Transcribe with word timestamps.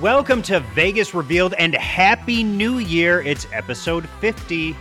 Welcome 0.00 0.42
to 0.42 0.58
Vegas 0.58 1.14
Revealed 1.14 1.54
and 1.54 1.72
Happy 1.72 2.42
New 2.42 2.78
Year. 2.78 3.22
It's 3.22 3.46
episode 3.52 4.08
50. 4.20 4.74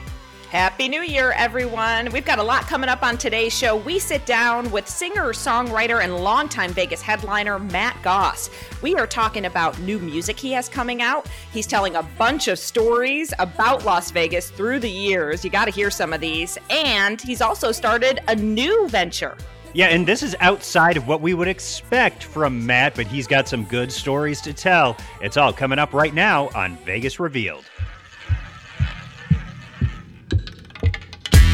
Happy 0.50 0.90
New 0.90 1.04
Year, 1.04 1.34
everyone. 1.34 2.12
We've 2.12 2.26
got 2.26 2.40
a 2.40 2.44
lot 2.44 2.64
coming 2.64 2.90
up 2.90 3.04
on 3.04 3.20
today's 3.20 3.56
show. 3.56 3.76
We 3.76 4.00
sit 4.00 4.26
down 4.26 4.72
with 4.72 4.88
singer, 4.88 5.26
songwriter, 5.34 6.04
and 6.04 6.18
longtime 6.18 6.74
Vegas 6.74 7.04
headliner 7.04 7.60
Matt 7.60 8.02
Goss. 8.02 8.50
We 8.82 8.96
are 8.96 9.06
talking 9.06 9.46
about 9.46 9.80
new 9.80 10.00
music 10.00 10.40
he 10.40 10.52
has 10.54 10.68
coming 10.68 11.04
out. 11.04 11.28
He's 11.52 11.68
telling 11.68 11.96
a 11.96 12.04
bunch 12.18 12.48
of 12.48 12.58
stories 12.58 13.36
about 13.38 13.86
Las 13.86 14.10
Vegas 14.10 14.50
through 14.50 14.80
the 14.80 14.90
years. 14.90 15.46
You 15.46 15.52
got 15.52 15.66
to 15.66 15.72
hear 15.72 15.92
some 15.92 16.12
of 16.12 16.22
these. 16.22 16.58
And 16.72 17.22
he's 17.22 17.42
also 17.42 17.72
started 17.72 18.20
a 18.28 18.36
new 18.36 18.88
venture. 18.88 19.38
Yeah, 19.76 19.88
and 19.88 20.08
this 20.08 20.22
is 20.22 20.36
outside 20.40 20.98
of 20.98 21.08
what 21.08 21.20
we 21.22 21.34
would 21.34 21.48
expect 21.48 22.24
from 22.26 22.64
Matt, 22.64 22.94
but 22.96 23.08
he's 23.08 23.26
got 23.26 23.48
some 23.48 23.64
good 23.64 23.92
stories 23.92 24.40
to 24.42 24.54
tell. 24.54 24.96
It's 25.20 25.36
all 25.36 25.52
coming 25.52 25.80
up 25.80 25.94
right 25.94 26.14
now 26.14 26.50
on 26.54 26.78
Vegas 26.86 27.20
Revealed. 27.20 27.66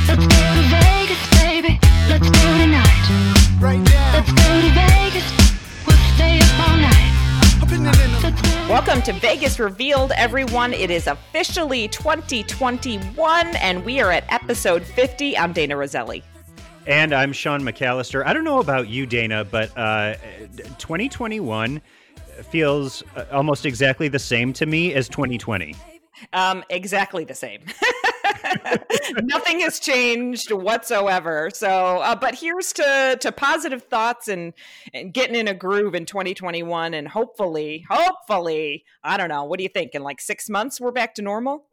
Let's 0.05 0.19
go 0.19 0.27
to 0.27 0.67
Vegas, 0.67 1.29
baby. 1.41 1.79
Let's 2.09 2.29
go 2.29 2.57
tonight. 2.57 3.57
Right 3.61 3.79
now, 3.79 4.13
Let's 4.13 4.33
go 4.33 4.61
to 4.63 4.69
Vegas. 4.73 5.23
We'll 5.87 5.95
stay 6.15 6.39
up 6.41 6.69
all 6.69 6.75
night. 6.75 7.63
up 7.63 7.71
in 7.71 7.83
the, 7.83 8.03
in 8.03 8.11
the 8.11 8.19
Let's 8.21 8.41
go. 8.41 8.49
Welcome 8.69 9.01
to 9.03 9.13
Vegas 9.13 9.59
Revealed, 9.61 10.11
everyone. 10.17 10.73
It 10.73 10.91
is 10.91 11.07
officially 11.07 11.87
2021, 11.87 13.47
and 13.55 13.85
we 13.85 14.01
are 14.01 14.11
at 14.11 14.25
episode 14.29 14.83
50. 14.83 15.37
I'm 15.37 15.53
Dayna 15.53 15.77
Roselli. 15.77 16.21
And 16.89 17.13
I'm 17.13 17.33
Sean 17.33 17.61
McAllister. 17.61 18.25
I 18.25 18.33
don't 18.33 18.43
know 18.43 18.59
about 18.59 18.89
you, 18.89 19.05
Dayna, 19.05 19.47
but 19.47 19.69
uh, 19.77 20.15
2021 20.79 21.79
feels 22.49 23.03
uh, 23.15 23.25
almost 23.31 23.67
exactly 23.67 24.07
the 24.07 24.17
same 24.17 24.53
to 24.53 24.65
me 24.65 24.95
as 24.95 25.07
2020. 25.07 25.75
Um, 26.33 26.63
exactly 26.71 27.25
the 27.25 27.35
same. 27.35 27.61
Nothing 29.21 29.59
has 29.59 29.79
changed 29.79 30.51
whatsoever. 30.51 31.51
So, 31.53 31.69
uh, 31.69 32.15
but 32.15 32.33
here's 32.33 32.73
to 32.73 33.19
to 33.21 33.31
positive 33.31 33.83
thoughts 33.83 34.27
and 34.27 34.53
and 34.91 35.13
getting 35.13 35.35
in 35.35 35.47
a 35.47 35.53
groove 35.53 35.93
in 35.93 36.07
2021, 36.07 36.95
and 36.95 37.07
hopefully, 37.07 37.85
hopefully, 37.87 38.83
I 39.03 39.17
don't 39.17 39.29
know. 39.29 39.43
What 39.43 39.59
do 39.59 39.63
you 39.63 39.69
think? 39.69 39.91
In 39.93 40.01
like 40.01 40.19
six 40.19 40.49
months, 40.49 40.81
we're 40.81 40.91
back 40.91 41.13
to 41.15 41.21
normal. 41.21 41.67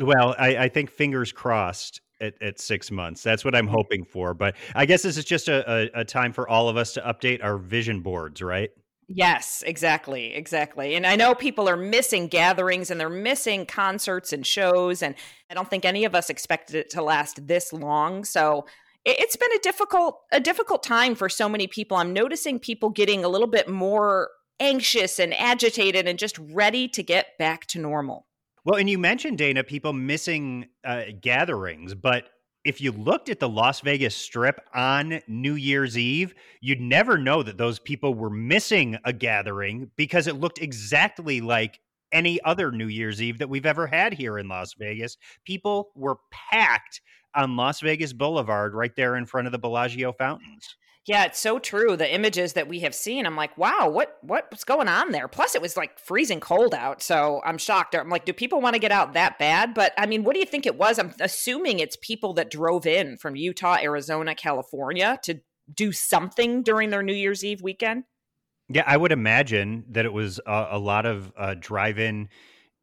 Well, 0.00 0.34
I, 0.36 0.56
I 0.56 0.68
think 0.68 0.90
fingers 0.90 1.30
crossed 1.30 2.00
at, 2.20 2.40
at 2.42 2.60
six 2.60 2.90
months. 2.90 3.22
That's 3.22 3.44
what 3.44 3.54
I'm 3.54 3.66
mm-hmm. 3.66 3.74
hoping 3.74 4.04
for. 4.04 4.34
But 4.34 4.56
I 4.74 4.86
guess 4.86 5.02
this 5.02 5.16
is 5.16 5.24
just 5.24 5.48
a, 5.48 5.90
a, 5.94 6.00
a 6.00 6.04
time 6.04 6.32
for 6.32 6.48
all 6.48 6.68
of 6.68 6.76
us 6.76 6.92
to 6.94 7.00
update 7.00 7.42
our 7.42 7.58
vision 7.58 8.00
boards, 8.00 8.42
right? 8.42 8.70
Yes, 9.10 9.64
exactly, 9.66 10.34
exactly. 10.34 10.94
And 10.94 11.06
I 11.06 11.16
know 11.16 11.34
people 11.34 11.66
are 11.66 11.78
missing 11.78 12.28
gatherings 12.28 12.90
and 12.90 13.00
they're 13.00 13.08
missing 13.08 13.64
concerts 13.64 14.34
and 14.34 14.46
shows, 14.46 15.02
and 15.02 15.14
I 15.48 15.54
don't 15.54 15.68
think 15.70 15.86
any 15.86 16.04
of 16.04 16.14
us 16.14 16.28
expected 16.28 16.76
it 16.76 16.90
to 16.90 17.02
last 17.02 17.46
this 17.46 17.72
long. 17.72 18.24
So 18.24 18.66
it- 19.06 19.18
it's 19.18 19.36
been 19.36 19.52
a 19.52 19.58
difficult 19.60 20.20
a 20.30 20.40
difficult 20.40 20.82
time 20.82 21.14
for 21.14 21.30
so 21.30 21.48
many 21.48 21.66
people. 21.66 21.96
I'm 21.96 22.12
noticing 22.12 22.58
people 22.58 22.90
getting 22.90 23.24
a 23.24 23.28
little 23.28 23.46
bit 23.46 23.66
more 23.66 24.28
anxious 24.60 25.18
and 25.18 25.32
agitated 25.32 26.06
and 26.06 26.18
just 26.18 26.38
ready 26.38 26.86
to 26.88 27.02
get 27.02 27.38
back 27.38 27.64
to 27.68 27.78
normal. 27.78 28.27
Well, 28.68 28.78
and 28.78 28.90
you 28.90 28.98
mentioned, 28.98 29.38
Dayna, 29.38 29.66
people 29.66 29.94
missing 29.94 30.66
uh, 30.84 31.04
gatherings, 31.22 31.94
but 31.94 32.28
if 32.66 32.82
you 32.82 32.92
looked 32.92 33.30
at 33.30 33.40
the 33.40 33.48
Las 33.48 33.80
Vegas 33.80 34.14
Strip 34.14 34.60
on 34.74 35.22
New 35.26 35.54
Year's 35.54 35.96
Eve, 35.96 36.34
you'd 36.60 36.78
never 36.78 37.16
know 37.16 37.42
that 37.42 37.56
those 37.56 37.78
people 37.78 38.12
were 38.12 38.28
missing 38.28 38.98
a 39.06 39.12
gathering 39.14 39.90
because 39.96 40.26
it 40.26 40.38
looked 40.38 40.58
exactly 40.60 41.40
like 41.40 41.80
any 42.12 42.42
other 42.42 42.70
New 42.70 42.88
Year's 42.88 43.22
Eve 43.22 43.38
that 43.38 43.48
we've 43.48 43.64
ever 43.64 43.86
had 43.86 44.12
here 44.12 44.36
in 44.36 44.48
Las 44.48 44.74
Vegas. 44.74 45.16
People 45.46 45.88
were 45.94 46.18
packed 46.30 47.00
on 47.34 47.56
Las 47.56 47.80
Vegas 47.80 48.12
Boulevard 48.12 48.74
right 48.74 48.94
there 48.94 49.16
in 49.16 49.24
front 49.24 49.46
of 49.46 49.52
the 49.52 49.58
Bellagio 49.58 50.12
fountains. 50.12 50.76
Yeah, 51.08 51.24
it's 51.24 51.40
so 51.40 51.58
true. 51.58 51.96
The 51.96 52.14
images 52.14 52.52
that 52.52 52.68
we 52.68 52.80
have 52.80 52.94
seen, 52.94 53.24
I'm 53.24 53.34
like, 53.34 53.56
wow, 53.56 53.88
what 53.88 54.18
what's 54.20 54.62
going 54.62 54.88
on 54.88 55.10
there? 55.10 55.26
Plus, 55.26 55.54
it 55.54 55.62
was 55.62 55.74
like 55.74 55.98
freezing 55.98 56.38
cold 56.38 56.74
out, 56.74 57.00
so 57.00 57.40
I'm 57.46 57.56
shocked. 57.56 57.94
I'm 57.94 58.10
like, 58.10 58.26
do 58.26 58.34
people 58.34 58.60
want 58.60 58.74
to 58.74 58.78
get 58.78 58.92
out 58.92 59.14
that 59.14 59.38
bad? 59.38 59.72
But 59.72 59.94
I 59.96 60.04
mean, 60.04 60.22
what 60.22 60.34
do 60.34 60.40
you 60.40 60.44
think 60.44 60.66
it 60.66 60.76
was? 60.76 60.98
I'm 60.98 61.14
assuming 61.18 61.78
it's 61.78 61.96
people 62.02 62.34
that 62.34 62.50
drove 62.50 62.86
in 62.86 63.16
from 63.16 63.36
Utah, 63.36 63.78
Arizona, 63.80 64.34
California 64.34 65.18
to 65.22 65.40
do 65.74 65.92
something 65.92 66.62
during 66.62 66.90
their 66.90 67.02
New 67.02 67.14
Year's 67.14 67.42
Eve 67.42 67.62
weekend. 67.62 68.04
Yeah, 68.68 68.84
I 68.86 68.98
would 68.98 69.12
imagine 69.12 69.86
that 69.88 70.04
it 70.04 70.12
was 70.12 70.40
a, 70.46 70.68
a 70.72 70.78
lot 70.78 71.06
of 71.06 71.32
uh, 71.38 71.54
drive-in 71.58 72.28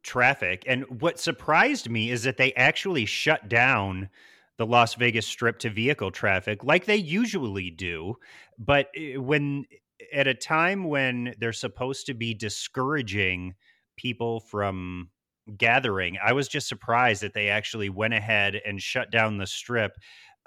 traffic. 0.02 0.64
And 0.66 1.00
what 1.00 1.20
surprised 1.20 1.92
me 1.92 2.10
is 2.10 2.24
that 2.24 2.38
they 2.38 2.54
actually 2.54 3.06
shut 3.06 3.48
down 3.48 4.10
the 4.58 4.66
Las 4.66 4.96
Vegas 4.96 5.28
Strip 5.28 5.60
to 5.60 5.70
vehicle 5.70 6.12
traffic 6.12 6.64
like 6.64 6.86
they 6.86 6.96
usually 6.96 7.72
do. 7.72 8.16
But 8.58 8.90
eh, 8.96 9.18
when 9.18 9.66
at 10.14 10.28
a 10.28 10.34
time 10.34 10.86
when 10.86 11.36
they're 11.40 11.54
supposed 11.54 12.06
to 12.08 12.14
be 12.14 12.34
discouraging 12.34 13.56
people 13.98 14.40
from 14.40 15.12
gathering, 15.58 16.18
I 16.24 16.34
was 16.34 16.48
just 16.48 16.68
surprised 16.68 17.22
that 17.24 17.34
they 17.34 17.50
actually 17.50 17.90
went 17.90 18.14
ahead 18.14 18.56
and 18.66 18.82
shut 18.82 19.12
down 19.12 19.38
the 19.38 19.48
strip 19.48 19.98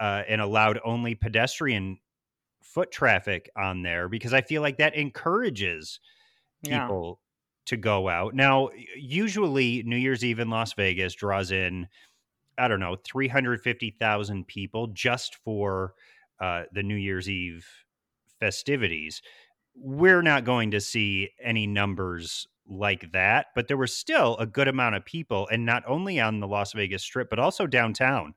uh, 0.00 0.22
and 0.28 0.40
allowed 0.40 0.80
only 0.84 1.14
pedestrian 1.14 1.98
foot 2.62 2.90
traffic 2.92 3.50
on 3.56 3.82
there 3.82 4.08
because 4.08 4.32
I 4.34 4.42
feel 4.42 4.62
like 4.62 4.78
that 4.78 4.94
encourages 4.94 6.00
Yeah. 6.62 6.92
people 6.92 7.20
to 7.66 7.76
go 7.76 8.08
out. 8.08 8.34
Now, 8.34 8.70
usually 8.96 9.82
New 9.82 9.96
Year's 9.96 10.24
Eve 10.24 10.38
in 10.38 10.50
Las 10.50 10.72
Vegas 10.74 11.14
draws 11.14 11.52
in, 11.52 11.88
I 12.58 12.68
don't 12.68 12.80
know, 12.80 12.96
350,000 13.04 14.46
people 14.46 14.88
just 14.88 15.36
for 15.44 15.94
uh, 16.40 16.64
the 16.72 16.82
New 16.82 16.96
Year's 16.96 17.28
Eve 17.28 17.66
festivities. 18.40 19.22
We're 19.74 20.22
not 20.22 20.44
going 20.44 20.72
to 20.72 20.80
see 20.80 21.30
any 21.42 21.66
numbers 21.66 22.46
like 22.68 23.12
that, 23.12 23.46
but 23.54 23.68
there 23.68 23.76
was 23.76 23.96
still 23.96 24.36
a 24.38 24.46
good 24.46 24.68
amount 24.68 24.96
of 24.96 25.04
people, 25.04 25.48
and 25.50 25.64
not 25.64 25.82
only 25.86 26.20
on 26.20 26.40
the 26.40 26.48
Las 26.48 26.72
Vegas 26.72 27.02
Strip, 27.02 27.30
but 27.30 27.38
also 27.38 27.66
downtown. 27.66 28.34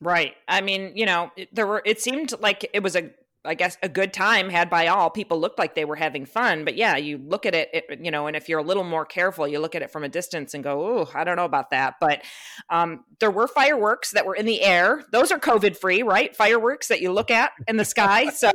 Right. 0.00 0.34
I 0.48 0.60
mean, 0.60 0.92
you 0.94 1.06
know, 1.06 1.30
there 1.52 1.66
were. 1.66 1.82
It 1.84 2.00
seemed 2.00 2.34
like 2.40 2.68
it 2.72 2.82
was 2.82 2.96
a, 2.96 3.10
I 3.44 3.54
guess, 3.54 3.76
a 3.82 3.88
good 3.88 4.12
time 4.12 4.48
had 4.48 4.70
by 4.70 4.86
all. 4.86 5.10
People 5.10 5.38
looked 5.38 5.58
like 5.58 5.74
they 5.74 5.84
were 5.84 5.96
having 5.96 6.24
fun, 6.24 6.64
but 6.64 6.76
yeah, 6.76 6.96
you 6.96 7.18
look 7.18 7.44
at 7.44 7.54
it, 7.54 7.68
it 7.72 7.84
you 8.02 8.10
know, 8.10 8.26
and 8.26 8.34
if 8.34 8.48
you're 8.48 8.60
a 8.60 8.64
little 8.64 8.84
more 8.84 9.04
careful, 9.04 9.46
you 9.46 9.58
look 9.58 9.74
at 9.74 9.82
it 9.82 9.90
from 9.90 10.02
a 10.02 10.08
distance 10.08 10.54
and 10.54 10.64
go, 10.64 11.00
"Oh, 11.00 11.10
I 11.14 11.24
don't 11.24 11.36
know 11.36 11.44
about 11.44 11.70
that." 11.70 11.96
But 12.00 12.22
um, 12.70 13.04
there 13.20 13.30
were 13.30 13.46
fireworks 13.46 14.12
that 14.12 14.24
were 14.24 14.34
in 14.34 14.46
the 14.46 14.62
air. 14.62 15.04
Those 15.12 15.30
are 15.30 15.38
COVID 15.38 15.76
free, 15.76 16.02
right? 16.02 16.34
Fireworks 16.34 16.88
that 16.88 17.00
you 17.00 17.12
look 17.12 17.30
at 17.30 17.52
in 17.68 17.76
the 17.76 17.84
sky. 17.84 18.30
So 18.34 18.50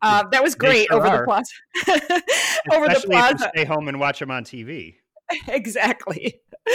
uh, 0.00 0.24
that 0.30 0.42
was 0.42 0.54
great 0.54 0.86
sure 0.88 1.04
over 1.04 1.18
the 1.18 1.24
plaza. 1.24 1.52
over 2.72 2.86
the 2.86 2.92
Especially 2.92 2.96
if 2.96 3.04
you 3.04 3.08
plaza 3.08 3.50
stay 3.54 3.64
home 3.64 3.88
and 3.88 3.98
watch 3.98 4.20
them 4.20 4.30
on 4.30 4.44
TV. 4.44 4.94
exactly. 5.48 6.40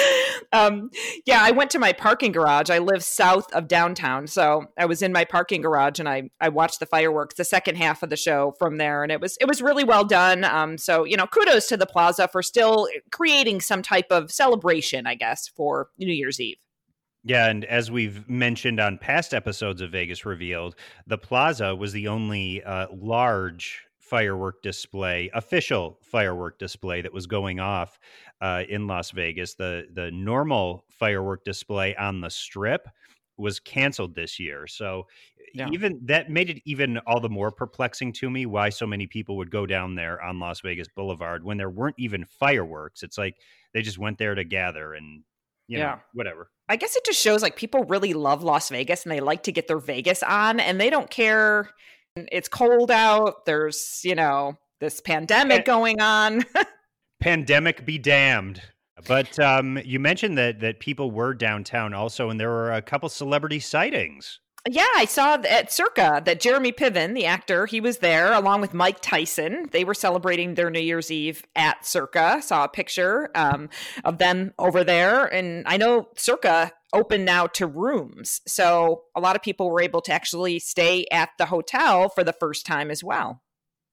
Um, 0.52 0.90
yeah, 1.28 1.42
I 1.44 1.52
went 1.52 1.70
to 1.72 1.80
my 1.80 1.94
parking 1.94 2.32
garage. 2.32 2.72
I 2.72 2.80
live 2.80 3.04
south 3.04 3.54
of 3.54 3.68
downtown, 3.68 4.26
so 4.26 4.66
I 4.80 4.86
was 4.86 5.04
in 5.04 5.14
my 5.14 5.24
parking 5.24 5.62
garage 5.62 6.00
and 6.00 6.10
I 6.10 6.32
I 6.42 6.50
watched 6.50 6.80
the 6.80 6.88
fireworks, 6.88 7.36
the 7.36 7.46
second 7.46 7.76
half 7.76 8.02
of 8.02 8.10
the 8.10 8.18
show 8.18 8.56
from 8.58 8.78
there, 8.78 9.04
and 9.04 9.12
it 9.12 9.22
was 9.22 9.38
it 9.40 9.48
was 9.48 9.62
really 9.62 9.84
well 9.84 10.04
done. 10.04 10.44
Um, 10.44 10.80
so 10.80 11.04
you 11.04 11.16
know, 11.16 11.28
kudos 11.28 11.68
to 11.68 11.78
the 11.78 11.86
plaza 11.86 12.28
for 12.28 12.42
still 12.42 12.88
creating 13.12 13.62
some 13.62 13.84
type 13.84 14.08
of 14.10 14.32
celebration, 14.32 15.06
I 15.06 15.14
guess, 15.14 15.48
for 15.48 15.90
New 16.00 16.12
Year's 16.12 16.40
Eve. 16.40 16.58
Yeah, 17.24 17.48
and 17.48 17.66
as 17.66 17.92
we've 17.92 18.28
mentioned 18.28 18.80
on 18.80 18.98
past 18.98 19.36
episodes 19.36 19.82
of 19.82 19.92
Vegas 19.92 20.26
Revealed, 20.26 20.76
the 21.06 21.18
plaza 21.18 21.76
was 21.76 21.94
the 21.94 22.08
only 22.08 22.64
uh, 22.64 22.88
large 22.92 23.84
firework 24.10 24.62
display, 24.62 25.30
official 25.34 26.00
firework 26.04 26.60
display 26.60 27.02
that 27.02 27.14
was 27.14 27.28
going 27.28 27.60
off 27.60 28.00
uh, 28.42 28.64
in 28.68 28.88
Las 28.88 29.12
Vegas. 29.12 29.56
The 29.56 29.88
the 29.94 30.12
normal 30.12 30.86
firework 30.90 31.44
display 31.46 31.96
on 31.96 32.22
the 32.22 32.30
strip 32.30 32.88
was 33.38 33.60
canceled 33.60 34.16
this 34.16 34.40
year. 34.40 34.68
So 34.68 35.08
Yeah. 35.54 35.74
even 35.74 36.00
that 36.06 36.30
made 36.30 36.50
it 36.50 36.62
even 36.66 36.98
all 37.00 37.20
the 37.20 37.30
more 37.30 37.52
perplexing 37.52 38.14
to 38.14 38.30
me 38.30 38.46
why 38.46 38.70
so 38.70 38.86
many 38.86 39.08
people 39.08 39.38
would 39.38 39.52
go 39.52 39.66
down 39.66 39.96
there 39.96 40.22
on 40.22 40.40
Las 40.40 40.62
Vegas 40.62 40.88
Boulevard 40.88 41.44
when 41.44 41.58
there 41.58 41.70
weren't 41.70 41.96
even 41.98 42.26
fireworks. 42.26 43.02
It's 43.04 43.18
like 43.18 43.38
they 43.74 43.82
just 43.82 43.98
went 43.98 44.18
there 44.18 44.36
to 44.36 44.44
gather 44.44 44.94
and 44.94 45.24
you 45.68 45.80
know, 45.80 45.82
Yeah. 45.82 46.00
whatever. 46.14 46.50
I 46.68 46.76
guess 46.76 46.96
it 46.96 47.06
just 47.06 47.22
shows 47.22 47.42
like 47.42 47.56
people 47.56 47.84
really 47.86 48.14
love 48.14 48.44
Las 48.44 48.70
Vegas 48.70 49.04
and 49.04 49.12
they 49.12 49.20
like 49.22 49.44
to 49.44 49.52
get 49.52 49.68
their 49.68 49.80
Vegas 49.80 50.22
on 50.24 50.60
and 50.60 50.80
they 50.80 50.90
don't 50.90 51.10
care. 51.10 51.70
It's 52.32 52.50
cold 52.50 52.92
out. 52.92 53.46
There's, 53.46 54.02
you 54.04 54.16
know, 54.16 54.58
this 54.80 55.00
pandemic 55.02 55.66
going 55.66 56.02
on. 56.02 56.44
pandemic 57.20 57.86
be 57.86 57.98
damned 57.98 58.62
but 59.08 59.40
um, 59.40 59.78
you 59.84 60.00
mentioned 60.00 60.38
that 60.38 60.60
that 60.62 60.80
people 60.80 61.12
were 61.12 61.34
downtown 61.34 61.94
also 61.94 62.30
and 62.30 62.40
there 62.40 62.50
were 62.50 62.72
a 62.72 62.82
couple 62.82 63.10
celebrity 63.10 63.60
sightings 63.60 64.40
Yeah, 64.70 64.88
I 64.96 65.06
saw 65.06 65.36
at 65.36 65.72
Circa 65.72 66.22
that 66.26 66.42
Jeremy 66.42 66.72
Piven, 66.72 67.16
the 67.16 67.26
actor, 67.26 67.66
he 67.66 67.80
was 67.80 68.00
there 68.00 68.34
along 68.34 68.62
with 68.62 68.74
Mike 68.74 69.00
Tyson. 69.02 69.70
They 69.72 69.86
were 69.86 69.94
celebrating 69.94 70.56
their 70.56 70.70
New 70.70 70.82
Year's 70.82 71.10
Eve 71.10 71.46
at 71.56 71.86
Circa. 71.86 72.42
Saw 72.42 72.66
a 72.66 72.70
picture 72.70 73.32
um, 73.36 73.70
of 74.04 74.18
them 74.18 74.54
over 74.60 74.84
there, 74.84 75.26
and 75.34 75.64
I 75.66 75.78
know 75.78 76.10
Circa 76.18 76.74
open 76.94 77.26
now 77.26 77.48
to 77.48 77.68
rooms, 77.68 78.42
so 78.48 79.04
a 79.16 79.22
lot 79.22 79.36
of 79.36 79.42
people 79.42 79.70
were 79.70 79.82
able 79.82 80.02
to 80.02 80.14
actually 80.14 80.60
stay 80.60 81.06
at 81.12 81.30
the 81.38 81.46
hotel 81.46 82.10
for 82.10 82.24
the 82.24 82.34
first 82.34 82.66
time 82.66 82.90
as 82.92 83.04
well. 83.04 83.42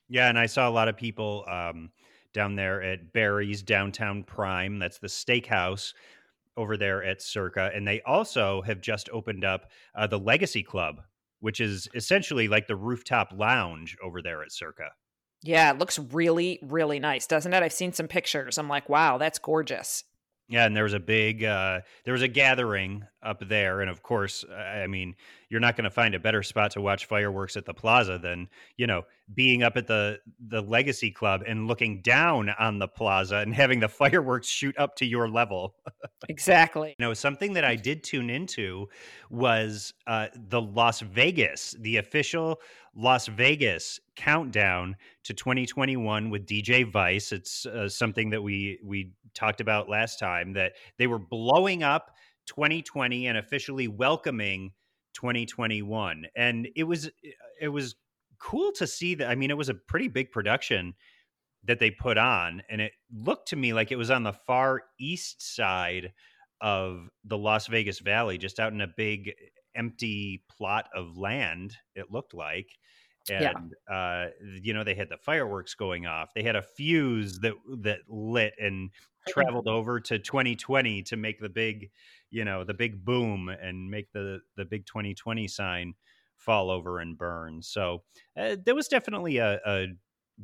Yeah, 0.09 0.29
and 0.29 0.39
I 0.39 0.47
saw 0.47 0.69
a 0.69 0.71
lot 0.71 0.89
of 0.89 0.97
people 0.97 1.45
um, 1.51 1.91
down 2.33 2.55
there 2.55 2.83
at 2.83 3.13
Barry's 3.13 3.63
Downtown 3.63 4.23
Prime. 4.23 4.79
That's 4.79 4.99
the 4.99 5.09
steakhouse 5.09 5.93
over 6.57 6.77
there 6.77 7.05
at 7.05 7.21
Circa, 7.21 7.71
and 7.75 7.87
they 7.87 8.01
also 8.03 8.63
have 8.63 8.81
just 8.81 9.09
opened 9.13 9.45
up 9.45 9.71
uh, 9.95 10.07
the 10.07 10.19
Legacy 10.19 10.63
Club, 10.63 11.03
which 11.41 11.61
is 11.61 11.89
essentially 11.95 12.49
like 12.49 12.67
the 12.67 12.77
rooftop 12.77 13.33
lounge 13.37 13.97
over 14.03 14.23
there 14.23 14.43
at 14.43 14.53
Circa. 14.53 14.91
Yeah, 15.43 15.71
it 15.71 15.79
looks 15.79 15.99
really, 15.99 16.59
really 16.63 16.99
nice, 16.99 17.27
doesn't 17.27 17.53
it? 17.53 17.63
I've 17.63 17.73
seen 17.73 17.93
some 17.93 18.09
pictures. 18.09 18.59
I'm 18.59 18.69
like, 18.69 18.89
wow, 18.89 19.19
that's 19.19 19.39
gorgeous. 19.39 20.03
Yeah, 20.49 20.65
and 20.67 20.77
there 20.77 20.85
was 20.85 20.93
a 20.93 21.01
big 21.01 21.43
uh 21.45 21.81
there 22.05 22.13
was 22.13 22.23
a 22.23 22.29
gathering 22.29 23.05
up 23.27 23.47
there 23.49 23.81
and 23.81 23.91
of 23.91 24.03
course, 24.03 24.45
I 24.51 24.87
mean, 24.87 25.15
you're 25.49 25.61
not 25.61 25.77
going 25.77 25.85
to 25.85 25.91
find 25.91 26.15
a 26.15 26.19
better 26.19 26.43
spot 26.43 26.73
to 26.73 26.81
watch 26.81 27.07
fireworks 27.07 27.57
at 27.57 27.65
the 27.65 27.75
plaza 27.75 28.19
than, 28.19 28.49
you 28.77 28.87
know, 28.87 29.03
being 29.35 29.63
up 29.63 29.77
at 29.77 29.87
the 29.87 30.19
the 30.49 30.61
Legacy 30.63 31.11
Club 31.11 31.43
and 31.47 31.67
looking 31.67 32.01
down 32.03 32.51
on 32.59 32.79
the 32.79 32.89
plaza 32.89 33.37
and 33.37 33.55
having 33.55 33.81
the 33.81 33.89
fireworks 33.89 34.49
shoot 34.49 34.77
up 34.79 34.97
to 34.97 35.05
your 35.05 35.29
level. 35.29 35.75
exactly. 36.29 36.95
You 36.99 37.05
know, 37.05 37.15
something 37.15 37.53
that 37.55 37.65
I 37.65 37.77
did 37.77 38.03
tune 38.03 38.31
into 38.31 38.89
was 39.31 39.93
uh 40.07 40.29
the 40.35 40.61
Las 40.61 41.01
Vegas, 41.01 41.75
the 41.81 41.99
official 41.99 42.61
Las 42.95 43.27
Vegas 43.27 44.01
countdown 44.15 44.97
to 45.25 45.35
2021 45.35 46.31
with 46.31 46.47
DJ 46.47 46.91
Vice. 46.91 47.31
It's 47.31 47.67
uh, 47.67 47.89
something 47.89 48.31
that 48.31 48.43
we 48.43 48.79
we 48.83 49.13
talked 49.35 49.61
about 49.61 49.89
last 49.89 50.19
time 50.19 50.55
that 50.55 50.73
they 50.99 51.07
were 51.07 51.19
blowing 51.19 51.83
up 51.83 52.16
2020 52.47 53.27
and 53.27 53.39
officially 53.39 53.89
welcoming 53.89 54.73
2021. 55.15 56.27
And 56.37 56.69
it 56.77 56.85
was 56.85 57.11
it 57.61 57.69
was 57.69 57.97
cool 58.39 58.73
to 58.73 58.87
see 58.87 59.15
that 59.15 59.29
I 59.29 59.35
mean 59.35 59.51
it 59.51 59.57
was 59.57 59.69
a 59.69 59.75
pretty 59.75 60.09
big 60.09 60.31
production 60.31 60.95
that 61.65 61.79
they 61.81 61.91
put 61.91 62.19
on 62.19 62.63
and 62.69 62.81
it 62.81 62.93
looked 63.13 63.49
to 63.49 63.57
me 63.57 63.73
like 63.73 63.91
it 63.91 63.97
was 63.97 64.11
on 64.11 64.23
the 64.23 64.33
far 64.33 64.83
east 65.01 65.57
side 65.57 66.13
of 66.61 67.09
the 67.25 67.39
Las 67.39 67.67
Vegas 67.67 67.99
Valley 67.99 68.39
just 68.39 68.61
out 68.61 68.73
in 68.73 68.81
a 68.81 68.93
big 68.97 69.33
empty 69.75 70.45
plot 70.51 70.89
of 70.95 71.17
land 71.17 71.77
it 71.95 72.11
looked 72.11 72.35
like 72.35 72.69
and 73.31 73.75
yeah. 73.89 73.95
uh, 73.95 74.31
you 74.63 74.75
know 74.75 74.85
they 74.85 74.95
had 74.95 75.09
the 75.09 75.19
fireworks 75.19 75.75
going 75.75 76.07
off. 76.07 76.31
They 76.35 76.43
had 76.43 76.57
a 76.57 76.63
fuse 76.63 77.39
that 77.41 77.55
that 77.83 78.01
lit 78.09 78.55
and 78.59 78.91
traveled 79.29 79.69
over 79.69 80.01
to 80.01 80.19
2020 80.19 81.03
to 81.03 81.17
make 81.17 81.41
the 81.41 81.49
big, 81.49 81.91
you 82.31 82.45
know, 82.45 82.65
the 82.65 82.75
big 82.75 83.05
boom 83.05 83.49
and 83.49 83.91
make 83.91 84.13
the 84.13 84.41
the 84.57 84.65
big 84.65 84.87
2020 84.87 85.49
sign 85.49 85.95
fall 86.37 86.71
over 86.71 87.01
and 87.01 87.17
burn. 87.17 87.63
So 87.63 88.03
uh, 88.39 88.57
there 88.65 88.75
was 88.75 88.89
definitely 88.89 89.39
a, 89.39 89.59
a 89.67 89.87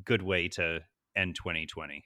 good 0.05 0.23
way 0.23 0.49
to 0.49 0.81
end 1.17 1.37
2020. 1.37 2.05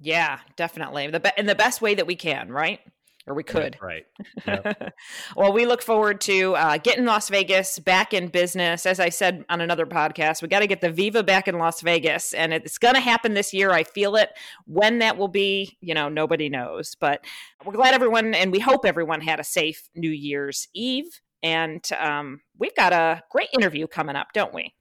Yeah, 0.00 0.40
definitely. 0.56 1.08
The 1.08 1.20
be- 1.20 1.30
in 1.36 1.46
the 1.46 1.54
best 1.54 1.80
way 1.80 1.94
that 1.94 2.06
we 2.06 2.16
can, 2.16 2.50
right? 2.50 2.80
Or 3.26 3.34
we 3.34 3.42
could. 3.42 3.76
right. 3.80 4.04
Yep. 4.46 4.94
well, 5.36 5.52
we 5.52 5.66
look 5.66 5.82
forward 5.82 6.20
to 6.22 6.54
uh, 6.56 6.78
getting 6.78 7.04
Las 7.04 7.28
Vegas 7.28 7.78
back 7.78 8.12
in 8.12 8.28
business. 8.28 8.86
As 8.86 8.98
I 9.00 9.08
said 9.08 9.44
on 9.48 9.60
another 9.60 9.86
podcast, 9.86 10.42
we 10.42 10.48
got 10.48 10.60
to 10.60 10.66
get 10.66 10.80
the 10.80 10.90
Viva 10.90 11.22
back 11.22 11.48
in 11.48 11.58
Las 11.58 11.80
Vegas, 11.80 12.32
and 12.32 12.52
it's 12.52 12.78
going 12.78 12.94
to 12.94 13.00
happen 13.00 13.34
this 13.34 13.52
year. 13.52 13.70
I 13.70 13.84
feel 13.84 14.16
it. 14.16 14.30
When 14.66 14.98
that 14.98 15.16
will 15.16 15.28
be, 15.28 15.76
you 15.80 15.94
know, 15.94 16.08
nobody 16.08 16.48
knows. 16.48 16.94
But 16.94 17.24
we're 17.64 17.74
glad 17.74 17.94
everyone, 17.94 18.34
and 18.34 18.52
we 18.52 18.58
hope 18.58 18.84
everyone 18.84 19.20
had 19.20 19.40
a 19.40 19.44
safe 19.44 19.88
New 19.94 20.10
Year's 20.10 20.68
Eve. 20.74 21.20
And 21.42 21.84
um, 21.98 22.40
we've 22.58 22.74
got 22.76 22.92
a 22.92 23.22
great 23.30 23.48
interview 23.52 23.86
coming 23.86 24.14
up, 24.16 24.28
don't 24.32 24.54
we? 24.54 24.74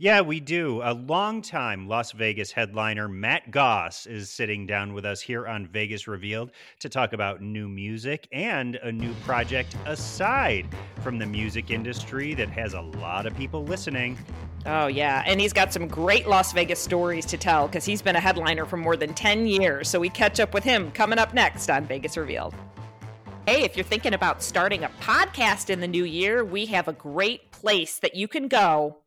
Yeah, 0.00 0.20
we 0.20 0.38
do. 0.38 0.80
A 0.84 0.94
longtime 0.94 1.88
Las 1.88 2.12
Vegas 2.12 2.52
headliner, 2.52 3.08
Matt 3.08 3.50
Goss, 3.50 4.06
is 4.06 4.30
sitting 4.30 4.66
down 4.66 4.92
with 4.92 5.04
us 5.04 5.20
here 5.20 5.46
on 5.46 5.66
Vegas 5.66 6.06
Revealed 6.06 6.52
to 6.78 6.88
talk 6.88 7.12
about 7.12 7.42
new 7.42 7.68
music 7.68 8.28
and 8.30 8.76
a 8.76 8.92
new 8.92 9.12
project 9.24 9.76
aside 9.86 10.68
from 11.02 11.18
the 11.18 11.26
music 11.26 11.70
industry 11.70 12.34
that 12.34 12.48
has 12.48 12.74
a 12.74 12.80
lot 12.80 13.26
of 13.26 13.36
people 13.36 13.64
listening. 13.64 14.16
Oh, 14.66 14.86
yeah. 14.86 15.22
And 15.26 15.40
he's 15.40 15.52
got 15.52 15.72
some 15.72 15.88
great 15.88 16.28
Las 16.28 16.52
Vegas 16.52 16.78
stories 16.78 17.26
to 17.26 17.36
tell 17.36 17.66
because 17.66 17.84
he's 17.84 18.02
been 18.02 18.16
a 18.16 18.20
headliner 18.20 18.66
for 18.66 18.76
more 18.76 18.96
than 18.96 19.14
10 19.14 19.46
years. 19.46 19.88
So 19.88 19.98
we 19.98 20.10
catch 20.10 20.40
up 20.40 20.54
with 20.54 20.64
him 20.64 20.92
coming 20.92 21.18
up 21.18 21.34
next 21.34 21.70
on 21.70 21.86
Vegas 21.86 22.16
Revealed. 22.16 22.54
Hey, 23.46 23.62
if 23.64 23.76
you're 23.76 23.84
thinking 23.84 24.14
about 24.14 24.42
starting 24.42 24.84
a 24.84 24.90
podcast 25.00 25.70
in 25.70 25.80
the 25.80 25.88
new 25.88 26.04
year, 26.04 26.44
we 26.44 26.66
have 26.66 26.86
a 26.86 26.92
great 26.92 27.50
place 27.50 27.98
that 27.98 28.14
you 28.14 28.28
can 28.28 28.46
go 28.46 28.98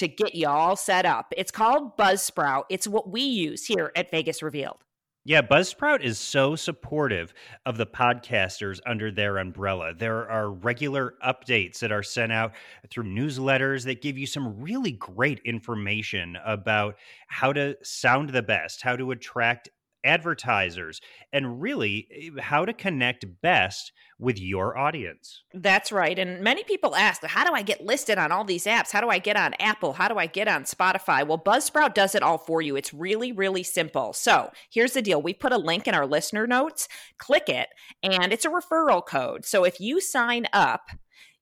to 0.00 0.08
get 0.08 0.34
you 0.34 0.48
all 0.48 0.76
set 0.76 1.06
up. 1.06 1.32
It's 1.36 1.50
called 1.50 1.96
Buzzsprout. 1.96 2.64
It's 2.68 2.88
what 2.88 3.10
we 3.10 3.20
use 3.20 3.66
here 3.66 3.92
at 3.94 4.10
Vegas 4.10 4.42
Revealed. 4.42 4.78
Yeah, 5.26 5.42
Buzzsprout 5.42 6.02
is 6.02 6.18
so 6.18 6.56
supportive 6.56 7.34
of 7.66 7.76
the 7.76 7.86
podcasters 7.86 8.80
under 8.86 9.10
their 9.12 9.36
umbrella. 9.36 9.92
There 9.92 10.28
are 10.30 10.50
regular 10.50 11.14
updates 11.22 11.80
that 11.80 11.92
are 11.92 12.02
sent 12.02 12.32
out 12.32 12.52
through 12.88 13.04
newsletters 13.04 13.84
that 13.84 14.00
give 14.00 14.16
you 14.16 14.26
some 14.26 14.58
really 14.58 14.92
great 14.92 15.40
information 15.44 16.38
about 16.42 16.96
how 17.28 17.52
to 17.52 17.76
sound 17.82 18.30
the 18.30 18.42
best, 18.42 18.80
how 18.80 18.96
to 18.96 19.10
attract 19.10 19.68
advertisers, 20.04 21.00
and 21.32 21.60
really 21.60 22.08
eh, 22.10 22.40
how 22.40 22.64
to 22.64 22.72
connect 22.72 23.24
best 23.42 23.92
with 24.18 24.38
your 24.38 24.76
audience. 24.76 25.42
That's 25.54 25.90
right. 25.90 26.18
And 26.18 26.42
many 26.42 26.62
people 26.64 26.94
ask, 26.94 27.24
how 27.24 27.44
do 27.44 27.54
I 27.54 27.62
get 27.62 27.84
listed 27.84 28.18
on 28.18 28.30
all 28.30 28.44
these 28.44 28.66
apps? 28.66 28.92
How 28.92 29.00
do 29.00 29.08
I 29.08 29.18
get 29.18 29.36
on 29.36 29.54
Apple? 29.58 29.94
How 29.94 30.08
do 30.08 30.18
I 30.18 30.26
get 30.26 30.46
on 30.46 30.64
Spotify? 30.64 31.26
Well, 31.26 31.38
Buzzsprout 31.38 31.94
does 31.94 32.14
it 32.14 32.22
all 32.22 32.38
for 32.38 32.60
you. 32.60 32.76
It's 32.76 32.92
really, 32.92 33.32
really 33.32 33.62
simple. 33.62 34.12
So 34.12 34.50
here's 34.70 34.92
the 34.92 35.02
deal 35.02 35.22
we 35.22 35.32
put 35.32 35.52
a 35.52 35.58
link 35.58 35.88
in 35.88 35.94
our 35.94 36.06
listener 36.06 36.46
notes, 36.46 36.88
click 37.18 37.48
it, 37.48 37.68
and 38.02 38.32
it's 38.32 38.44
a 38.44 38.50
referral 38.50 39.04
code. 39.04 39.46
So 39.46 39.64
if 39.64 39.80
you 39.80 40.00
sign 40.00 40.46
up, 40.52 40.90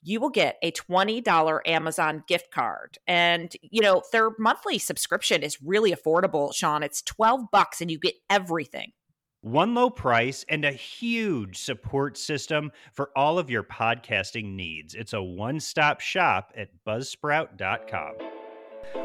you 0.03 0.21
will 0.21 0.31
get 0.31 0.57
a 0.63 0.73
$20 0.73 1.61
Amazon 1.67 2.25
gift 2.29 2.51
card. 2.53 2.99
And, 3.07 3.53
you 3.63 3.83
know, 3.83 4.03
their 4.13 4.31
monthly 4.39 4.79
subscription 4.79 5.43
is 5.43 5.59
really 5.63 5.93
affordable, 5.93 6.55
Sean. 6.55 6.83
It's 6.83 7.03
12 7.03 7.51
bucks 7.51 7.81
and 7.81 7.91
you 7.91 7.99
get 7.99 8.15
everything. 8.31 8.93
One 9.41 9.75
low 9.75 9.89
price 9.89 10.45
and 10.49 10.65
a 10.65 10.73
huge 10.73 11.59
support 11.59 12.19
system 12.19 12.73
for 12.93 13.11
all 13.15 13.39
of 13.39 13.49
your 13.49 13.63
podcasting 13.63 14.57
needs. 14.57 14.95
It's 14.95 15.13
a 15.13 15.23
one 15.23 15.61
stop 15.61 16.01
shop 16.01 16.53
at 16.57 16.71
buzzsprout.com. 16.87 18.38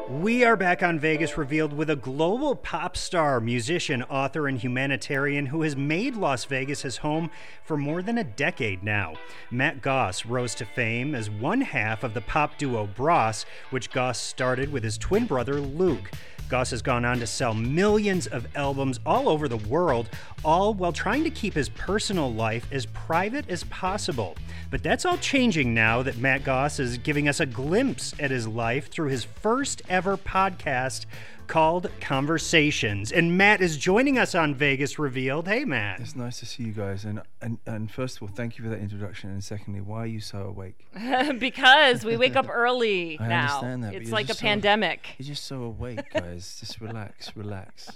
We 0.10 0.44
are 0.44 0.58
back 0.58 0.84
on 0.84 1.00
Vegas 1.00 1.38
Revealed 1.38 1.72
with 1.74 1.90
a 1.90 1.96
global 1.96 2.56
pop 2.56 2.98
star, 2.98 3.40
musician, 3.40 4.04
author, 4.04 4.48
and 4.48 4.60
humanitarian 4.60 5.46
who 5.46 5.62
has 5.62 5.76
made 5.76 6.16
Las 6.16 6.46
Vegas 6.46 6.82
his 6.82 6.98
home 6.98 7.32
for 7.64 7.78
more 7.78 8.02
than 8.02 8.18
a 8.18 8.24
decade 8.24 8.84
now. 8.84 9.14
Matt 9.50 9.82
Goss 9.82 10.26
rose 10.26 10.56
to 10.56 10.66
fame 10.66 11.16
as 11.16 11.30
one 11.30 11.62
half 11.62 12.04
of 12.04 12.14
the 12.14 12.22
pop 12.22 12.58
duo 12.58 12.86
Bros, 12.86 13.46
which 13.70 13.92
Goss 13.92 14.20
started 14.20 14.72
with 14.72 14.84
his 14.84 14.98
twin 14.98 15.26
brother 15.26 15.62
Luke. 15.62 16.12
Goss 16.54 16.70
has 16.70 16.84
gone 16.84 17.04
on 17.04 17.18
to 17.18 17.26
sell 17.26 17.56
millions 17.56 18.28
of 18.28 18.48
albums 18.56 19.00
all 19.08 19.28
over 19.28 19.48
the 19.48 19.58
world, 19.58 20.08
all 20.46 20.76
while 20.76 20.94
trying 20.94 21.24
to 21.24 21.32
keep 21.32 21.56
his 21.56 21.68
personal 21.70 22.32
life 22.32 22.68
as 22.72 22.86
private 22.86 23.50
as 23.50 23.64
possible. 23.64 24.36
But 24.70 24.84
that's 24.84 25.04
all 25.04 25.18
changing 25.18 25.74
now 25.74 26.04
that 26.04 26.20
Matt 26.20 26.44
Goss 26.44 26.80
is 26.80 27.00
giving 27.00 27.28
us 27.28 27.40
a 27.40 27.48
glimpse 27.48 28.14
at 28.20 28.30
his 28.30 28.48
life 28.48 28.92
through 28.92 29.10
his 29.10 29.24
first 29.24 29.82
ever 29.90 30.16
podcast 30.16 31.08
called 31.48 31.90
Conversations. 32.02 33.12
And 33.12 33.38
Matt 33.38 33.62
is 33.62 33.78
joining 33.78 34.18
us 34.18 34.36
on 34.36 34.56
Vegas 34.56 34.98
Revealed. 34.98 35.48
Hey, 35.48 35.66
Matt. 35.66 36.00
It's 36.00 36.16
nice 36.16 36.40
to 36.40 36.46
see 36.46 36.64
you 36.64 36.72
guys. 36.72 37.06
And, 37.06 37.22
and, 37.42 37.60
and 37.66 37.92
first 37.92 38.18
of 38.18 38.24
all, 38.24 38.30
thank 38.30 38.58
you 38.58 38.64
for 38.64 38.70
that 38.70 38.80
introduction. 38.80 39.30
And 39.30 39.44
secondly, 39.44 39.82
why 39.82 40.04
are 40.04 40.08
you 40.08 40.20
so 40.20 40.40
awake? 40.42 40.86
because 41.40 42.06
we 42.06 42.18
wake 42.18 42.36
up 42.36 42.48
early 42.50 43.18
I 43.20 43.28
now. 43.28 43.42
understand 43.42 43.84
that. 43.84 43.94
It's 43.96 44.12
like 44.12 44.30
a 44.30 44.36
pandemic. 44.36 45.16
You're 45.18 45.28
just 45.28 45.46
so 45.46 45.64
awake, 45.64 46.02
guys. 46.14 46.58
just 46.60 46.80
relax, 46.80 47.32
relax. 47.36 47.92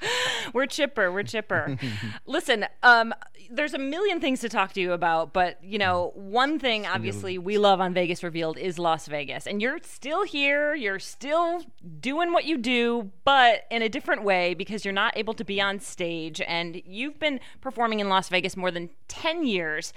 We're 0.54 0.66
chipper. 0.66 1.12
We're 1.12 1.24
chipper. 1.24 1.78
Listen, 2.26 2.66
um, 2.84 3.14
there's 3.50 3.74
a 3.74 3.80
million 3.80 4.20
things 4.20 4.42
to 4.42 4.50
talk 4.50 4.74
to 4.74 4.82
you 4.82 4.92
about, 4.94 5.34
but 5.34 5.64
you 5.64 5.78
know, 5.78 6.12
one 6.16 6.60
thing 6.60 6.86
obviously 6.86 7.38
we 7.38 7.58
love 7.58 7.80
on 7.80 7.94
Vegas 7.94 8.24
Revealed 8.24 8.58
is 8.58 8.78
Las 8.78 9.08
Vegas, 9.08 9.48
and 9.48 9.62
you're 9.62 9.80
still 9.84 10.24
here. 10.24 10.76
You're 10.76 11.00
still 11.00 11.64
doing 12.00 12.34
what 12.34 12.46
you 12.46 12.58
do, 12.58 13.12
but 13.24 13.37
in 13.72 13.82
a 13.82 13.90
different 13.90 14.24
way 14.24 14.54
because 14.54 14.86
you're 14.86 14.94
not 14.94 15.18
able 15.18 15.34
to 15.36 15.44
be 15.44 15.62
on 15.62 15.80
stage, 15.80 16.42
and 16.42 16.82
you've 16.86 17.20
been 17.20 17.40
performing 17.62 18.00
in 18.00 18.10
Las 18.10 18.30
Vegas 18.30 18.58
more 18.58 18.72
than 18.72 18.90
ten 19.08 19.46
years. 19.46 19.94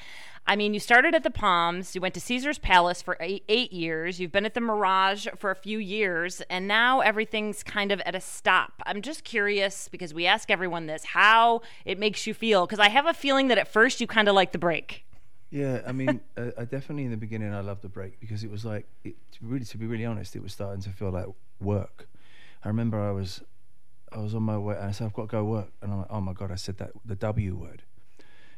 I 0.46 0.56
mean, 0.56 0.74
you 0.74 0.80
started 0.80 1.14
at 1.14 1.22
the 1.22 1.30
Palms, 1.30 1.94
you 1.94 2.00
went 2.00 2.14
to 2.14 2.20
Caesar's 2.20 2.58
Palace 2.58 3.02
for 3.02 3.16
eight, 3.20 3.44
eight 3.48 3.72
years, 3.72 4.18
you've 4.18 4.32
been 4.32 4.46
at 4.46 4.54
the 4.54 4.60
Mirage 4.60 5.26
for 5.36 5.50
a 5.50 5.54
few 5.54 5.78
years, 5.78 6.40
and 6.50 6.66
now 6.66 7.00
everything's 7.00 7.62
kind 7.62 7.92
of 7.92 8.00
at 8.00 8.14
a 8.14 8.20
stop. 8.20 8.82
I'm 8.86 9.02
just 9.02 9.22
curious 9.22 9.88
because 9.88 10.14
we 10.14 10.26
ask 10.26 10.50
everyone 10.50 10.86
this 10.86 11.04
how 11.04 11.62
it 11.84 11.98
makes 11.98 12.26
you 12.26 12.34
feel. 12.34 12.66
Because 12.66 12.78
I 12.78 12.88
have 12.88 13.06
a 13.06 13.14
feeling 13.14 13.48
that 13.48 13.58
at 13.58 13.68
first 13.68 14.00
you 14.00 14.06
kind 14.06 14.28
of 14.28 14.34
like 14.34 14.52
the 14.52 14.58
break. 14.58 15.04
Yeah, 15.50 15.82
I 15.86 15.92
mean, 15.92 16.20
uh, 16.36 16.50
I 16.56 16.64
definitely 16.64 17.04
in 17.04 17.10
the 17.10 17.16
beginning 17.16 17.52
I 17.52 17.60
loved 17.60 17.82
the 17.82 17.88
break 17.88 18.18
because 18.18 18.42
it 18.42 18.50
was 18.50 18.64
like, 18.64 18.86
it, 19.04 19.16
really, 19.40 19.64
to 19.66 19.78
be 19.78 19.86
really 19.86 20.06
honest, 20.06 20.34
it 20.36 20.42
was 20.42 20.52
starting 20.52 20.82
to 20.82 20.90
feel 20.90 21.10
like 21.10 21.26
work. 21.60 22.08
I 22.64 22.68
remember 22.68 23.00
I 23.00 23.12
was, 23.12 23.42
I 24.12 24.18
was 24.18 24.34
on 24.34 24.42
my 24.42 24.58
way 24.58 24.76
and 24.76 24.86
I 24.86 24.90
said 24.90 25.06
I've 25.06 25.12
got 25.12 25.22
to 25.22 25.28
go 25.28 25.44
work, 25.44 25.68
and 25.80 25.92
I'm 25.92 25.98
like, 25.98 26.08
oh 26.10 26.20
my 26.20 26.32
god, 26.32 26.50
I 26.50 26.56
said 26.56 26.78
that 26.78 26.90
the 27.04 27.16
W 27.16 27.54
word, 27.54 27.82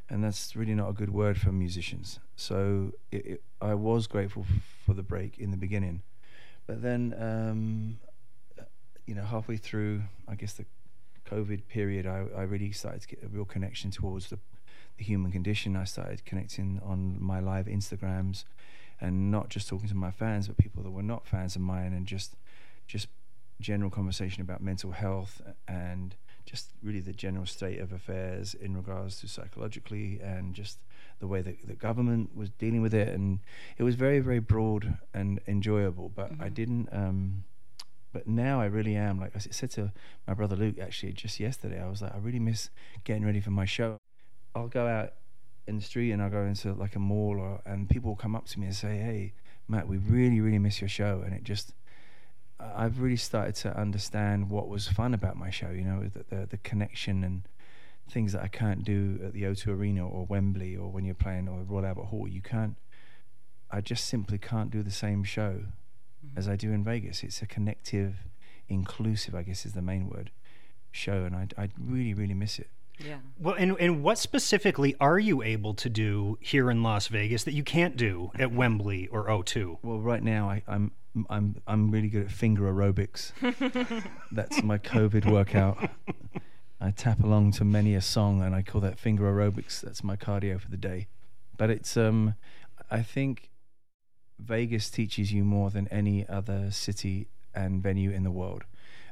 and 0.09 0.25
that's 0.25 0.57
really 0.57 0.75
not 0.75 0.89
a 0.89 0.93
good 0.93 1.11
word 1.11 1.41
for 1.41 1.53
musicians. 1.53 2.19
So 2.37 2.93
it, 3.11 3.27
it, 3.27 3.43
I 3.61 3.75
was 3.75 4.07
grateful 4.07 4.47
for 4.85 4.95
the 4.95 5.03
break 5.03 5.39
in 5.39 5.51
the 5.51 5.57
beginning, 5.57 6.03
but 6.67 6.83
then, 6.83 7.15
um, 7.19 7.99
you 9.07 9.15
know, 9.15 9.25
halfway 9.25 9.57
through, 9.57 10.03
I 10.29 10.35
guess 10.35 10.55
the 10.55 10.67
COVID 11.31 11.69
period, 11.69 12.07
I, 12.07 12.25
I 12.37 12.43
really 12.43 12.73
started 12.73 13.03
to 13.03 13.09
get 13.09 13.23
a 13.25 13.29
real 13.29 13.45
connection 13.45 13.91
towards 13.91 14.29
the 14.29 14.39
the 14.99 15.05
human 15.05 15.33
condition. 15.33 15.75
I 15.75 15.85
started 15.85 16.25
connecting 16.27 16.79
on 16.85 17.17
my 17.19 17.41
live 17.41 17.67
Instagrams, 17.67 18.45
and 19.01 19.31
not 19.31 19.49
just 19.49 19.69
talking 19.69 19.89
to 19.89 19.95
my 19.95 20.11
fans, 20.11 20.49
but 20.49 20.59
people 20.59 20.83
that 20.83 20.91
were 20.91 21.03
not 21.03 21.27
fans 21.27 21.57
of 21.57 21.63
mine, 21.63 21.93
and 21.95 22.07
just 22.07 22.37
just 22.87 23.09
general 23.63 23.91
conversation 23.91 24.43
about 24.43 24.61
mental 24.61 24.93
health 24.93 25.41
and 25.67 26.15
just 26.45 26.71
really 26.83 27.01
the 27.01 27.13
general 27.13 27.47
state 27.47 27.81
of 27.81 27.93
affairs 27.93 28.55
in 28.55 28.77
regards 28.77 29.21
to 29.21 29.29
psychologically 29.29 30.21
and 30.21 30.55
just 30.55 30.79
the 31.21 31.27
way 31.27 31.41
that 31.41 31.67
the 31.67 31.75
government 31.75 32.37
was 32.37 32.51
dealing 32.51 32.83
with 32.83 32.93
it. 32.93 33.09
And 33.09 33.39
it 33.79 33.85
was 33.85 33.95
very 33.95 34.21
very 34.21 34.41
broad 34.41 34.99
and 35.15 35.41
enjoyable 35.47 36.09
but 36.09 36.33
mm-hmm. 36.33 36.43
i 36.43 36.49
didn't 36.49 36.89
um, 36.93 37.45
but 38.13 38.27
now 38.27 38.61
I 38.61 38.67
really 38.67 38.95
am. 38.95 39.19
Like 39.19 39.35
I 39.35 39.39
said 39.39 39.71
to 39.73 39.93
my 40.27 40.35
brother 40.35 40.55
Luke 40.55 40.79
actually 40.79 41.13
just 41.13 41.41
yesterday 41.41 41.81
I 41.83 41.89
was 41.89 42.03
like 42.03 42.15
I 42.15 42.19
really 42.19 42.39
miss 42.39 42.71
getting 43.05 43.25
ready 43.25 43.41
for 43.41 43.51
my 43.51 43.65
show. 43.65 43.99
I'll 44.55 44.69
go 44.69 44.87
out 44.87 45.15
in 45.67 45.77
the 45.77 45.83
street 45.83 46.13
and 46.13 46.23
I'll 46.23 46.31
go 46.31 46.43
into 46.43 46.75
like 46.75 46.95
a 46.95 46.99
mall 46.99 47.39
or 47.41 47.63
and 47.65 47.89
people 47.89 48.11
will 48.11 48.17
come 48.17 48.37
up 48.37 48.47
to 48.49 48.61
me 48.61 48.67
and 48.67 48.77
say, 48.77 48.99
"Hey, 48.99 49.33
Matt, 49.67 49.89
we 49.89 49.97
really 49.97 50.41
really 50.41 50.59
miss 50.59 50.81
your 50.81 50.89
show," 50.89 51.23
and 51.25 51.33
it 51.33 51.45
just 51.45 51.73
I've 52.75 53.01
really 53.01 53.17
started 53.17 53.55
to 53.57 53.77
understand 53.79 54.51
what 54.51 54.69
was 54.69 54.89
fun 54.89 55.15
about 55.15 55.37
my 55.37 55.51
show. 55.51 55.71
You 55.71 55.85
know, 55.85 56.03
the 56.13 56.25
the, 56.37 56.47
the 56.47 56.57
connection 56.59 57.25
and 57.25 57.43
things 58.11 58.33
that 58.33 58.43
I 58.43 58.49
can't 58.49 58.85
do 58.85 59.21
at 59.25 59.33
the 59.33 59.43
O2 59.43 59.69
Arena 59.69 60.07
or 60.07 60.27
Wembley 60.27 60.77
or 60.77 60.91
when 60.91 61.05
you're 61.05 61.15
playing 61.15 61.49
or 61.49 61.63
Royal 61.63 61.87
Albert 61.87 62.05
Hall. 62.05 62.29
You 62.29 62.43
can't. 62.43 62.77
I 63.71 63.81
just 63.81 64.07
simply 64.07 64.39
can't 64.39 64.71
do 64.71 64.83
the 64.83 64.91
same 64.91 65.25
show 65.25 65.63
mm-hmm. 66.25 66.39
as 66.39 66.49
I 66.49 66.57
do 66.57 66.73
in 66.73 66.85
Vegas. 66.85 67.23
It's 67.23 67.41
a 67.41 67.47
connective, 67.47 68.17
inclusive, 68.69 69.35
I 69.35 69.43
guess 69.43 69.65
is 69.65 69.73
the 69.73 69.83
main 69.83 70.09
word, 70.09 70.31
show, 70.91 71.25
and 71.25 71.35
I 71.35 71.49
I 71.57 71.69
really 71.79 72.15
really 72.15 72.35
miss 72.35 72.59
it. 72.59 72.69
Yeah. 72.99 73.19
Well, 73.39 73.55
and 73.55 73.77
and 73.81 74.03
what 74.03 74.19
specifically 74.19 74.95
are 75.01 75.19
you 75.19 75.43
able 75.43 75.75
to 75.75 75.89
do 75.89 76.39
here 76.41 76.71
in 76.71 76.83
Las 76.83 77.09
Vegas 77.09 77.45
that 77.45 77.55
you 77.55 77.65
can't 77.65 77.97
do 77.97 78.31
at 78.39 78.53
Wembley 78.53 79.09
or 79.09 79.27
O2? 79.27 79.79
Well, 79.83 79.99
right 79.99 80.23
now 80.23 80.51
I, 80.51 80.63
I'm 80.69 80.93
I'm 81.29 81.61
I'm 81.67 81.91
really 81.91 82.09
good 82.09 82.25
at 82.25 82.31
finger 82.31 82.73
aerobics. 82.73 83.33
That's 84.33 84.63
my 84.63 84.79
COVID 84.79 85.31
workout. 85.31 85.91
I 86.81 86.91
tap 86.91 87.23
along 87.23 87.53
to 87.53 87.65
many 87.65 87.95
a 87.95 88.01
song, 88.01 88.43
and 88.43 88.55
I 88.55 88.63
call 88.63 88.81
that 88.81 88.99
finger 88.99 89.25
aerobics. 89.25 89.81
That's 89.81 90.03
my 90.03 90.17
cardio 90.17 90.61
for 90.61 90.69
the 90.71 90.77
day. 90.77 91.07
But 91.57 91.71
it's 91.71 91.97
um, 91.97 92.35
I 92.91 93.03
think 93.03 93.51
Vegas 94.39 94.91
teaches 94.91 95.33
you 95.33 95.45
more 95.45 95.71
than 95.71 95.87
any 95.89 96.29
other 96.29 96.71
city 96.71 97.29
and 97.55 97.83
venue 97.83 98.11
in 98.11 98.25
the 98.25 98.31
world 98.31 98.65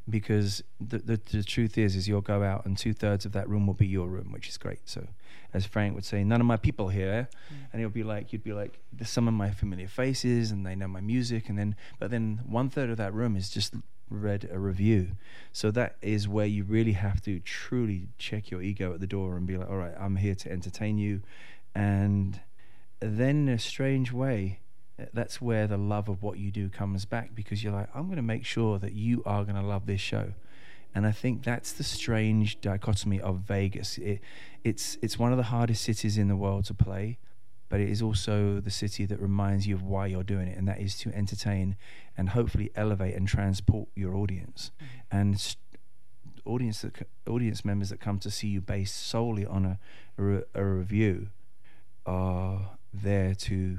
because 0.09 0.63
the, 0.81 0.99
the, 0.99 1.21
the 1.31 1.43
truth 1.43 1.79
is 1.79 1.95
is 1.95 2.09
you'll 2.09 2.21
go 2.21 2.43
out 2.43 2.65
and 2.65 2.77
two 2.77 2.93
thirds 2.93 3.25
of 3.25 3.33
that 3.33 3.49
room 3.49 3.67
will 3.67 3.75
be 3.75 3.87
your 3.87 4.09
room, 4.09 4.33
which 4.33 4.49
is 4.49 4.57
great. 4.57 4.81
So, 4.89 5.07
as 5.53 5.67
Frank 5.67 5.95
would 5.95 6.05
say, 6.05 6.25
none 6.25 6.41
of 6.41 6.47
my 6.47 6.57
people 6.57 6.89
here, 6.89 7.29
mm. 7.53 7.57
and 7.73 7.81
it'll 7.81 7.91
be 7.91 8.03
like 8.03 8.33
you'd 8.33 8.45
be 8.45 8.53
like 8.53 8.79
there's 8.93 9.11
some 9.11 9.29
of 9.29 9.35
my 9.35 9.51
familiar 9.51 9.89
faces 9.89 10.51
and 10.51 10.67
they 10.67 10.75
know 10.75 10.89
my 10.89 11.01
music, 11.01 11.49
and 11.49 11.59
then 11.59 11.77
but 11.99 12.11
then 12.11 12.41
one 12.47 12.71
third 12.71 12.91
of 12.91 12.97
that 12.97 13.15
room 13.15 13.37
is 13.37 13.51
just 13.51 13.75
read 14.09 14.49
a 14.51 14.59
review. 14.59 15.13
So 15.53 15.71
that 15.73 15.97
is 16.03 16.27
where 16.29 16.47
you 16.47 16.65
really 16.65 16.93
have 16.93 17.21
to 17.23 17.41
truly 17.41 18.09
check 18.19 18.51
your 18.51 18.63
ego 18.63 18.93
at 18.93 19.01
the 19.01 19.07
door 19.07 19.37
and 19.37 19.47
be 19.47 19.57
like, 19.57 19.71
all 19.71 19.77
right, 19.77 19.95
I'm 19.99 20.17
here 20.17 20.35
to 20.35 20.51
entertain 20.51 20.99
you, 20.99 21.23
and 21.75 22.41
then 23.01 23.49
in 23.49 23.55
a 23.55 23.59
strange 23.59 24.13
way 24.13 24.61
that's 25.13 25.41
where 25.41 25.67
the 25.67 25.77
love 25.77 26.09
of 26.09 26.23
what 26.23 26.39
you 26.39 26.51
do 26.51 26.69
comes 26.69 27.05
back 27.05 27.35
because 27.35 27.63
you're 27.63 27.73
like, 27.73 27.89
I'm 27.95 28.05
going 28.05 28.17
to 28.17 28.23
make 28.23 28.45
sure 28.45 28.79
that 28.79 28.93
you 28.93 29.23
are 29.25 29.45
going 29.45 29.57
to 29.57 29.63
love 29.63 29.87
this 29.87 30.01
show. 30.01 30.35
And 30.95 31.07
I 31.07 31.13
think 31.13 31.45
that's 31.45 31.73
the 31.73 31.85
strange 31.85 32.61
dichotomy 32.61 33.21
of 33.21 33.39
Vegas. 33.39 33.99
It, 33.99 34.21
it's 34.65 34.99
it's 35.03 35.19
one 35.19 35.33
of 35.33 35.39
the 35.39 35.45
hardest 35.45 35.83
cities 35.83 36.19
in 36.19 36.29
the 36.29 36.37
world 36.37 36.65
to 36.67 36.75
play, 36.75 37.19
but 37.69 37.81
it 37.81 37.89
is 37.89 38.03
also 38.03 38.61
the 38.61 38.71
city 38.71 39.07
that 39.07 39.21
reminds 39.21 39.67
you 39.67 39.75
of 39.75 39.83
why 39.83 40.07
you're 40.07 40.25
doing 40.25 40.49
it, 40.49 40.59
and 40.59 40.67
that 40.67 40.81
is 40.81 40.97
to 40.99 41.15
entertain 41.15 41.77
and 42.17 42.31
hopefully 42.31 42.71
elevate 42.75 43.15
and 43.15 43.29
transport 43.29 43.89
your 43.95 44.15
audience. 44.17 44.73
Mm-hmm. 44.77 45.17
And 45.19 45.41
st- 45.41 45.59
audience 46.45 46.81
that, 46.81 47.07
audience 47.29 47.65
members 47.65 47.91
that 47.91 48.01
come 48.01 48.19
to 48.19 48.31
see 48.31 48.49
you 48.49 48.61
based 48.61 48.97
solely 48.97 49.47
on 49.47 49.65
a, 49.65 49.79
a, 50.19 50.43
a 50.55 50.65
review 50.65 51.29
are 52.05 52.71
there 52.93 53.35
to 53.35 53.79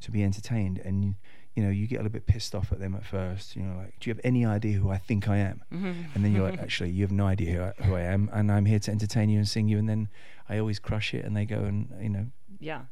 to 0.00 0.10
be 0.10 0.24
entertained 0.24 0.78
and 0.78 1.14
you 1.60 1.66
know 1.66 1.72
you 1.72 1.86
get 1.86 1.96
a 1.96 1.98
little 1.98 2.12
bit 2.12 2.26
pissed 2.26 2.54
off 2.54 2.72
at 2.72 2.80
them 2.80 2.94
at 2.94 3.04
first 3.04 3.54
you 3.54 3.62
know 3.62 3.76
like 3.76 3.94
do 4.00 4.08
you 4.08 4.14
have 4.14 4.20
any 4.24 4.46
idea 4.46 4.78
who 4.78 4.88
i 4.88 4.96
think 4.96 5.28
i 5.28 5.36
am 5.36 5.62
mm-hmm. 5.70 5.92
and 6.14 6.24
then 6.24 6.32
you're 6.32 6.50
like 6.50 6.58
actually 6.58 6.88
you 6.88 7.02
have 7.02 7.12
no 7.12 7.26
idea 7.26 7.52
who 7.52 7.62
I, 7.62 7.86
who 7.86 7.94
I 7.96 8.00
am 8.00 8.30
and 8.32 8.50
i'm 8.50 8.64
here 8.64 8.78
to 8.78 8.90
entertain 8.90 9.28
you 9.28 9.38
and 9.38 9.46
sing 9.46 9.68
you 9.68 9.78
and 9.78 9.86
then 9.86 10.08
i 10.48 10.56
always 10.56 10.78
crush 10.78 11.12
it 11.12 11.22
and 11.26 11.36
they 11.36 11.44
go 11.44 11.58
and 11.58 11.92
you 12.00 12.08
know 12.08 12.26
yeah 12.58 12.82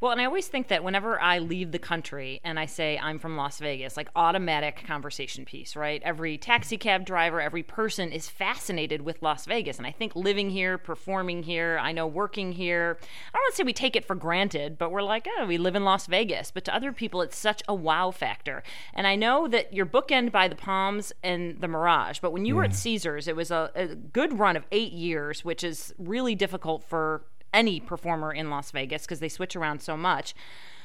well, 0.00 0.12
and 0.12 0.20
I 0.20 0.24
always 0.24 0.48
think 0.48 0.68
that 0.68 0.84
whenever 0.84 1.20
I 1.20 1.38
leave 1.38 1.72
the 1.72 1.78
country 1.78 2.40
and 2.44 2.58
I 2.58 2.66
say 2.66 2.98
I'm 2.98 3.18
from 3.18 3.36
Las 3.36 3.58
Vegas, 3.58 3.96
like 3.96 4.08
automatic 4.16 4.84
conversation 4.86 5.44
piece, 5.44 5.76
right? 5.76 6.02
Every 6.04 6.38
taxi 6.38 6.76
cab 6.76 7.04
driver, 7.04 7.40
every 7.40 7.62
person 7.62 8.12
is 8.12 8.28
fascinated 8.28 9.02
with 9.02 9.22
Las 9.22 9.46
Vegas. 9.46 9.78
And 9.78 9.86
I 9.86 9.92
think 9.92 10.14
living 10.14 10.50
here, 10.50 10.78
performing 10.78 11.42
here, 11.42 11.78
I 11.80 11.92
know 11.92 12.06
working 12.06 12.52
here, 12.52 12.98
I 13.00 13.36
don't 13.36 13.42
want 13.42 13.52
to 13.52 13.56
say 13.56 13.62
we 13.64 13.72
take 13.72 13.96
it 13.96 14.04
for 14.04 14.14
granted, 14.14 14.78
but 14.78 14.90
we're 14.90 15.02
like, 15.02 15.26
oh, 15.38 15.46
we 15.46 15.58
live 15.58 15.76
in 15.76 15.84
Las 15.84 16.06
Vegas. 16.06 16.50
But 16.50 16.64
to 16.66 16.74
other 16.74 16.92
people, 16.92 17.22
it's 17.22 17.36
such 17.36 17.62
a 17.68 17.74
wow 17.74 18.10
factor. 18.10 18.62
And 18.94 19.06
I 19.06 19.16
know 19.16 19.48
that 19.48 19.72
you're 19.72 19.86
bookend 19.86 20.32
by 20.32 20.48
the 20.48 20.56
Palms 20.56 21.12
and 21.22 21.60
the 21.60 21.68
Mirage, 21.68 22.18
but 22.20 22.32
when 22.32 22.44
you 22.44 22.54
yeah. 22.54 22.58
were 22.58 22.64
at 22.64 22.74
Caesars, 22.74 23.28
it 23.28 23.36
was 23.36 23.50
a, 23.50 23.70
a 23.74 23.86
good 23.88 24.38
run 24.38 24.56
of 24.56 24.64
eight 24.72 24.92
years, 24.92 25.44
which 25.44 25.64
is 25.64 25.94
really 25.98 26.34
difficult 26.34 26.84
for 26.84 27.24
any 27.52 27.80
performer 27.80 28.32
in 28.32 28.50
Las 28.50 28.70
Vegas 28.70 29.02
because 29.02 29.20
they 29.20 29.28
switch 29.28 29.56
around 29.56 29.80
so 29.80 29.96
much. 29.96 30.34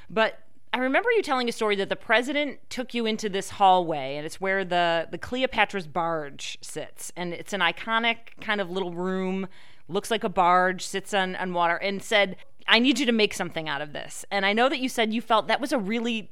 But 0.09 0.39
I 0.73 0.79
remember 0.79 1.09
you 1.11 1.21
telling 1.21 1.47
a 1.49 1.51
story 1.51 1.75
that 1.77 1.89
the 1.89 1.95
president 1.95 2.59
took 2.69 2.93
you 2.93 3.05
into 3.05 3.29
this 3.29 3.51
hallway, 3.51 4.15
and 4.17 4.25
it's 4.25 4.41
where 4.41 4.65
the 4.65 5.07
the 5.09 5.17
Cleopatra's 5.17 5.87
barge 5.87 6.57
sits, 6.61 7.11
and 7.15 7.33
it's 7.33 7.53
an 7.53 7.61
iconic 7.61 8.39
kind 8.41 8.59
of 8.61 8.69
little 8.69 8.93
room, 8.93 9.47
looks 9.87 10.11
like 10.11 10.23
a 10.23 10.29
barge, 10.29 10.85
sits 10.85 11.13
on 11.13 11.35
on 11.35 11.53
water, 11.53 11.77
and 11.77 12.03
said, 12.03 12.35
"I 12.67 12.79
need 12.79 12.99
you 12.99 13.05
to 13.05 13.11
make 13.11 13.33
something 13.33 13.69
out 13.69 13.81
of 13.81 13.93
this." 13.93 14.25
And 14.29 14.45
I 14.45 14.53
know 14.53 14.69
that 14.69 14.79
you 14.79 14.89
said 14.89 15.13
you 15.13 15.21
felt 15.21 15.47
that 15.47 15.61
was 15.61 15.71
a 15.71 15.79
really 15.79 16.31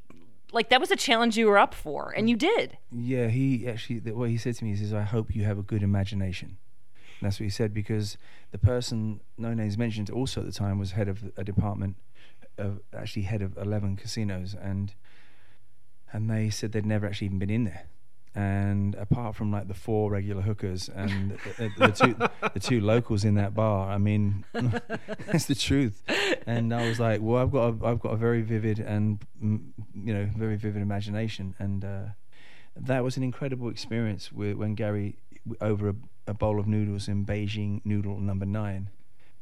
like 0.51 0.69
that 0.69 0.79
was 0.79 0.91
a 0.91 0.95
challenge 0.95 1.37
you 1.37 1.47
were 1.47 1.57
up 1.57 1.73
for, 1.73 2.13
and 2.15 2.29
you 2.29 2.35
did. 2.35 2.77
Yeah, 2.91 3.27
he 3.27 3.67
actually 3.67 3.99
what 4.11 4.29
he 4.29 4.37
said 4.37 4.55
to 4.55 4.65
me 4.65 4.73
is, 4.73 4.93
"I 4.93 5.03
hope 5.03 5.33
you 5.33 5.43
have 5.45 5.57
a 5.57 5.63
good 5.63 5.81
imagination." 5.81 6.57
That's 7.21 7.39
what 7.39 7.45
he 7.45 7.49
said 7.49 7.73
because 7.73 8.17
the 8.51 8.57
person, 8.57 9.21
no 9.37 9.53
names 9.53 9.77
mentioned, 9.77 10.09
also 10.09 10.41
at 10.41 10.45
the 10.45 10.51
time 10.51 10.79
was 10.79 10.91
head 10.91 11.07
of 11.07 11.31
a 11.37 11.43
department, 11.43 11.95
of 12.57 12.79
actually 12.95 13.23
head 13.23 13.41
of 13.41 13.57
eleven 13.57 13.95
casinos, 13.95 14.55
and 14.59 14.93
and 16.11 16.29
they 16.29 16.49
said 16.49 16.71
they'd 16.71 16.85
never 16.85 17.05
actually 17.05 17.25
even 17.25 17.39
been 17.39 17.49
in 17.49 17.63
there. 17.65 17.87
And 18.33 18.95
apart 18.95 19.35
from 19.35 19.49
like 19.49 19.69
the 19.69 19.73
four 19.73 20.11
regular 20.11 20.41
hookers 20.41 20.89
and 20.89 21.31
the, 21.31 21.69
the, 21.77 21.87
the, 21.87 21.91
two 21.93 22.49
the 22.53 22.59
two 22.59 22.81
locals 22.81 23.23
in 23.23 23.35
that 23.35 23.53
bar, 23.53 23.89
I 23.89 23.97
mean, 23.97 24.43
that's 24.53 25.45
the 25.45 25.55
truth. 25.55 26.03
And 26.45 26.73
I 26.73 26.85
was 26.87 26.99
like, 26.99 27.21
well, 27.21 27.41
I've 27.41 27.51
got 27.51 27.67
a, 27.69 27.85
I've 27.85 27.99
got 28.01 28.09
a 28.09 28.17
very 28.17 28.41
vivid 28.41 28.79
and 28.79 29.25
you 29.41 30.13
know 30.13 30.29
very 30.37 30.57
vivid 30.57 30.81
imagination, 30.81 31.55
and 31.59 31.85
uh, 31.85 32.03
that 32.75 33.05
was 33.05 33.15
an 33.15 33.23
incredible 33.23 33.69
experience 33.69 34.33
when 34.33 34.75
Gary 34.75 35.15
over 35.61 35.89
a, 35.89 35.95
a, 36.27 36.33
bowl 36.33 36.59
of 36.59 36.67
noodles 36.67 37.07
in 37.07 37.25
Beijing 37.25 37.81
noodle 37.85 38.19
number 38.19 38.45
nine. 38.45 38.89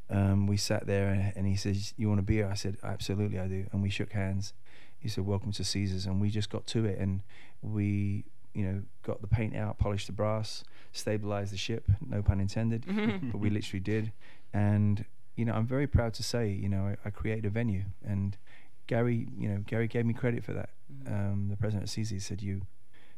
Um, 0.10 0.48
we 0.48 0.58
sat 0.58 0.86
there 0.86 1.34
and 1.36 1.48
he 1.48 1.56
says, 1.56 1.94
"You 1.98 2.10
want 2.10 2.20
a 2.20 2.24
beer?" 2.24 2.48
I 2.50 2.56
said, 2.56 2.78
"Absolutely, 2.84 3.40
I 3.40 3.48
do." 3.48 3.66
And 3.72 3.82
we 3.82 3.90
shook 3.90 4.12
hands. 4.12 4.54
He 5.00 5.10
said, 5.10 5.26
"Welcome 5.26 5.52
to 5.54 5.64
Caesars," 5.64 6.06
and 6.06 6.20
we 6.22 6.30
just 6.30 6.50
got 6.50 6.68
to 6.68 6.86
it. 6.86 7.00
And 7.00 7.22
we, 7.62 8.26
you 8.54 8.66
know, 8.66 8.82
got 9.02 9.22
the 9.22 9.28
paint 9.28 9.56
out, 9.56 9.80
polished 9.80 10.08
the 10.08 10.14
brass, 10.14 10.64
stabilized 10.92 11.54
the 11.54 11.58
ship. 11.58 11.90
No 12.06 12.22
pun 12.22 12.40
intended, 12.40 12.86
but 13.32 13.40
we 13.40 13.50
literally 13.50 13.80
did. 13.80 14.12
And 14.54 15.06
you 15.36 15.46
know, 15.46 15.54
I'm 15.54 15.66
very 15.66 15.88
proud 15.88 16.14
to 16.16 16.24
say, 16.24 16.50
you 16.50 16.70
know, 16.70 16.88
I, 16.88 17.08
I 17.08 17.10
created 17.10 17.46
a 17.46 17.50
venue, 17.50 17.84
and 18.06 18.38
Gary, 18.88 19.28
you 19.38 19.50
know, 19.50 19.64
Gary 19.66 19.88
gave 19.88 20.06
me 20.06 20.14
credit 20.14 20.44
for 20.44 20.54
that. 20.54 20.70
Mm-hmm. 20.92 21.14
Um, 21.14 21.48
the 21.50 21.58
president 21.58 21.84
of 21.86 21.90
Caesars 21.90 22.26
said, 22.26 22.42
"You 22.42 22.62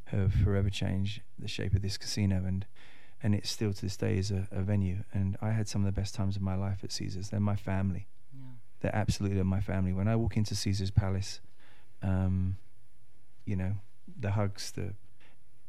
have 0.06 0.34
forever 0.34 0.70
changed 0.70 1.22
the 1.40 1.48
shape 1.48 1.74
of 1.74 1.82
this 1.82 1.98
casino," 1.98 2.44
and 2.46 2.66
and 3.24 3.34
it 3.34 3.46
still 3.46 3.74
to 3.74 3.82
this 3.82 3.98
day 3.98 4.18
is 4.18 4.32
a, 4.32 4.48
a 4.52 4.62
venue. 4.62 5.04
And 5.14 5.38
I 5.42 5.52
had 5.52 5.68
some 5.68 5.82
of 5.82 5.86
the 5.86 6.00
best 6.00 6.14
times 6.14 6.36
of 6.36 6.42
my 6.42 6.56
life 6.56 6.84
at 6.84 6.92
Caesars. 6.92 7.30
They're 7.30 7.40
my 7.40 7.56
family. 7.56 8.08
Yeah. 8.34 8.42
They're 8.82 8.96
absolutely 8.96 9.42
my 9.44 9.62
family. 9.62 9.94
When 9.94 10.08
I 10.08 10.16
walk 10.16 10.38
into 10.38 10.54
Caesar's 10.54 10.92
Palace, 10.92 11.40
um, 12.04 12.58
you 13.46 13.56
know, 13.56 13.74
the 14.20 14.32
hugs, 14.32 14.72
the 14.72 14.94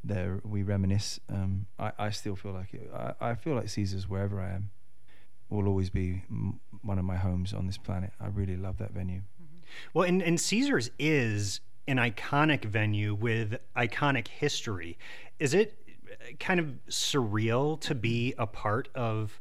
there 0.04 0.40
we 0.44 0.62
reminisce. 0.62 1.18
Um, 1.28 1.66
I, 1.78 1.92
I 1.98 2.10
still 2.10 2.36
feel 2.36 2.52
like 2.52 2.74
it. 2.74 2.90
I, 2.94 3.30
I 3.30 3.34
feel 3.34 3.54
like 3.54 3.68
Caesars 3.68 4.08
wherever 4.08 4.40
I 4.40 4.50
am 4.50 4.70
will 5.48 5.68
always 5.68 5.90
be 5.90 6.22
m- 6.30 6.60
one 6.82 6.98
of 6.98 7.04
my 7.04 7.16
homes 7.16 7.52
on 7.52 7.66
this 7.66 7.78
planet. 7.78 8.12
I 8.20 8.26
really 8.26 8.56
love 8.56 8.78
that 8.78 8.92
venue. 8.92 9.22
Well, 9.94 10.06
and, 10.06 10.22
and 10.22 10.40
Caesars 10.40 10.90
is 10.98 11.60
an 11.88 11.96
iconic 11.96 12.64
venue 12.64 13.14
with 13.14 13.58
iconic 13.76 14.28
history. 14.28 14.98
Is 15.38 15.54
it 15.54 15.78
kind 16.40 16.60
of 16.60 16.74
surreal 16.88 17.80
to 17.80 17.94
be 17.94 18.34
a 18.38 18.46
part 18.46 18.88
of 18.94 19.40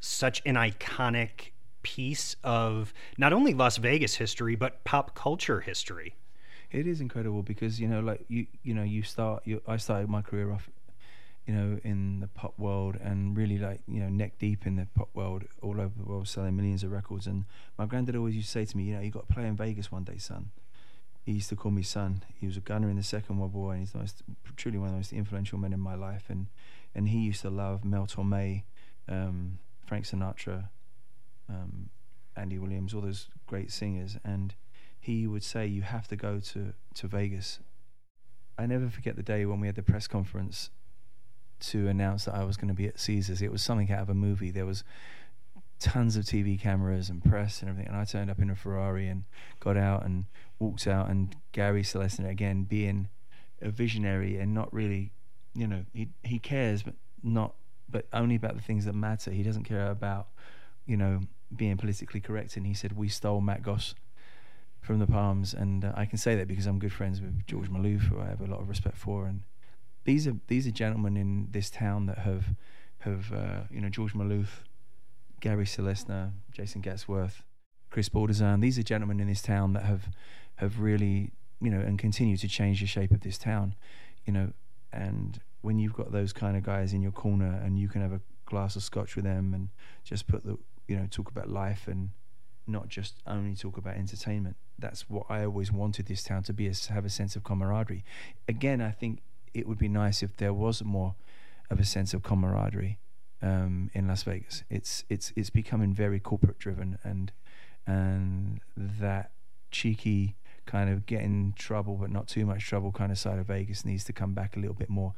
such 0.00 0.42
an 0.44 0.54
iconic 0.54 1.50
piece 1.82 2.36
of 2.44 2.92
not 3.16 3.32
only 3.32 3.54
Las 3.54 3.78
Vegas 3.78 4.16
history 4.16 4.54
but 4.54 4.84
pop 4.84 5.14
culture 5.14 5.60
history? 5.60 6.14
It 6.70 6.86
is 6.86 7.00
incredible 7.00 7.42
because 7.42 7.80
you 7.80 7.88
know, 7.88 8.00
like 8.00 8.24
you, 8.28 8.46
you 8.62 8.74
know, 8.74 8.82
you 8.82 9.02
start. 9.02 9.42
You, 9.46 9.62
I 9.66 9.78
started 9.78 10.10
my 10.10 10.20
career 10.20 10.52
off, 10.52 10.68
you 11.46 11.54
know, 11.54 11.80
in 11.82 12.20
the 12.20 12.26
pop 12.26 12.58
world 12.58 12.96
and 13.02 13.34
really 13.34 13.56
like 13.56 13.80
you 13.88 14.00
know 14.00 14.10
neck 14.10 14.38
deep 14.38 14.66
in 14.66 14.76
the 14.76 14.86
pop 14.94 15.08
world, 15.14 15.44
all 15.62 15.80
over 15.80 15.92
the 15.96 16.04
world, 16.04 16.28
selling 16.28 16.56
millions 16.56 16.84
of 16.84 16.92
records. 16.92 17.26
And 17.26 17.46
my 17.78 17.86
granddad 17.86 18.16
always 18.16 18.36
used 18.36 18.48
to 18.48 18.52
say 18.52 18.64
to 18.66 18.76
me, 18.76 18.84
you 18.84 18.96
know, 18.96 19.00
you 19.00 19.10
got 19.10 19.26
to 19.28 19.34
play 19.34 19.46
in 19.46 19.56
Vegas 19.56 19.90
one 19.90 20.04
day, 20.04 20.18
son. 20.18 20.50
He 21.24 21.32
used 21.32 21.48
to 21.50 21.56
call 21.56 21.70
me 21.70 21.82
son. 21.82 22.22
He 22.40 22.46
was 22.46 22.56
a 22.56 22.60
gunner 22.60 22.88
in 22.88 22.96
the 22.96 23.02
Second 23.02 23.38
World 23.38 23.52
War, 23.52 23.72
and 23.72 23.80
he's 23.80 23.94
most, 23.94 24.22
truly 24.56 24.78
one 24.78 24.88
of 24.88 24.92
the 24.94 24.98
most 24.98 25.12
influential 25.12 25.58
men 25.58 25.72
in 25.72 25.80
my 25.80 25.94
life. 25.94 26.24
And 26.28 26.46
and 26.94 27.08
he 27.08 27.18
used 27.18 27.42
to 27.42 27.50
love 27.50 27.84
Mel 27.84 28.06
Torme, 28.06 28.62
um, 29.08 29.58
Frank 29.86 30.06
Sinatra, 30.06 30.70
um, 31.48 31.90
Andy 32.34 32.58
Williams, 32.58 32.94
all 32.94 33.02
those 33.02 33.28
great 33.46 33.70
singers. 33.70 34.16
And 34.24 34.54
he 34.98 35.26
would 35.26 35.44
say, 35.44 35.66
"You 35.66 35.82
have 35.82 36.08
to 36.08 36.16
go 36.16 36.40
to 36.40 36.72
to 36.94 37.06
Vegas." 37.06 37.60
I 38.58 38.66
never 38.66 38.88
forget 38.88 39.14
the 39.16 39.22
day 39.22 39.46
when 39.46 39.60
we 39.60 39.68
had 39.68 39.76
the 39.76 39.82
press 39.82 40.08
conference 40.08 40.70
to 41.60 41.88
announce 41.88 42.24
that 42.24 42.34
I 42.34 42.44
was 42.44 42.56
going 42.56 42.68
to 42.68 42.74
be 42.74 42.86
at 42.86 42.98
Caesars. 42.98 43.42
It 43.42 43.52
was 43.52 43.62
something 43.62 43.90
out 43.90 44.02
of 44.02 44.08
a 44.08 44.14
movie. 44.14 44.50
There 44.50 44.66
was 44.66 44.84
tons 45.78 46.16
of 46.16 46.24
TV 46.24 46.60
cameras 46.60 47.08
and 47.08 47.24
press 47.24 47.60
and 47.60 47.70
everything, 47.70 47.88
and 47.88 47.96
I 47.96 48.04
turned 48.04 48.30
up 48.30 48.40
in 48.40 48.50
a 48.50 48.56
Ferrari 48.56 49.08
and 49.08 49.24
got 49.60 49.76
out 49.76 50.04
and 50.04 50.26
walked 50.58 50.86
out. 50.86 51.08
And 51.08 51.34
Gary 51.52 51.82
Selesner 51.82 52.28
again, 52.28 52.64
being 52.64 53.08
a 53.62 53.70
visionary 53.70 54.36
and 54.36 54.54
not 54.54 54.72
really, 54.72 55.12
you 55.54 55.66
know, 55.66 55.84
he 55.92 56.08
he 56.22 56.38
cares, 56.38 56.82
but 56.82 56.94
not, 57.22 57.54
but 57.88 58.06
only 58.12 58.34
about 58.34 58.56
the 58.56 58.62
things 58.62 58.84
that 58.84 58.94
matter. 58.94 59.30
He 59.30 59.42
doesn't 59.42 59.64
care 59.64 59.90
about, 59.90 60.28
you 60.86 60.96
know, 60.96 61.20
being 61.54 61.76
politically 61.76 62.20
correct. 62.20 62.56
And 62.56 62.66
he 62.66 62.74
said, 62.74 62.96
"We 62.96 63.08
stole 63.08 63.40
Matt 63.40 63.62
Goss." 63.62 63.94
From 64.80 65.00
the 65.00 65.06
Palms, 65.08 65.52
and 65.52 65.84
uh, 65.84 65.92
I 65.96 66.06
can 66.06 66.16
say 66.16 66.36
that 66.36 66.48
because 66.48 66.64
I'm 66.64 66.78
good 66.78 66.92
friends 66.92 67.20
with 67.20 67.44
George 67.46 67.68
Maloof, 67.68 68.02
who 68.02 68.20
I 68.20 68.26
have 68.26 68.40
a 68.40 68.46
lot 68.46 68.60
of 68.60 68.70
respect 68.70 68.96
for, 68.96 69.26
and 69.26 69.42
these 70.04 70.26
are 70.26 70.36
these 70.46 70.66
are 70.66 70.70
gentlemen 70.70 71.18
in 71.18 71.48
this 71.50 71.68
town 71.68 72.06
that 72.06 72.18
have 72.18 72.46
have 73.00 73.32
uh, 73.32 73.60
you 73.70 73.82
know 73.82 73.90
George 73.90 74.14
Maloof, 74.14 74.48
Gary 75.40 75.64
Selesner, 75.64 76.32
Jason 76.52 76.82
Gastwirth, 76.82 77.42
Chris 77.90 78.08
Baldizan. 78.08 78.60
These 78.60 78.78
are 78.78 78.82
gentlemen 78.82 79.20
in 79.20 79.28
this 79.28 79.42
town 79.42 79.72
that 79.74 79.84
have 79.84 80.08
have 80.56 80.80
really 80.80 81.32
you 81.60 81.70
know 81.70 81.80
and 81.80 81.98
continue 81.98 82.36
to 82.36 82.48
change 82.48 82.80
the 82.80 82.86
shape 82.86 83.10
of 83.10 83.20
this 83.20 83.38
town, 83.38 83.74
you 84.24 84.32
know. 84.32 84.52
And 84.92 85.40
when 85.60 85.78
you've 85.78 85.92
got 85.92 86.12
those 86.12 86.32
kind 86.32 86.56
of 86.56 86.62
guys 86.62 86.92
in 86.92 87.02
your 87.02 87.12
corner 87.12 87.60
and 87.64 87.78
you 87.78 87.88
can 87.88 88.02
have 88.02 88.12
a 88.12 88.20
glass 88.46 88.76
of 88.76 88.82
scotch 88.82 89.16
with 89.16 89.24
them 89.24 89.52
and 89.52 89.68
just 90.04 90.26
put 90.26 90.44
the 90.44 90.58
you 90.86 90.96
know 90.96 91.06
talk 91.10 91.30
about 91.30 91.48
life 91.48 91.86
and 91.86 92.10
not 92.66 92.88
just 92.88 93.16
only 93.26 93.54
talk 93.54 93.76
about 93.76 93.96
entertainment. 93.96 94.56
That's 94.78 95.08
what 95.08 95.26
I 95.28 95.44
always 95.44 95.72
wanted 95.72 96.06
this 96.06 96.22
town 96.22 96.42
to 96.44 96.52
be, 96.52 96.66
is 96.66 96.80
to 96.86 96.92
have 96.92 97.04
a 97.04 97.10
sense 97.10 97.34
of 97.34 97.42
camaraderie. 97.42 98.04
Again, 98.46 98.80
I 98.80 98.90
think 98.90 99.20
it 99.54 99.66
would 99.66 99.78
be 99.78 99.88
nice 99.88 100.22
if 100.22 100.36
there 100.36 100.52
was 100.52 100.84
more 100.84 101.14
of 101.70 101.80
a 101.80 101.84
sense 101.84 102.14
of 102.14 102.22
camaraderie 102.22 102.98
um, 103.42 103.90
in 103.94 104.08
Las 104.08 104.22
Vegas. 104.22 104.64
It's 104.70 105.04
it's 105.08 105.32
it's 105.36 105.50
becoming 105.50 105.94
very 105.94 106.20
corporate 106.20 106.58
driven, 106.58 106.98
and 107.02 107.32
and 107.86 108.60
that 108.76 109.32
cheeky 109.70 110.36
kind 110.66 110.90
of 110.90 111.06
get 111.06 111.22
in 111.22 111.54
trouble 111.56 111.96
but 111.96 112.10
not 112.10 112.28
too 112.28 112.44
much 112.44 112.66
trouble 112.66 112.92
kind 112.92 113.10
of 113.10 113.18
side 113.18 113.38
of 113.38 113.46
Vegas 113.46 113.86
needs 113.86 114.04
to 114.04 114.12
come 114.12 114.34
back 114.34 114.54
a 114.56 114.60
little 114.60 114.74
bit 114.74 114.90
more. 114.90 115.14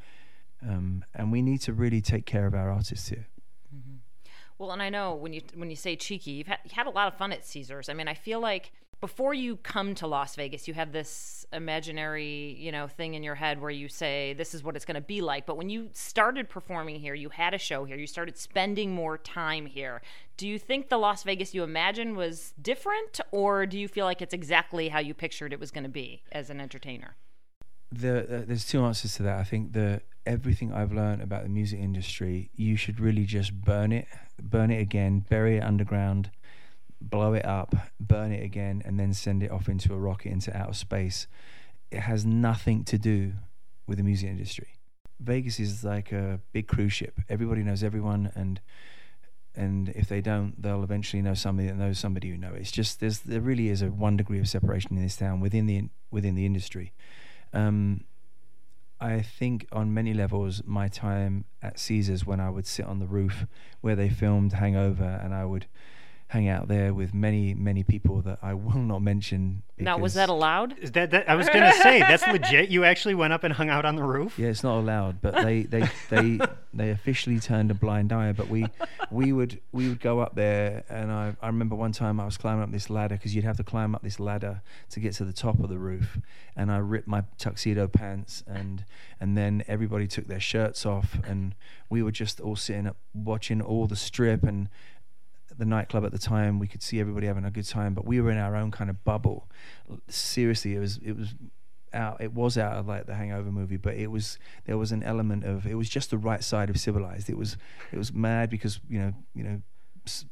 Um, 0.62 1.04
and 1.14 1.33
we 1.33 1.42
need 1.42 1.61
to 1.62 1.72
really 1.72 2.00
take 2.00 2.26
care 2.26 2.46
of 2.46 2.54
our 2.54 2.70
artists 2.70 3.09
here. 3.09 3.26
Well, 4.59 4.72
and 4.72 4.83
I 4.83 4.90
know 4.90 5.14
when 5.14 5.33
you 5.33 5.40
when 5.54 5.70
you 5.70 5.76
say 5.76 5.96
cheeky, 5.96 6.33
you've 6.33 6.46
had, 6.46 6.59
you 6.64 6.72
had 6.74 6.87
a 6.87 6.90
lot 6.90 7.09
of 7.09 7.14
fun 7.16 7.33
at 7.33 7.46
Caesars. 7.46 7.88
I 7.88 7.94
mean, 7.94 8.09
I 8.09 8.14
feel 8.14 8.40
like 8.40 8.72
before 9.00 9.34
you 9.34 9.56
come 9.56 9.94
to 9.96 10.06
Las 10.06 10.34
Vegas, 10.36 10.68
you 10.68 10.74
have 10.74 10.92
this 10.92 11.46
imaginary, 11.52 12.56
you 12.58 12.70
know, 12.70 12.86
thing 12.86 13.14
in 13.14 13.22
your 13.22 13.34
head 13.34 13.60
where 13.60 13.70
you 13.70 13.88
say 13.88 14.34
this 14.34 14.54
is 14.54 14.62
what 14.62 14.76
it's 14.76 14.84
going 14.84 14.94
to 14.94 15.00
be 15.00 15.20
like. 15.20 15.46
But 15.46 15.56
when 15.56 15.70
you 15.70 15.88
started 15.92 16.48
performing 16.48 17.00
here, 17.00 17.14
you 17.14 17.30
had 17.30 17.54
a 17.54 17.58
show 17.58 17.84
here, 17.84 17.96
you 17.96 18.06
started 18.06 18.36
spending 18.36 18.92
more 18.92 19.18
time 19.18 19.66
here. 19.66 20.02
Do 20.36 20.46
you 20.46 20.58
think 20.58 20.88
the 20.88 20.98
Las 20.98 21.22
Vegas 21.22 21.54
you 21.54 21.62
imagined 21.62 22.16
was 22.16 22.54
different, 22.60 23.20
or 23.30 23.66
do 23.66 23.78
you 23.78 23.88
feel 23.88 24.04
like 24.04 24.22
it's 24.22 24.34
exactly 24.34 24.88
how 24.88 25.00
you 25.00 25.14
pictured 25.14 25.52
it 25.52 25.60
was 25.60 25.70
going 25.70 25.84
to 25.84 25.90
be 25.90 26.22
as 26.32 26.50
an 26.50 26.60
entertainer? 26.60 27.16
the, 27.92 28.22
uh, 28.22 28.42
there's 28.46 28.64
two 28.64 28.82
answers 28.84 29.14
to 29.16 29.22
that. 29.24 29.38
I 29.38 29.44
think 29.44 29.72
the 29.72 30.00
everything 30.26 30.72
I've 30.72 30.92
learned 30.92 31.22
about 31.22 31.42
the 31.42 31.48
music 31.48 31.80
industry, 31.80 32.50
you 32.54 32.76
should 32.76 33.00
really 33.00 33.24
just 33.24 33.60
burn 33.60 33.92
it, 33.92 34.06
burn 34.40 34.70
it 34.70 34.80
again, 34.80 35.24
bury 35.28 35.56
it 35.56 35.62
underground, 35.62 36.30
blow 37.00 37.34
it 37.34 37.44
up, 37.44 37.74
burn 37.98 38.32
it 38.32 38.42
again, 38.42 38.82
and 38.84 38.98
then 38.98 39.12
send 39.12 39.42
it 39.42 39.50
off 39.50 39.68
into 39.68 39.94
a 39.94 39.98
rocket 39.98 40.30
into 40.30 40.56
outer 40.56 40.72
space. 40.72 41.26
It 41.90 42.00
has 42.00 42.24
nothing 42.24 42.84
to 42.84 42.98
do 42.98 43.32
with 43.86 43.98
the 43.98 44.04
music 44.04 44.28
industry. 44.28 44.68
Vegas 45.18 45.60
is 45.60 45.84
like 45.84 46.12
a 46.12 46.40
big 46.52 46.66
cruise 46.68 46.92
ship. 46.92 47.18
Everybody 47.28 47.62
knows 47.62 47.82
everyone, 47.82 48.30
and 48.34 48.60
and 49.54 49.88
if 49.90 50.08
they 50.08 50.20
don't, 50.20 50.60
they'll 50.60 50.84
eventually 50.84 51.22
know 51.22 51.34
somebody 51.34 51.68
that 51.68 51.76
knows 51.76 51.98
somebody 51.98 52.30
who 52.30 52.36
know. 52.36 52.52
It's 52.54 52.70
just 52.70 53.00
there's 53.00 53.20
there 53.20 53.40
really 53.40 53.68
is 53.68 53.82
a 53.82 53.88
one 53.88 54.16
degree 54.16 54.38
of 54.38 54.48
separation 54.48 54.96
in 54.96 55.02
this 55.02 55.16
town 55.16 55.40
within 55.40 55.66
the 55.66 55.88
within 56.10 56.34
the 56.34 56.46
industry. 56.46 56.92
Um, 57.52 58.04
I 59.00 59.22
think 59.22 59.66
on 59.72 59.94
many 59.94 60.12
levels, 60.12 60.62
my 60.66 60.88
time 60.88 61.46
at 61.62 61.78
Caesars 61.78 62.26
when 62.26 62.38
I 62.38 62.50
would 62.50 62.66
sit 62.66 62.84
on 62.84 62.98
the 62.98 63.06
roof 63.06 63.46
where 63.80 63.96
they 63.96 64.08
filmed 64.08 64.52
Hangover, 64.52 65.20
and 65.22 65.34
I 65.34 65.44
would 65.44 65.66
hang 66.30 66.48
out 66.48 66.68
there 66.68 66.94
with 66.94 67.12
many, 67.12 67.54
many 67.54 67.82
people 67.82 68.22
that 68.22 68.38
I 68.40 68.54
will 68.54 68.78
not 68.78 69.02
mention. 69.02 69.64
Now, 69.76 69.98
was 69.98 70.14
that 70.14 70.28
allowed? 70.28 70.78
Is 70.78 70.92
that, 70.92 71.10
that 71.10 71.28
I 71.28 71.34
was 71.34 71.48
going 71.48 71.64
to 71.64 71.76
say 71.78 71.98
that's 71.98 72.24
legit. 72.24 72.68
You 72.68 72.84
actually 72.84 73.16
went 73.16 73.32
up 73.32 73.42
and 73.42 73.52
hung 73.52 73.68
out 73.68 73.84
on 73.84 73.96
the 73.96 74.04
roof. 74.04 74.38
Yeah, 74.38 74.46
it's 74.46 74.62
not 74.62 74.78
allowed, 74.78 75.20
but 75.20 75.42
they 75.42 75.62
they 75.74 75.88
they 76.08 76.38
they 76.72 76.90
officially 76.90 77.40
turned 77.40 77.72
a 77.72 77.74
blind 77.74 78.12
eye. 78.12 78.30
But 78.30 78.48
we 78.48 78.66
we 79.10 79.32
would 79.32 79.60
we 79.72 79.88
would 79.88 80.00
go 80.00 80.20
up 80.20 80.36
there, 80.36 80.84
and 80.88 81.10
I 81.10 81.34
I 81.42 81.48
remember 81.48 81.74
one 81.74 81.90
time 81.90 82.20
I 82.20 82.26
was 82.26 82.36
climbing 82.36 82.62
up 82.62 82.70
this 82.70 82.88
ladder 82.88 83.16
because 83.16 83.34
you'd 83.34 83.44
have 83.44 83.56
to 83.56 83.64
climb 83.64 83.96
up 83.96 84.02
this 84.02 84.20
ladder 84.20 84.62
to 84.90 85.00
get 85.00 85.14
to 85.14 85.24
the 85.24 85.32
top 85.32 85.58
of 85.58 85.68
the 85.68 85.78
roof, 85.78 86.18
and 86.54 86.70
I 86.70 86.78
ripped 86.78 87.08
my 87.08 87.24
tuxedo 87.38 87.88
pants, 87.88 88.44
and 88.46 88.84
and 89.18 89.36
then 89.36 89.64
everybody 89.66 90.06
took 90.06 90.28
their 90.28 90.38
shirts 90.38 90.86
off, 90.86 91.18
and 91.26 91.56
we 91.88 92.04
were 92.04 92.12
just 92.12 92.38
all 92.38 92.54
sitting 92.54 92.86
up 92.86 92.98
watching 93.12 93.60
all 93.60 93.88
the 93.88 93.96
strip 93.96 94.44
and 94.44 94.68
the 95.60 95.66
nightclub 95.66 96.04
at 96.04 96.10
the 96.10 96.18
time 96.18 96.58
we 96.58 96.66
could 96.66 96.82
see 96.82 96.98
everybody 96.98 97.26
having 97.26 97.44
a 97.44 97.50
good 97.50 97.66
time 97.66 97.94
but 97.94 98.04
we 98.04 98.20
were 98.20 98.30
in 98.30 98.38
our 98.38 98.56
own 98.56 98.70
kind 98.70 98.90
of 98.90 99.04
bubble 99.04 99.48
seriously 100.08 100.74
it 100.74 100.80
was 100.80 100.98
it 101.04 101.16
was 101.16 101.34
out 101.92 102.20
it 102.20 102.32
was 102.32 102.56
out 102.56 102.76
of 102.76 102.88
like 102.88 103.06
the 103.06 103.14
hangover 103.14 103.50
movie 103.50 103.76
but 103.76 103.94
it 103.94 104.08
was 104.08 104.38
there 104.64 104.78
was 104.78 104.90
an 104.90 105.02
element 105.02 105.44
of 105.44 105.66
it 105.66 105.74
was 105.74 105.88
just 105.88 106.10
the 106.10 106.18
right 106.18 106.42
side 106.42 106.70
of 106.70 106.78
civilized 106.78 107.28
it 107.28 107.36
was 107.36 107.56
it 107.92 107.98
was 107.98 108.12
mad 108.12 108.48
because 108.48 108.80
you 108.88 108.98
know 108.98 109.12
you 109.34 109.44
know 109.44 109.60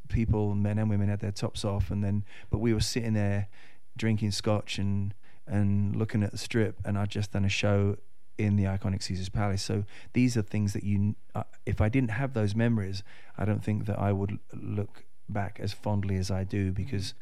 people 0.09 0.55
men 0.55 0.79
and 0.79 0.89
women 0.89 1.09
had 1.09 1.21
their 1.21 1.33
tops 1.33 1.65
off 1.65 1.91
and 1.91 2.03
then 2.03 2.25
but 2.51 2.59
we 2.59 2.73
were 2.73 2.81
sitting 2.81 3.13
there 3.13 3.49
drinking 3.97 4.31
scotch 4.31 4.79
and 4.79 5.15
and 5.47 5.97
looking 5.97 6.23
at 6.23 6.31
the 6.31 6.39
strip 6.39 6.77
and 6.85 6.99
I'd 6.99 7.11
just 7.11 7.33
done 7.33 7.45
a 7.45 7.49
show 7.49 7.97
in 8.39 8.57
the 8.57 8.65
iconic 8.65 9.03
Caesar's 9.03 9.29
Palace. 9.29 9.63
So 9.63 9.85
these 10.13 10.37
are 10.37 10.43
things 10.43 10.73
that 10.73 10.85
you, 10.85 11.17
uh, 11.35 11.43
if 11.67 11.81
I 11.81 11.89
didn't 11.89 12.11
have 12.11 12.35
those 12.35 12.55
memories, 12.55 13.03
I 13.37 13.45
don't 13.45 13.63
think 13.63 13.87
that 13.87 13.99
I 13.99 14.13
would 14.13 14.39
look 14.55 15.05
back 15.29 15.59
as 15.61 15.73
fondly 15.73 16.17
as 16.17 16.31
I 16.31 16.45
do 16.45 16.73
because 16.73 17.15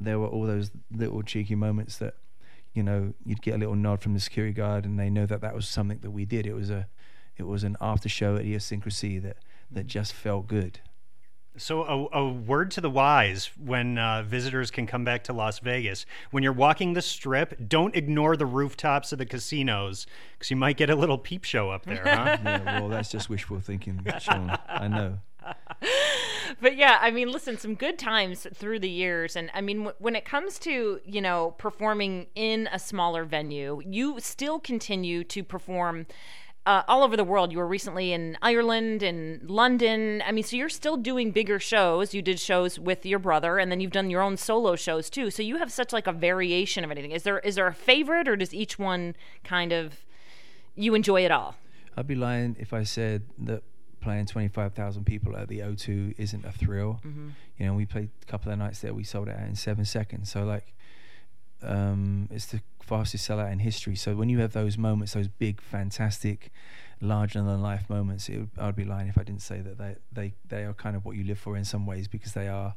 there 0.00 0.18
were 0.18 0.26
all 0.26 0.46
those 0.46 0.70
little 0.90 1.22
cheeky 1.22 1.54
moments 1.54 1.98
that, 1.98 2.14
you 2.74 2.82
know, 2.82 3.14
you'd 3.24 3.42
get 3.42 3.54
a 3.54 3.58
little 3.58 3.76
nod 3.76 4.00
from 4.00 4.14
the 4.14 4.20
security 4.20 4.52
guard 4.52 4.84
and 4.84 4.98
they 4.98 5.10
know 5.10 5.26
that 5.26 5.40
that 5.40 5.54
was 5.54 5.68
something 5.68 5.98
that 5.98 6.10
we 6.10 6.24
did. 6.24 6.46
It 6.46 6.54
was 6.54 6.70
a, 6.70 6.88
it 7.36 7.46
was 7.46 7.64
an 7.64 7.76
after 7.80 8.08
show 8.08 8.36
idiosyncrasy 8.36 9.18
that 9.20 9.36
that 9.70 9.86
just 9.86 10.12
felt 10.12 10.46
good. 10.46 10.80
So, 11.58 11.82
a, 11.82 12.18
a, 12.18 12.28
word 12.28 12.70
to 12.72 12.80
the 12.80 12.88
wise 12.88 13.50
when 13.62 13.98
uh, 13.98 14.22
visitors 14.22 14.70
can 14.70 14.86
come 14.86 15.04
back 15.04 15.24
to 15.24 15.34
Las 15.34 15.58
Vegas. 15.58 16.06
When 16.30 16.42
you're 16.42 16.54
walking 16.54 16.94
the 16.94 17.02
strip, 17.02 17.68
don't 17.68 17.94
ignore 17.94 18.38
the 18.38 18.46
rooftops 18.46 19.12
of 19.12 19.18
the 19.18 19.26
casinos 19.26 20.06
because 20.32 20.50
you 20.50 20.56
might 20.56 20.78
get 20.78 20.88
a 20.88 20.96
little 20.96 21.18
peep 21.18 21.44
show 21.44 21.68
up 21.68 21.84
there, 21.84 22.04
huh? 22.06 22.38
yeah, 22.44 22.80
well, 22.80 22.88
that's 22.88 23.10
just 23.10 23.28
wishful 23.28 23.60
thinking, 23.60 24.02
Sean. 24.18 24.58
I 24.66 24.88
know. 24.88 25.18
but 26.60 26.76
yeah, 26.76 26.98
I 27.00 27.10
mean, 27.10 27.30
listen, 27.30 27.58
some 27.58 27.74
good 27.74 27.98
times 27.98 28.46
through 28.54 28.80
the 28.80 28.90
years. 28.90 29.36
And 29.36 29.50
I 29.54 29.60
mean, 29.60 29.78
w- 29.78 29.96
when 29.98 30.16
it 30.16 30.24
comes 30.24 30.58
to, 30.60 31.00
you 31.04 31.20
know, 31.20 31.54
performing 31.58 32.26
in 32.34 32.68
a 32.72 32.78
smaller 32.78 33.24
venue, 33.24 33.80
you 33.84 34.16
still 34.20 34.58
continue 34.58 35.24
to 35.24 35.42
perform 35.42 36.06
uh, 36.64 36.82
all 36.86 37.02
over 37.02 37.16
the 37.16 37.24
world. 37.24 37.50
You 37.50 37.58
were 37.58 37.66
recently 37.66 38.12
in 38.12 38.38
Ireland 38.40 39.02
and 39.02 39.50
London. 39.50 40.22
I 40.24 40.32
mean, 40.32 40.44
so 40.44 40.56
you're 40.56 40.68
still 40.68 40.96
doing 40.96 41.32
bigger 41.32 41.58
shows. 41.58 42.14
You 42.14 42.22
did 42.22 42.38
shows 42.38 42.78
with 42.78 43.04
your 43.04 43.18
brother, 43.18 43.58
and 43.58 43.70
then 43.70 43.80
you've 43.80 43.92
done 43.92 44.10
your 44.10 44.22
own 44.22 44.36
solo 44.36 44.76
shows 44.76 45.10
too. 45.10 45.30
So 45.30 45.42
you 45.42 45.56
have 45.56 45.72
such 45.72 45.92
like 45.92 46.06
a 46.06 46.12
variation 46.12 46.84
of 46.84 46.90
anything. 46.90 47.10
Is 47.10 47.24
there 47.24 47.40
is 47.40 47.56
there 47.56 47.66
a 47.66 47.74
favorite, 47.74 48.28
or 48.28 48.36
does 48.36 48.54
each 48.54 48.78
one 48.78 49.16
kind 49.42 49.72
of 49.72 50.04
you 50.76 50.94
enjoy 50.94 51.24
it 51.24 51.32
all? 51.32 51.56
I'd 51.96 52.06
be 52.06 52.14
lying 52.14 52.56
if 52.58 52.72
I 52.72 52.84
said 52.84 53.24
that 53.38 53.62
playing 54.02 54.26
25,000 54.26 55.04
people 55.04 55.36
at 55.36 55.48
the 55.48 55.60
O2 55.60 56.14
isn't 56.18 56.44
a 56.44 56.52
thrill. 56.52 57.00
Mm-hmm. 57.06 57.28
You 57.58 57.66
know, 57.66 57.74
we 57.74 57.86
played 57.86 58.10
a 58.22 58.26
couple 58.26 58.52
of 58.52 58.58
nights 58.58 58.80
there. 58.80 58.92
We 58.92 59.04
sold 59.04 59.28
it 59.28 59.36
out 59.36 59.46
in 59.48 59.56
seven 59.56 59.84
seconds. 59.84 60.30
So 60.30 60.44
like, 60.44 60.74
um, 61.62 62.28
it's 62.30 62.46
the 62.46 62.60
fastest 62.80 63.28
sellout 63.28 63.52
in 63.52 63.60
history. 63.60 63.96
So 63.96 64.14
when 64.14 64.28
you 64.28 64.40
have 64.40 64.52
those 64.52 64.76
moments, 64.76 65.14
those 65.14 65.28
big, 65.28 65.60
fantastic, 65.60 66.50
larger 67.00 67.42
than 67.42 67.62
life 67.62 67.88
moments, 67.88 68.28
would, 68.28 68.50
I'd 68.58 68.76
be 68.76 68.84
lying 68.84 69.08
if 69.08 69.16
I 69.16 69.22
didn't 69.22 69.42
say 69.42 69.60
that 69.60 69.78
they, 69.78 69.96
they, 70.12 70.34
they 70.46 70.64
are 70.64 70.74
kind 70.74 70.96
of 70.96 71.04
what 71.04 71.16
you 71.16 71.24
live 71.24 71.38
for 71.38 71.56
in 71.56 71.64
some 71.64 71.86
ways 71.86 72.08
because 72.08 72.32
they 72.32 72.48
are 72.48 72.74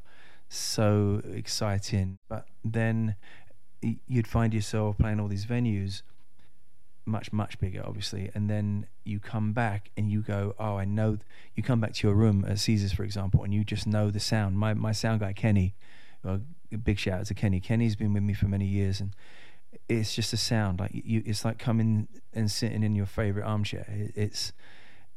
so 0.48 1.22
exciting. 1.34 2.20
But 2.30 2.48
then 2.64 3.16
you'd 4.08 4.28
find 4.28 4.54
yourself 4.54 4.98
playing 4.98 5.20
all 5.20 5.28
these 5.28 5.46
venues 5.46 6.02
much 7.06 7.32
much 7.32 7.60
bigger 7.60 7.84
obviously. 7.86 8.32
And 8.34 8.50
then 8.50 8.88
you 9.04 9.20
come 9.20 9.54
back 9.54 9.92
and 9.96 10.12
you 10.12 10.22
go 10.22 10.56
oh 10.60 10.78
i 10.78 10.86
know 10.86 11.18
you 11.56 11.64
come 11.64 11.80
back 11.80 11.94
to 11.94 12.08
your 12.08 12.16
room 12.16 12.46
at 12.48 12.60
caesars 12.60 12.92
for 12.94 13.04
example 13.04 13.44
and 13.44 13.54
you 13.54 13.64
just 13.64 13.88
know 13.88 14.12
the 14.12 14.20
sound. 14.20 14.58
My 14.58 14.74
my 14.74 14.92
sound 14.92 15.20
guy 15.20 15.34
kenny 15.34 15.76
uh, 16.24 16.40
well, 16.72 16.80
big 16.84 16.98
shout 17.00 17.20
out 17.20 17.26
to 17.28 17.34
kenny. 17.34 17.60
Kenny's 17.60 17.96
been 17.96 18.14
with 18.14 18.24
me 18.24 18.34
for 18.34 18.48
many 18.48 18.66
years 18.66 19.00
and 19.00 19.16
it's 19.88 20.16
just 20.16 20.34
a 20.34 20.38
sound. 20.38 20.80
Like 20.80 20.92
you 20.94 21.22
it's 21.26 21.46
like 21.46 21.60
coming 21.60 22.08
and 22.34 22.50
sitting 22.50 22.84
in 22.84 22.96
your 22.96 23.06
favorite 23.06 23.46
armchair. 23.46 23.86
It's 24.16 24.54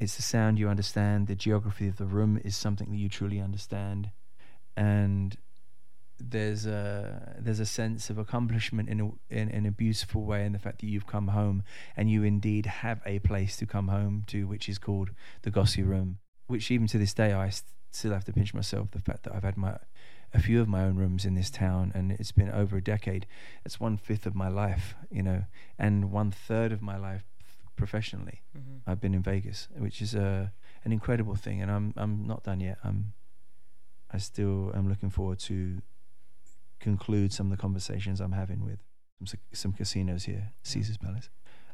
it's 0.01 0.17
the 0.17 0.23
sound 0.23 0.59
you 0.59 0.69
understand. 0.69 1.27
The 1.27 1.35
geography 1.35 1.89
of 1.89 1.97
the 1.97 2.07
room 2.07 2.41
is 2.45 2.57
something 2.57 2.91
that 2.91 2.97
you 2.97 3.09
truly 3.09 3.41
understand. 3.41 4.11
And 4.77 5.37
there's 6.21 6.67
a 6.67 7.37
there's 7.39 7.61
a 7.61 7.67
sense 7.67 8.11
of 8.11 8.19
accomplishment 8.19 8.89
in 8.89 9.01
a 9.01 9.35
in, 9.35 9.49
in 9.49 9.67
a 9.67 9.71
beautiful 9.71 10.25
way 10.25 10.45
in 10.45 10.53
the 10.53 10.59
fact 10.59 10.81
that 10.81 10.87
you've 10.87 11.07
come 11.07 11.29
home 11.29 11.63
and 11.97 12.11
you 12.11 12.23
indeed 12.23 12.67
have 12.67 13.01
a 13.07 13.19
place 13.21 13.57
to 13.57 13.67
come 13.67 13.89
home 13.89 14.25
to 14.27 14.47
which 14.47 14.69
is 14.69 14.79
called 14.79 15.11
the 15.43 15.51
Gossy 15.51 15.83
Room 15.83 16.19
which 16.47 16.71
even 16.71 16.87
to 16.89 16.99
this 16.99 17.15
day 17.15 17.33
I 17.33 17.51
st- 17.51 17.71
still 17.91 18.13
have 18.13 18.25
to 18.25 18.33
pinch 18.33 18.53
myself 18.53 18.91
the 18.91 19.01
fact 19.01 19.23
that 19.25 19.35
I've 19.35 19.45
had 19.45 19.57
my 19.57 19.77
a 20.35 20.41
few 20.41 20.61
of 20.61 20.69
my 20.69 20.83
own 20.83 20.97
rooms 20.97 21.25
in 21.25 21.35
this 21.35 21.51
town, 21.51 21.91
and 21.95 22.13
it's 22.13 22.33
been 22.33 22.51
over 22.51 22.77
a 22.77 22.83
decade. 22.83 23.27
It's 23.65 23.81
one 23.81 23.97
fifth 23.97 24.27
of 24.27 24.35
my 24.35 24.49
life, 24.49 24.95
you 25.11 25.23
know, 25.23 25.45
and 25.79 26.11
one 26.11 26.31
third 26.31 26.71
of 26.71 26.83
my 26.83 26.99
life 26.99 27.25
professionally. 27.77 28.43
Mm-hmm. 28.57 28.91
I've 28.91 29.01
been 29.01 29.15
in 29.15 29.23
Vegas, 29.23 29.69
which 29.77 30.03
is 30.03 30.15
a 30.15 30.53
an 30.85 30.93
incredible 30.93 31.35
thing, 31.35 31.63
and 31.63 31.71
I'm 31.71 31.95
I'm 31.97 32.27
not 32.27 32.45
done 32.45 32.61
yet. 32.61 32.79
I'm 32.85 33.15
I 34.11 34.19
still 34.19 34.73
am 34.75 34.89
looking 34.89 35.11
forward 35.11 35.39
to 35.41 35.81
conclude 36.81 37.33
some 37.33 37.47
of 37.47 37.51
the 37.51 37.61
conversations 37.61 38.21
I'm 38.21 38.33
having 38.33 38.65
with 38.65 38.79
some, 39.25 39.41
some 39.53 39.73
casinos 39.73 40.25
here, 40.25 40.53
Caesar's 40.63 40.99
Palace. 40.99 41.31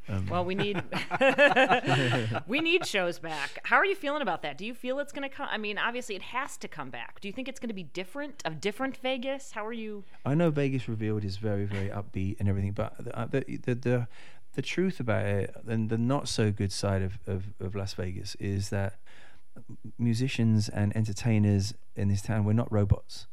Um, 0.09 0.27
well, 0.27 0.45
we 0.45 0.55
need 0.55 0.83
we 2.47 2.61
need 2.61 2.85
shows 2.85 3.19
back. 3.19 3.59
How 3.65 3.77
are 3.77 3.87
you 3.87 3.95
feeling 3.95 4.21
about 4.21 4.43
that? 4.43 4.59
Do 4.59 4.67
you 4.67 4.75
feel 4.75 4.99
it's 4.99 5.13
going 5.13 5.29
to 5.29 5.35
come? 5.35 5.49
I 5.51 5.57
mean, 5.57 5.79
obviously, 5.79 6.15
it 6.15 6.23
has 6.23 6.59
to 6.59 6.69
come 6.69 6.91
back. 6.91 7.21
Do 7.21 7.29
you 7.29 7.33
think 7.33 7.49
it's 7.49 7.59
going 7.59 7.69
to 7.69 7.75
be 7.75 7.85
different, 7.85 8.43
a 8.45 8.51
different 8.51 8.99
Vegas? 8.99 9.53
How 9.53 9.65
are 9.65 9.73
you? 9.73 10.05
I 10.27 10.35
know 10.35 10.51
Vegas 10.51 10.89
Revealed 10.89 11.25
is 11.25 11.39
very, 11.39 11.65
very 11.65 11.89
upbeat 11.89 12.37
and 12.39 12.49
everything, 12.51 12.73
but 12.73 13.03
the 13.03 13.19
uh, 13.19 13.27
the 13.27 13.45
the, 13.65 13.75
the, 13.75 14.09
the 14.55 14.63
truth 14.63 15.01
about 15.01 15.25
it 15.25 15.55
and 15.67 15.89
the 15.89 15.99
not 15.99 16.29
so 16.29 16.53
good 16.53 16.73
side 16.73 17.03
of, 17.03 17.19
of, 17.27 17.45
of 17.59 17.75
Las 17.75 17.95
Vegas 17.95 18.35
is 18.37 18.69
that 18.69 18.97
musicians 19.99 20.69
and 20.69 20.95
entertainers 20.97 21.75
in 21.97 22.09
this 22.09 22.23
town 22.23 22.45
we're 22.45 22.53
not 22.53 22.71
robots. 22.71 23.27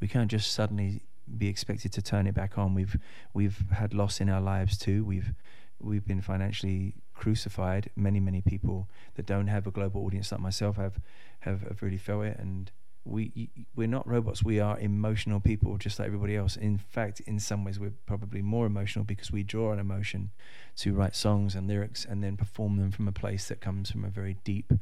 We 0.00 0.08
can't 0.08 0.30
just 0.30 0.52
suddenly 0.52 1.02
be 1.38 1.48
expected 1.48 1.92
to 1.92 2.02
turn 2.02 2.26
it 2.26 2.34
back 2.34 2.58
on. 2.58 2.74
We've 2.74 2.98
we've 3.34 3.64
had 3.70 3.94
loss 3.94 4.20
in 4.20 4.28
our 4.28 4.40
lives 4.40 4.78
too. 4.78 5.04
We've 5.04 5.32
we've 5.80 6.06
been 6.06 6.20
financially 6.20 6.94
crucified. 7.14 7.90
Many, 7.96 8.20
many 8.20 8.42
people 8.42 8.88
that 9.14 9.26
don't 9.26 9.48
have 9.48 9.66
a 9.66 9.70
global 9.70 10.04
audience 10.04 10.32
like 10.32 10.40
myself 10.40 10.76
have 10.76 11.00
have, 11.40 11.62
have 11.62 11.82
really 11.82 11.98
felt 11.98 12.24
it. 12.24 12.38
And 12.38 12.70
we 13.04 13.50
we're 13.74 13.86
not 13.86 14.06
robots. 14.06 14.42
We 14.42 14.60
are 14.60 14.78
emotional 14.78 15.40
people, 15.40 15.76
just 15.78 15.98
like 15.98 16.06
everybody 16.06 16.36
else. 16.36 16.56
In 16.56 16.78
fact, 16.78 17.20
in 17.20 17.38
some 17.38 17.64
ways, 17.64 17.78
we're 17.78 17.92
probably 18.06 18.42
more 18.42 18.66
emotional 18.66 19.04
because 19.04 19.30
we 19.30 19.42
draw 19.42 19.72
on 19.72 19.78
emotion 19.78 20.30
to 20.76 20.92
write 20.92 21.14
songs 21.14 21.54
and 21.54 21.68
lyrics 21.68 22.04
and 22.04 22.22
then 22.22 22.36
perform 22.36 22.76
them 22.76 22.90
from 22.90 23.08
a 23.08 23.12
place 23.12 23.48
that 23.48 23.60
comes 23.60 23.90
from 23.90 24.04
a 24.04 24.08
very 24.08 24.36
deep, 24.44 24.72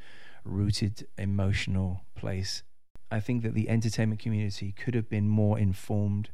rooted 0.44 1.06
emotional 1.18 2.04
place. 2.14 2.62
I 3.14 3.20
think 3.20 3.44
that 3.44 3.54
the 3.54 3.68
entertainment 3.68 4.20
community 4.20 4.72
could 4.72 4.94
have 4.94 5.08
been 5.08 5.28
more 5.28 5.56
informed 5.58 6.30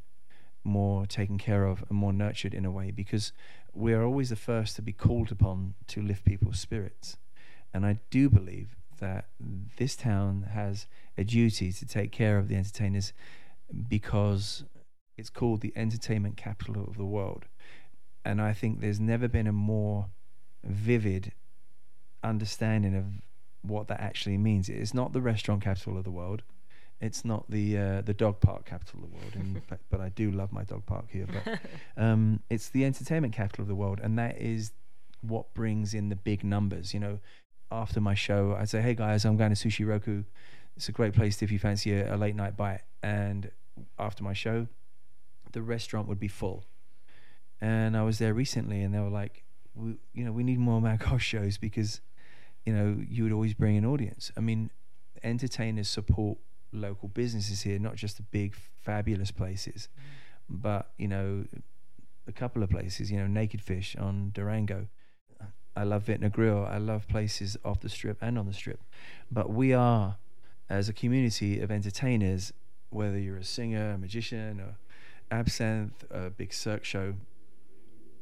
more 0.63 1.05
taken 1.05 1.37
care 1.37 1.65
of 1.65 1.83
and 1.89 1.97
more 1.97 2.13
nurtured 2.13 2.53
in 2.53 2.65
a 2.65 2.71
way 2.71 2.91
because 2.91 3.33
we 3.73 3.93
are 3.93 4.03
always 4.03 4.29
the 4.29 4.35
first 4.35 4.75
to 4.75 4.81
be 4.81 4.93
called 4.93 5.31
upon 5.31 5.75
to 5.87 6.01
lift 6.01 6.25
people's 6.25 6.59
spirits. 6.59 7.17
And 7.73 7.85
I 7.85 7.99
do 8.09 8.29
believe 8.29 8.75
that 8.99 9.29
this 9.77 9.95
town 9.95 10.49
has 10.53 10.87
a 11.17 11.23
duty 11.23 11.71
to 11.71 11.85
take 11.85 12.11
care 12.11 12.37
of 12.37 12.47
the 12.47 12.55
entertainers 12.55 13.13
because 13.87 14.63
it's 15.17 15.29
called 15.29 15.61
the 15.61 15.73
entertainment 15.75 16.37
capital 16.37 16.83
of 16.83 16.97
the 16.97 17.05
world. 17.05 17.45
And 18.25 18.41
I 18.41 18.53
think 18.53 18.81
there's 18.81 18.99
never 18.99 19.27
been 19.27 19.47
a 19.47 19.53
more 19.53 20.07
vivid 20.63 21.33
understanding 22.23 22.95
of 22.95 23.05
what 23.61 23.87
that 23.87 23.99
actually 23.99 24.37
means. 24.37 24.69
It's 24.69 24.93
not 24.93 25.13
the 25.13 25.21
restaurant 25.21 25.63
capital 25.63 25.97
of 25.97 26.03
the 26.03 26.11
world. 26.11 26.43
It's 27.01 27.25
not 27.25 27.49
the 27.49 27.77
uh, 27.77 28.01
the 28.01 28.13
dog 28.13 28.39
park 28.39 28.65
capital 28.65 29.03
of 29.03 29.09
the 29.09 29.17
world, 29.17 29.33
in 29.35 29.59
fact, 29.67 29.81
but 29.89 29.99
I 29.99 30.09
do 30.09 30.29
love 30.29 30.51
my 30.51 30.63
dog 30.63 30.85
park 30.85 31.05
here. 31.09 31.25
But 31.25 31.59
um, 32.01 32.41
it's 32.49 32.69
the 32.69 32.85
entertainment 32.85 33.33
capital 33.33 33.63
of 33.63 33.67
the 33.67 33.75
world, 33.75 33.99
and 34.01 34.19
that 34.19 34.37
is 34.37 34.71
what 35.21 35.51
brings 35.55 35.95
in 35.95 36.09
the 36.09 36.15
big 36.15 36.43
numbers. 36.43 36.93
You 36.93 36.99
know, 36.99 37.19
after 37.71 37.99
my 37.99 38.13
show, 38.13 38.55
I 38.57 38.65
say, 38.65 38.81
"Hey 38.81 38.93
guys, 38.93 39.25
I'm 39.25 39.35
going 39.35 39.53
to 39.53 39.55
Sushi 39.55 39.85
Roku. 39.85 40.23
It's 40.77 40.89
a 40.89 40.91
great 40.91 41.13
place 41.13 41.41
if 41.41 41.51
you 41.51 41.57
fancy 41.57 41.91
a, 41.93 42.15
a 42.15 42.17
late 42.17 42.35
night 42.35 42.55
bite." 42.55 42.81
And 43.01 43.49
after 43.97 44.23
my 44.23 44.33
show, 44.33 44.67
the 45.53 45.63
restaurant 45.63 46.07
would 46.07 46.19
be 46.19 46.27
full. 46.27 46.65
And 47.59 47.97
I 47.97 48.03
was 48.03 48.19
there 48.19 48.35
recently, 48.35 48.83
and 48.83 48.93
they 48.93 48.99
were 48.99 49.09
like, 49.09 49.43
we, 49.73 49.95
"You 50.13 50.23
know, 50.23 50.31
we 50.31 50.43
need 50.43 50.59
more 50.59 50.79
Magos 50.79 51.19
shows 51.33 51.57
because, 51.57 51.99
you 52.63 52.73
know, 52.73 53.01
you 53.09 53.23
would 53.23 53.33
always 53.33 53.55
bring 53.55 53.75
an 53.75 53.85
audience. 53.85 54.31
I 54.37 54.41
mean, 54.41 54.69
entertainers 55.23 55.89
support." 55.89 56.37
Local 56.71 57.09
businesses 57.09 57.61
here, 57.61 57.79
not 57.79 57.95
just 57.95 58.17
the 58.17 58.23
big 58.23 58.55
fabulous 58.81 59.31
places, 59.31 59.89
mm. 59.97 60.03
but 60.49 60.91
you 60.97 61.07
know, 61.07 61.45
a 62.27 62.31
couple 62.31 62.63
of 62.63 62.69
places. 62.69 63.11
You 63.11 63.19
know, 63.19 63.27
Naked 63.27 63.61
Fish 63.61 63.95
on 63.95 64.31
Durango. 64.33 64.87
I 65.75 65.83
love 65.83 66.03
Vintner 66.03 66.29
Grill. 66.29 66.65
I 66.65 66.77
love 66.77 67.07
places 67.07 67.55
off 67.63 67.79
the 67.79 67.89
strip 67.89 68.17
and 68.21 68.37
on 68.37 68.45
the 68.45 68.53
strip. 68.53 68.81
But 69.31 69.49
we 69.49 69.73
are, 69.73 70.17
as 70.69 70.89
a 70.89 70.93
community 70.93 71.61
of 71.61 71.71
entertainers, 71.71 72.51
whether 72.89 73.17
you're 73.17 73.37
a 73.37 73.43
singer, 73.43 73.91
a 73.91 73.97
magician, 73.97 74.59
or 74.59 74.75
absinthe, 75.31 76.03
a 76.11 76.29
big 76.29 76.53
cirque 76.53 76.83
show, 76.83 77.13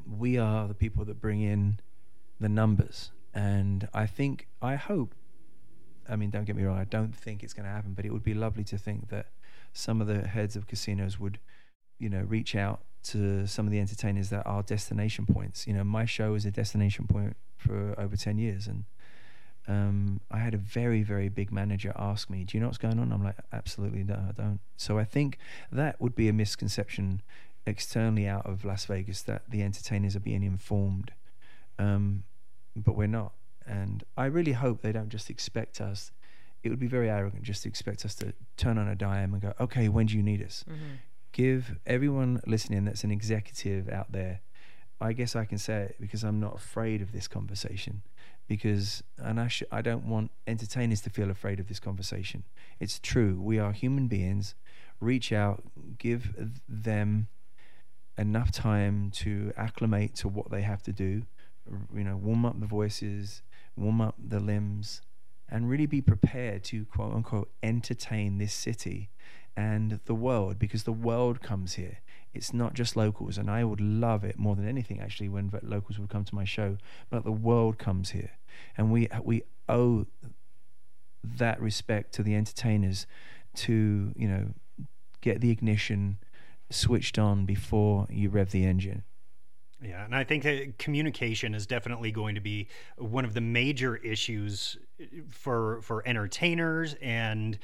we 0.07 0.37
are 0.37 0.67
the 0.67 0.75
people 0.75 1.05
that 1.05 1.19
bring 1.19 1.41
in 1.41 1.79
the 2.39 2.49
numbers. 2.49 3.11
And 3.33 3.87
I 3.93 4.05
think, 4.05 4.47
I 4.61 4.75
hope 4.75 5.15
I 6.09 6.15
mean, 6.15 6.29
don't 6.29 6.45
get 6.45 6.55
me 6.55 6.63
wrong, 6.63 6.77
I 6.77 6.85
don't 6.85 7.15
think 7.15 7.43
it's 7.43 7.53
going 7.53 7.65
to 7.65 7.71
happen, 7.71 7.93
but 7.93 8.05
it 8.05 8.11
would 8.11 8.23
be 8.23 8.33
lovely 8.33 8.63
to 8.65 8.77
think 8.77 9.09
that 9.09 9.27
some 9.73 10.01
of 10.01 10.07
the 10.07 10.27
heads 10.27 10.55
of 10.55 10.67
casinos 10.67 11.19
would, 11.19 11.39
you 11.99 12.09
know, 12.09 12.21
reach 12.21 12.55
out 12.55 12.81
to 13.01 13.47
some 13.47 13.65
of 13.65 13.71
the 13.71 13.79
entertainers 13.79 14.29
that 14.29 14.45
are 14.45 14.63
destination 14.63 15.25
points. 15.25 15.67
You 15.67 15.73
know, 15.73 15.83
my 15.83 16.05
show 16.05 16.33
is 16.33 16.45
a 16.45 16.51
destination 16.51 17.07
point 17.07 17.35
for 17.57 17.95
over 17.97 18.15
10 18.15 18.37
years. 18.37 18.67
And 18.67 18.85
um, 19.67 20.19
I 20.31 20.39
had 20.39 20.53
a 20.53 20.57
very, 20.57 21.03
very 21.03 21.29
big 21.29 21.51
manager 21.51 21.93
ask 21.95 22.29
me, 22.29 22.43
Do 22.43 22.57
you 22.57 22.61
know 22.61 22.67
what's 22.67 22.77
going 22.77 22.99
on? 22.99 23.11
I'm 23.11 23.23
like, 23.23 23.37
Absolutely, 23.53 24.03
no, 24.03 24.15
I 24.15 24.31
don't. 24.31 24.59
So 24.77 24.97
I 24.97 25.05
think 25.05 25.37
that 25.71 26.01
would 26.01 26.15
be 26.15 26.27
a 26.27 26.33
misconception 26.33 27.21
externally 27.65 28.27
out 28.27 28.45
of 28.45 28.65
Las 28.65 28.85
Vegas 28.85 29.21
that 29.23 29.43
the 29.49 29.61
entertainers 29.61 30.15
are 30.15 30.21
being 30.21 30.43
informed. 30.43 31.11
Um, 31.77 32.23
but 32.75 32.95
we're 32.95 33.07
not. 33.07 33.33
And 33.69 34.03
I 34.17 34.25
really 34.25 34.53
hope 34.53 34.81
they 34.81 34.91
don't 34.91 35.09
just 35.09 35.29
expect 35.29 35.79
us 35.79 36.11
it 36.63 36.69
would 36.69 36.79
be 36.79 36.87
very 36.87 37.09
arrogant 37.09 37.43
just 37.43 37.63
to 37.63 37.69
expect 37.69 38.03
us 38.05 38.15
to 38.15 38.33
turn 38.57 38.77
on 38.77 38.87
a 38.87 38.95
dime 38.95 39.33
and 39.33 39.41
go, 39.41 39.53
okay, 39.59 39.87
when 39.87 40.07
do 40.07 40.17
you 40.17 40.23
need 40.23 40.43
us? 40.43 40.65
Mm-hmm. 40.69 40.95
Give 41.31 41.77
everyone 41.85 42.41
listening 42.45 42.85
that's 42.85 43.03
an 43.03 43.11
executive 43.11 43.87
out 43.89 44.11
there, 44.11 44.41
I 44.99 45.13
guess 45.13 45.35
I 45.35 45.45
can 45.45 45.57
say 45.57 45.83
it 45.83 45.95
because 45.99 46.23
I'm 46.23 46.39
not 46.39 46.55
afraid 46.55 47.01
of 47.01 47.11
this 47.11 47.27
conversation. 47.27 48.01
Because, 48.47 49.03
and 49.17 49.39
I, 49.39 49.47
sh- 49.47 49.63
I 49.71 49.81
don't 49.81 50.05
want 50.05 50.31
entertainers 50.47 51.01
to 51.01 51.09
feel 51.09 51.29
afraid 51.29 51.59
of 51.59 51.67
this 51.67 51.79
conversation. 51.79 52.43
It's 52.79 52.99
true. 52.99 53.39
We 53.39 53.59
are 53.59 53.71
human 53.71 54.07
beings. 54.07 54.55
Reach 54.99 55.31
out, 55.31 55.63
give 55.97 56.33
them 56.67 57.27
enough 58.17 58.51
time 58.51 59.11
to 59.11 59.53
acclimate 59.55 60.15
to 60.15 60.27
what 60.27 60.49
they 60.49 60.63
have 60.63 60.81
to 60.83 60.91
do. 60.91 61.23
You 61.95 62.03
know, 62.03 62.17
warm 62.17 62.43
up 62.45 62.59
the 62.59 62.65
voices, 62.65 63.43
warm 63.75 64.01
up 64.01 64.15
the 64.17 64.39
limbs, 64.39 65.01
and 65.47 65.69
really 65.69 65.85
be 65.85 66.01
prepared 66.01 66.63
to 66.65 66.85
quote 66.85 67.13
unquote 67.13 67.51
entertain 67.63 68.37
this 68.37 68.53
city 68.53 69.09
and 69.55 69.99
the 70.05 70.13
world 70.13 70.57
because 70.57 70.83
the 70.83 70.93
world 70.93 71.41
comes 71.41 71.73
here. 71.73 71.99
It's 72.33 72.53
not 72.53 72.75
just 72.75 72.95
locals, 72.95 73.37
and 73.37 73.49
I 73.49 73.63
would 73.63 73.81
love 73.81 74.23
it 74.23 74.37
more 74.37 74.55
than 74.55 74.67
anything 74.67 74.99
actually 74.99 75.29
when 75.29 75.51
locals 75.63 75.97
would 75.97 76.09
come 76.09 76.23
to 76.25 76.35
my 76.35 76.45
show. 76.45 76.77
But 77.09 77.23
the 77.23 77.31
world 77.31 77.79
comes 77.79 78.11
here, 78.11 78.31
and 78.77 78.91
we 78.91 79.09
we 79.23 79.43
owe 79.67 80.05
that 81.23 81.59
respect 81.59 82.13
to 82.13 82.23
the 82.23 82.35
entertainers 82.35 83.07
to 83.55 84.13
you 84.15 84.27
know 84.27 84.49
get 85.21 85.41
the 85.41 85.49
ignition 85.49 86.19
switched 86.69 87.17
on 87.17 87.45
before 87.45 88.07
you 88.09 88.29
rev 88.29 88.51
the 88.51 88.63
engine. 88.63 89.03
Yeah, 89.81 90.03
and 90.03 90.13
I 90.13 90.23
think 90.23 90.43
that 90.43 90.77
communication 90.77 91.55
is 91.55 91.65
definitely 91.65 92.11
going 92.11 92.35
to 92.35 92.41
be 92.41 92.67
one 92.97 93.23
of 93.23 93.33
the 93.33 93.41
major 93.41 93.95
issues 93.95 94.77
for 95.29 95.81
for 95.81 96.05
entertainers 96.07 96.95
and 97.01 97.57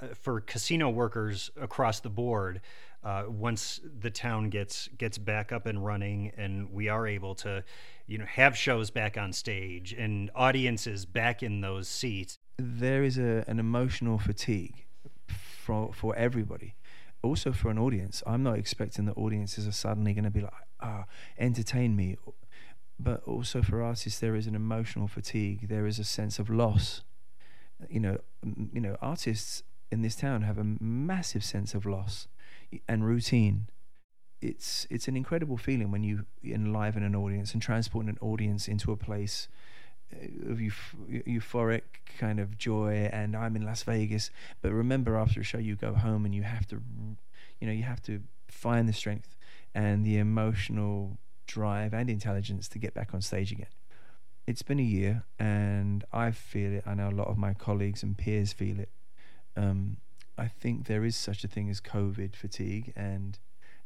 uh, 0.00 0.08
for 0.14 0.40
casino 0.40 0.90
workers 0.90 1.50
across 1.60 2.00
the 2.00 2.10
board. 2.10 2.60
Uh, 3.02 3.24
once 3.26 3.80
the 4.00 4.10
town 4.10 4.48
gets 4.48 4.88
gets 4.98 5.18
back 5.18 5.50
up 5.50 5.66
and 5.66 5.84
running, 5.84 6.30
and 6.36 6.70
we 6.70 6.88
are 6.88 7.06
able 7.06 7.34
to, 7.34 7.64
you 8.06 8.18
know, 8.18 8.26
have 8.26 8.56
shows 8.56 8.90
back 8.90 9.16
on 9.16 9.32
stage 9.32 9.92
and 9.92 10.30
audiences 10.34 11.04
back 11.06 11.42
in 11.42 11.60
those 11.62 11.88
seats. 11.88 12.38
there 12.58 13.02
is 13.02 13.18
a, 13.18 13.44
an 13.48 13.58
emotional 13.58 14.18
fatigue 14.18 14.84
for 15.26 15.92
for 15.92 16.14
everybody. 16.16 16.74
Also 17.22 17.52
for 17.52 17.70
an 17.70 17.78
audience, 17.78 18.22
I'm 18.26 18.42
not 18.42 18.58
expecting 18.58 19.06
that 19.06 19.16
audiences 19.16 19.66
are 19.66 19.72
suddenly 19.72 20.12
going 20.12 20.24
to 20.24 20.30
be 20.30 20.40
like, 20.40 20.52
ah, 20.82 21.04
entertain 21.38 21.96
me. 21.96 22.16
But 22.98 23.22
also 23.24 23.62
for 23.62 23.82
artists, 23.82 24.20
there 24.20 24.36
is 24.36 24.46
an 24.46 24.54
emotional 24.54 25.08
fatigue. 25.08 25.68
There 25.68 25.86
is 25.86 25.98
a 25.98 26.04
sense 26.04 26.38
of 26.38 26.50
loss. 26.50 27.02
You 27.88 28.00
know, 28.00 28.18
you 28.72 28.80
know, 28.80 28.96
artists 29.00 29.62
in 29.90 30.02
this 30.02 30.16
town 30.16 30.42
have 30.42 30.58
a 30.58 30.64
massive 30.64 31.44
sense 31.44 31.74
of 31.74 31.84
loss 31.84 32.28
and 32.88 33.04
routine. 33.04 33.68
It's 34.40 34.86
it's 34.90 35.08
an 35.08 35.16
incredible 35.16 35.56
feeling 35.56 35.90
when 35.90 36.02
you 36.02 36.26
enliven 36.44 37.02
an 37.02 37.14
audience 37.14 37.52
and 37.52 37.62
transport 37.62 38.06
an 38.06 38.18
audience 38.20 38.68
into 38.68 38.90
a 38.90 38.96
place 38.96 39.48
of 40.48 40.58
euph- 40.58 41.24
euphoric 41.26 41.82
kind 42.18 42.38
of 42.40 42.58
joy 42.58 43.08
and 43.12 43.36
I'm 43.36 43.56
in 43.56 43.64
Las 43.64 43.82
Vegas 43.84 44.30
but 44.60 44.72
remember 44.72 45.16
after 45.16 45.40
a 45.40 45.44
show 45.44 45.58
you 45.58 45.76
go 45.76 45.94
home 45.94 46.24
and 46.24 46.34
you 46.34 46.42
have 46.42 46.66
to 46.68 46.82
you 47.60 47.66
know 47.66 47.72
you 47.72 47.84
have 47.84 48.02
to 48.02 48.20
find 48.48 48.88
the 48.88 48.92
strength 48.92 49.36
and 49.74 50.04
the 50.04 50.18
emotional 50.18 51.18
drive 51.46 51.92
and 51.92 52.08
intelligence 52.08 52.68
to 52.68 52.78
get 52.78 52.94
back 52.94 53.12
on 53.14 53.20
stage 53.20 53.52
again 53.52 53.66
it's 54.46 54.62
been 54.62 54.78
a 54.78 54.82
year 54.82 55.24
and 55.38 56.04
I 56.12 56.30
feel 56.30 56.72
it 56.72 56.84
I 56.86 56.94
know 56.94 57.08
a 57.08 57.10
lot 57.10 57.28
of 57.28 57.38
my 57.38 57.54
colleagues 57.54 58.02
and 58.02 58.16
peers 58.16 58.52
feel 58.52 58.78
it 58.80 58.90
um, 59.56 59.98
I 60.38 60.48
think 60.48 60.86
there 60.86 61.04
is 61.04 61.14
such 61.14 61.44
a 61.44 61.48
thing 61.48 61.68
as 61.68 61.80
COVID 61.80 62.34
fatigue 62.34 62.92
and 62.96 63.38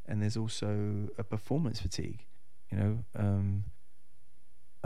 and 0.07 0.23
there's 0.23 0.37
also 0.37 1.09
a 1.19 1.25
performance 1.25 1.81
fatigue 1.81 2.25
you 2.71 2.79
know 2.79 3.05
um, 3.15 3.65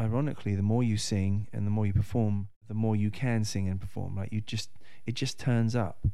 ironically, 0.00 0.54
the 0.54 0.62
more 0.62 0.82
you 0.82 0.96
sing 0.96 1.46
and 1.52 1.66
the 1.66 1.70
more 1.70 1.86
you 1.86 1.92
perform, 1.92 2.48
the 2.68 2.74
more 2.74 2.96
you 2.96 3.10
can 3.10 3.44
sing 3.44 3.68
and 3.68 3.80
perform. 3.80 4.16
Like 4.16 4.32
you 4.32 4.40
just, 4.40 4.70
it 5.06 5.14
just 5.14 5.38
turns 5.38 5.76
up. 5.76 6.06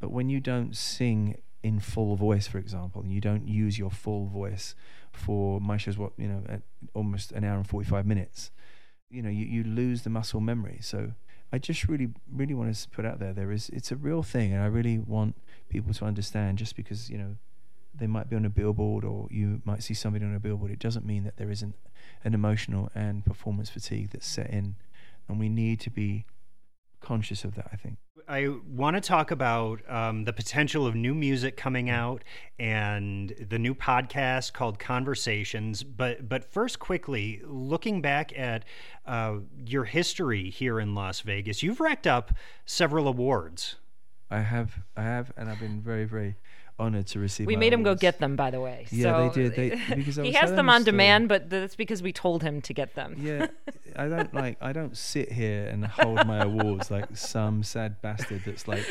But 0.00 0.10
when 0.10 0.28
you 0.28 0.40
don't 0.40 0.76
sing 0.76 1.36
in 1.62 1.80
full 1.80 2.16
voice, 2.16 2.46
for 2.46 2.58
example, 2.58 3.02
and 3.02 3.12
you 3.12 3.20
don't 3.20 3.48
use 3.48 3.78
your 3.78 3.90
full 3.90 4.26
voice 4.26 4.74
for 5.12 5.60
my 5.60 5.76
show's 5.76 5.98
what 5.98 6.12
you 6.16 6.28
know, 6.28 6.42
at 6.48 6.62
almost 6.94 7.32
an 7.32 7.44
hour 7.44 7.56
and 7.56 7.66
forty-five 7.66 8.06
minutes, 8.06 8.50
you 9.10 9.22
know, 9.22 9.30
you, 9.30 9.46
you 9.46 9.64
lose 9.64 10.02
the 10.02 10.10
muscle 10.10 10.40
memory. 10.40 10.78
So 10.80 11.12
I 11.52 11.58
just 11.58 11.88
really, 11.88 12.08
really 12.32 12.54
want 12.54 12.74
to 12.74 12.88
put 12.90 13.04
out 13.04 13.18
there 13.18 13.32
there 13.32 13.50
is 13.50 13.70
it's 13.70 13.90
a 13.90 13.96
real 13.96 14.22
thing, 14.22 14.52
and 14.52 14.62
I 14.62 14.66
really 14.66 14.98
want 14.98 15.34
people 15.68 15.92
to 15.94 16.04
understand. 16.04 16.58
Just 16.58 16.76
because 16.76 17.10
you 17.10 17.18
know 17.18 17.36
they 17.94 18.06
might 18.06 18.28
be 18.30 18.36
on 18.36 18.44
a 18.44 18.50
billboard 18.50 19.04
or 19.04 19.26
you 19.30 19.60
might 19.64 19.82
see 19.82 19.94
somebody 19.94 20.24
on 20.24 20.34
a 20.34 20.40
billboard, 20.40 20.70
it 20.70 20.78
doesn't 20.78 21.04
mean 21.04 21.24
that 21.24 21.36
there 21.36 21.50
isn't 21.50 21.74
an 22.24 22.34
emotional 22.34 22.90
and 22.94 23.24
performance 23.24 23.70
fatigue 23.70 24.10
that's 24.10 24.26
set 24.26 24.50
in. 24.50 24.76
And 25.28 25.38
we 25.38 25.48
need 25.48 25.80
to 25.80 25.90
be 25.90 26.24
conscious 27.00 27.44
of 27.44 27.54
that, 27.54 27.68
I 27.72 27.76
think. 27.76 27.98
I 28.28 28.48
want 28.68 28.94
to 28.94 29.00
talk 29.00 29.30
about 29.30 29.80
um, 29.90 30.24
the 30.24 30.34
potential 30.34 30.86
of 30.86 30.94
new 30.94 31.14
music 31.14 31.56
coming 31.56 31.88
out 31.88 32.24
and 32.58 33.34
the 33.48 33.58
new 33.58 33.74
podcast 33.74 34.52
called 34.52 34.78
Conversations. 34.78 35.82
But 35.82 36.28
but 36.28 36.44
first, 36.44 36.78
quickly 36.78 37.40
looking 37.44 38.02
back 38.02 38.38
at 38.38 38.66
uh, 39.06 39.36
your 39.64 39.84
history 39.84 40.50
here 40.50 40.78
in 40.78 40.94
Las 40.94 41.20
Vegas, 41.20 41.62
you've 41.62 41.80
racked 41.80 42.06
up 42.06 42.32
several 42.66 43.08
awards. 43.08 43.76
I 44.30 44.40
have, 44.40 44.74
I 44.94 45.04
have, 45.04 45.32
and 45.38 45.48
I've 45.48 45.60
been 45.60 45.80
very, 45.80 46.04
very 46.04 46.36
honored 46.78 47.06
to 47.08 47.18
receive. 47.18 47.46
We 47.46 47.56
my 47.56 47.60
made 47.60 47.72
him 47.72 47.82
go 47.82 47.94
get 47.94 48.18
them, 48.20 48.36
by 48.36 48.50
the 48.50 48.60
way. 48.60 48.86
Yeah, 48.90 49.02
so 49.02 49.28
they 49.28 49.42
did. 49.48 49.56
They- 49.56 49.94
because 49.96 50.18
I 50.18 50.24
he 50.24 50.32
has 50.32 50.52
them 50.52 50.68
on 50.68 50.84
demand, 50.84 51.28
but 51.28 51.50
that's 51.50 51.74
because 51.74 52.02
we 52.02 52.12
told 52.12 52.42
him 52.42 52.60
to 52.62 52.72
get 52.72 52.94
them. 52.94 53.16
Yeah, 53.18 53.48
I 53.96 54.08
don't 54.08 54.32
like. 54.32 54.56
I 54.60 54.72
don't 54.72 54.96
sit 54.96 55.32
here 55.32 55.66
and 55.66 55.84
hold 55.86 56.26
my 56.26 56.38
awards 56.42 56.90
like 56.96 57.16
some 57.16 57.62
sad 57.62 58.00
bastard 58.02 58.42
that's 58.46 58.68
like, 58.68 58.84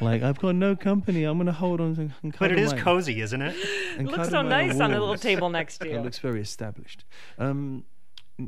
like 0.00 0.22
I've 0.22 0.38
got 0.40 0.54
no 0.54 0.74
company. 0.76 1.24
I'm 1.24 1.38
gonna 1.38 1.52
hold 1.52 1.80
on 1.80 1.94
to. 1.96 2.00
And 2.22 2.36
But 2.38 2.50
it 2.50 2.54
cuddle 2.56 2.58
is 2.64 2.72
my- 2.72 2.80
cozy, 2.80 3.20
isn't 3.20 3.40
it? 3.42 3.54
and 3.98 4.08
It 4.08 4.10
looks 4.10 4.30
so 4.30 4.42
my 4.42 4.48
nice 4.66 4.80
on 4.80 4.90
the 4.90 4.98
little 5.00 5.16
table 5.16 5.48
next 5.50 5.78
to 5.78 5.88
you. 5.90 5.96
It 5.98 6.02
looks 6.02 6.18
very 6.18 6.40
established. 6.40 7.04
Um, 7.38 7.84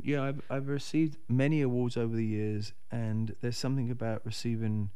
yeah, 0.03 0.23
I've 0.23 0.41
I've 0.49 0.67
received 0.67 1.17
many 1.29 1.61
awards 1.61 1.95
over 1.97 2.15
the 2.15 2.25
years, 2.25 2.73
and 2.91 3.35
there's 3.41 3.57
something 3.57 3.91
about 3.91 4.25
receiving 4.25 4.89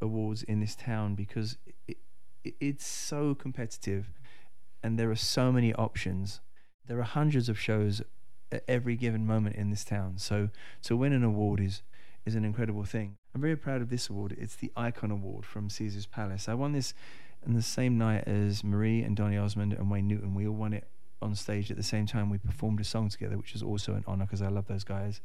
awards 0.00 0.42
in 0.42 0.60
this 0.60 0.74
town 0.74 1.14
because 1.14 1.56
it, 1.66 1.74
it, 1.88 1.96
it's 2.60 2.86
so 2.86 3.34
competitive, 3.34 4.10
and 4.82 4.98
there 4.98 5.10
are 5.10 5.16
so 5.16 5.52
many 5.52 5.74
options. 5.74 6.40
There 6.86 6.98
are 6.98 7.04
hundreds 7.04 7.48
of 7.48 7.58
shows 7.58 8.02
at 8.52 8.64
every 8.68 8.96
given 8.96 9.26
moment 9.26 9.56
in 9.56 9.70
this 9.70 9.84
town. 9.84 10.18
So 10.18 10.50
to 10.82 10.96
win 10.96 11.12
an 11.12 11.24
award 11.24 11.60
is 11.60 11.82
is 12.24 12.34
an 12.34 12.44
incredible 12.44 12.84
thing. 12.84 13.16
I'm 13.34 13.40
very 13.40 13.56
proud 13.56 13.82
of 13.82 13.88
this 13.88 14.08
award. 14.08 14.36
It's 14.36 14.56
the 14.56 14.72
Icon 14.76 15.12
Award 15.12 15.44
from 15.44 15.70
Caesar's 15.70 16.06
Palace. 16.06 16.48
I 16.48 16.54
won 16.54 16.72
this 16.72 16.92
in 17.46 17.54
the 17.54 17.62
same 17.62 17.96
night 17.96 18.24
as 18.26 18.64
Marie 18.64 19.02
and 19.02 19.16
Donny 19.16 19.36
Osmond 19.36 19.72
and 19.72 19.88
Wayne 19.90 20.08
Newton. 20.08 20.34
We 20.34 20.46
all 20.46 20.54
won 20.54 20.72
it 20.72 20.88
on 21.22 21.34
stage 21.34 21.70
at 21.70 21.76
the 21.76 21.82
same 21.82 22.06
time. 22.06 22.30
We 22.30 22.38
performed 22.38 22.80
a 22.80 22.84
song 22.84 23.08
together, 23.08 23.36
which 23.36 23.54
is 23.54 23.62
also 23.62 23.94
an 23.94 24.04
honor 24.06 24.24
because 24.24 24.42
I 24.42 24.48
love 24.48 24.66
those 24.66 24.84
guys. 24.84 25.20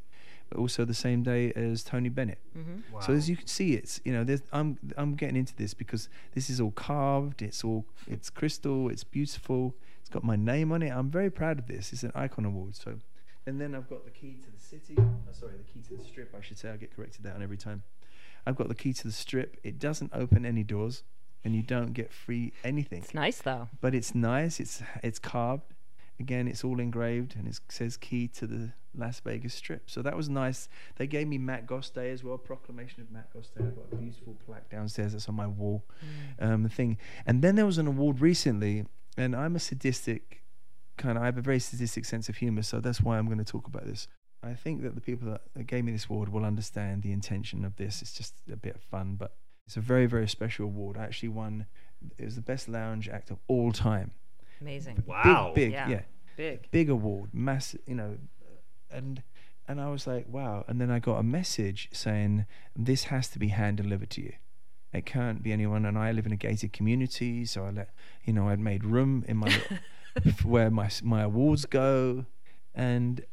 But 0.50 0.60
also 0.60 0.84
the 0.84 0.94
same 0.94 1.24
day 1.24 1.54
as 1.54 1.84
Tony 1.84 2.10
Bennett. 2.10 2.40
Mm-hmm. 2.58 3.02
So 3.02 3.14
as 3.14 3.30
you 3.30 3.38
can 3.38 3.48
see, 3.48 3.74
it's 3.74 4.02
you 4.04 4.12
know, 4.12 4.24
there's, 4.24 4.42
I'm 4.52 4.78
I'm 4.98 5.16
getting 5.16 5.38
into 5.38 5.56
this 5.56 5.74
because 5.74 6.10
this 6.34 6.50
is 6.50 6.60
all 6.60 6.72
carved. 6.72 7.42
It's 7.42 7.64
all 7.64 7.86
it's 8.08 8.30
crystal. 8.30 8.90
It's 8.90 9.04
beautiful. 9.04 9.76
It's 10.02 10.10
got 10.10 10.24
my 10.24 10.36
name 10.36 10.72
on 10.72 10.82
it. 10.82 10.90
I'm 10.90 11.10
very 11.10 11.30
proud 11.30 11.60
of 11.60 11.68
this. 11.68 11.94
It's 11.94 12.04
an 12.04 12.12
icon 12.16 12.46
award. 12.46 12.76
So, 12.76 13.00
and 13.46 13.62
then 13.62 13.74
I've 13.76 13.90
got 13.90 14.04
the 14.04 14.12
key 14.12 14.38
to 14.44 14.52
the 14.52 14.60
city. 14.60 14.96
Oh, 14.98 15.32
sorry, 15.32 15.54
the 15.58 15.64
key 15.64 15.82
to 15.88 15.98
the 15.98 16.04
strip. 16.04 16.34
I 16.38 16.42
should 16.42 16.58
say. 16.58 16.70
I 16.70 16.78
get 16.78 16.96
corrected 16.96 17.24
that 17.24 17.36
on 17.36 17.44
every 17.44 17.58
time. 17.58 17.84
I've 18.46 18.56
got 18.56 18.68
the 18.68 18.76
key 18.76 18.94
to 18.94 19.04
the 19.04 19.14
strip. 19.14 19.58
It 19.64 19.80
doesn't 19.80 20.12
open 20.14 20.46
any 20.46 20.64
doors, 20.64 21.04
and 21.46 21.56
you 21.56 21.62
don't 21.62 21.94
get 21.94 22.12
free 22.12 22.54
anything. 22.64 23.04
It's 23.04 23.14
nice 23.14 23.38
though. 23.38 23.70
But 23.80 23.96
it's 23.96 24.14
nice. 24.16 24.60
It's 24.60 24.82
it's 25.02 25.20
carved. 25.20 25.64
Again, 26.22 26.48
it's 26.48 26.64
all 26.64 26.80
engraved, 26.80 27.36
and 27.36 27.48
it 27.48 27.60
says 27.70 27.98
key 27.98 28.28
to 28.28 28.46
the 28.46 28.74
Las 28.96 29.20
Vegas 29.22 29.56
Strip. 29.56 29.90
So 29.90 30.04
that 30.04 30.16
was 30.16 30.30
nice. 30.30 30.70
They 30.98 31.08
gave 31.08 31.28
me 31.28 31.40
Matt 31.40 31.66
Goss 31.66 31.90
Day 31.90 32.12
as 32.12 32.24
well, 32.24 32.38
proclamation 32.38 33.02
of 33.02 33.10
Matt 33.10 33.34
Goss 33.34 33.50
Day. 33.50 33.64
I've 33.66 33.76
got 33.76 33.86
a 33.92 33.96
beautiful 33.96 34.38
plaque 34.46 34.70
downstairs 34.70 35.14
that's 35.14 35.28
on 35.28 35.34
my 35.34 35.48
wall. 35.48 35.84
Um, 36.40 36.62
the 36.62 36.70
thing, 36.70 37.00
and 37.26 37.42
then 37.42 37.56
there 37.56 37.66
was 37.66 37.80
an 37.80 37.88
award 37.88 38.22
recently, 38.22 38.86
and 39.18 39.36
I'm 39.36 39.56
a 39.56 39.60
sadistic 39.60 40.44
kind 40.96 41.18
of. 41.18 41.24
I 41.24 41.26
have 41.26 41.40
a 41.40 41.42
very 41.42 41.60
sadistic 41.60 42.06
sense 42.06 42.30
of 42.30 42.38
humor, 42.38 42.62
so 42.62 42.80
that's 42.80 43.02
why 43.02 43.18
I'm 43.18 43.26
going 43.26 43.40
to 43.40 43.44
talk 43.44 43.66
about 43.66 43.88
this. 43.88 44.08
I 44.44 44.54
think 44.54 44.84
that 44.84 44.94
the 44.94 45.02
people 45.02 45.36
that 45.56 45.66
gave 45.66 45.84
me 45.84 45.92
this 45.92 46.06
award 46.06 46.30
will 46.30 46.46
understand 46.46 47.02
the 47.02 47.12
intention 47.12 47.66
of 47.66 47.78
this. 47.78 48.04
It's 48.04 48.14
just 48.14 48.36
a 48.52 48.56
bit 48.56 48.76
of 48.76 48.84
fun, 48.84 49.16
but 49.16 49.34
it's 49.66 49.78
a 49.78 49.82
very 49.82 50.06
very 50.06 50.28
special 50.28 50.66
award. 50.66 50.98
I 50.98 51.04
actually 51.04 51.30
won. 51.30 51.66
It 52.20 52.26
was 52.26 52.36
the 52.36 52.42
best 52.42 52.70
lounge 52.70 53.10
act 53.10 53.32
of 53.32 53.40
all 53.48 53.72
time. 53.72 54.12
Amazing. 54.62 55.04
Wow. 55.06 55.52
Big, 55.56 55.66
big, 55.66 55.72
Yeah. 55.74 55.90
yeah 55.90 56.02
Big. 56.38 56.72
big 56.72 56.90
award, 56.90 57.32
massive, 57.34 57.82
you 57.86 57.96
know, 57.96 58.18
and 58.90 59.24
and 59.68 59.80
I 59.80 59.90
was 59.90 60.06
like, 60.08 60.28
wow. 60.28 60.66
And 60.68 60.80
then 60.82 60.92
I 60.92 61.00
got 61.00 61.18
a 61.18 61.24
message 61.24 61.90
saying, 61.94 62.46
this 62.76 63.06
has 63.06 63.28
to 63.30 63.40
be 63.40 63.50
hand 63.50 63.78
delivered 63.78 64.10
to 64.12 64.22
you. 64.22 64.34
It 64.92 65.06
can't 65.06 65.42
be 65.42 65.52
anyone. 65.54 65.86
And 65.86 65.98
I 65.98 66.12
live 66.12 66.26
in 66.26 66.32
a 66.34 66.36
gated 66.38 66.74
community, 66.74 67.46
so 67.46 67.66
I 67.66 67.70
let 67.72 67.90
you 68.26 68.34
know 68.34 68.50
I'd 68.50 68.60
made 68.60 68.84
room 68.84 69.24
in 69.28 69.38
my 69.38 69.54
where 70.44 70.70
my 70.70 70.90
my 71.04 71.22
awards 71.24 71.66
go, 71.66 72.26
and 72.76 73.24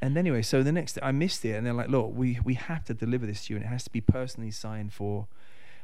and 0.00 0.16
anyway, 0.16 0.42
so 0.42 0.62
the 0.62 0.72
next 0.72 0.98
I 1.02 1.12
missed 1.12 1.44
it, 1.44 1.52
and 1.52 1.66
they're 1.66 1.74
like, 1.74 1.88
look, 1.90 2.12
we 2.14 2.38
we 2.44 2.54
have 2.54 2.84
to 2.86 2.94
deliver 2.94 3.26
this 3.26 3.46
to 3.46 3.52
you, 3.52 3.56
and 3.58 3.66
it 3.66 3.68
has 3.68 3.84
to 3.84 3.90
be 3.90 4.00
personally 4.00 4.50
signed 4.50 4.92
for. 4.92 5.28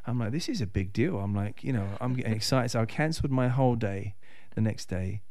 I'm 0.07 0.19
like, 0.19 0.33
this 0.33 0.49
is 0.49 0.63
a 0.63 0.67
big 0.67 0.95
deal. 0.95 1.19
I'm 1.19 1.35
like, 1.35 1.63
you 1.63 1.75
know, 1.75 1.87
I'm 2.01 2.15
getting 2.15 2.33
excited. 2.41 2.71
So 2.71 2.81
I 2.81 2.87
cancelled 2.87 3.31
my 3.31 3.49
whole 3.49 3.77
day 3.77 4.15
the 4.55 4.61
next 4.61 4.87
day. 4.87 5.23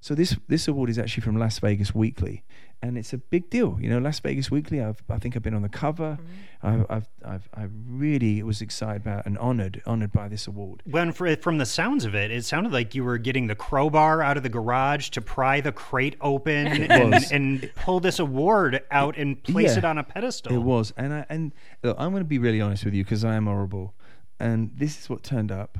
So 0.00 0.14
this 0.14 0.36
this 0.46 0.68
award 0.68 0.90
is 0.90 0.98
actually 0.98 1.22
from 1.22 1.36
Las 1.38 1.58
Vegas 1.58 1.92
Weekly, 1.92 2.44
and 2.80 2.96
it's 2.96 3.12
a 3.12 3.18
big 3.18 3.50
deal. 3.50 3.76
You 3.80 3.90
know, 3.90 3.98
Las 3.98 4.20
Vegas 4.20 4.48
Weekly. 4.48 4.80
I've 4.80 5.02
I 5.10 5.18
think 5.18 5.34
I've 5.34 5.42
been 5.42 5.54
on 5.54 5.62
the 5.62 5.68
cover. 5.68 6.16
Mm-hmm. 6.62 6.66
I've, 6.68 6.86
I've 6.88 7.08
I've 7.26 7.48
I 7.52 7.66
really 7.88 8.40
was 8.44 8.62
excited 8.62 9.02
about 9.02 9.26
and 9.26 9.36
honored 9.38 9.82
honored 9.86 10.12
by 10.12 10.28
this 10.28 10.46
award. 10.46 10.82
When 10.88 11.10
for, 11.10 11.34
from 11.38 11.58
the 11.58 11.66
sounds 11.66 12.04
of 12.04 12.14
it, 12.14 12.30
it 12.30 12.44
sounded 12.44 12.72
like 12.72 12.94
you 12.94 13.02
were 13.02 13.18
getting 13.18 13.48
the 13.48 13.56
crowbar 13.56 14.22
out 14.22 14.36
of 14.36 14.44
the 14.44 14.48
garage 14.48 15.08
to 15.10 15.20
pry 15.20 15.60
the 15.60 15.72
crate 15.72 16.14
open 16.20 16.68
and, 16.68 17.26
and 17.32 17.68
pull 17.74 17.98
this 17.98 18.20
award 18.20 18.80
out 18.92 19.16
and 19.18 19.42
place 19.42 19.72
Yeah. 19.72 19.78
it 19.78 19.84
on 19.84 19.98
a 19.98 20.04
pedestal. 20.04 20.52
It 20.54 20.58
was, 20.62 20.92
and 20.96 21.12
I 21.12 21.26
and 21.28 21.52
look, 21.82 21.96
I'm 21.98 22.12
going 22.12 22.22
to 22.22 22.28
be 22.28 22.38
really 22.38 22.60
honest 22.60 22.84
with 22.84 22.94
you 22.94 23.02
because 23.02 23.24
I 23.24 23.34
am 23.34 23.46
horrible, 23.46 23.96
and 24.38 24.70
this 24.76 24.96
is 25.00 25.10
what 25.10 25.24
turned 25.24 25.50
up, 25.50 25.76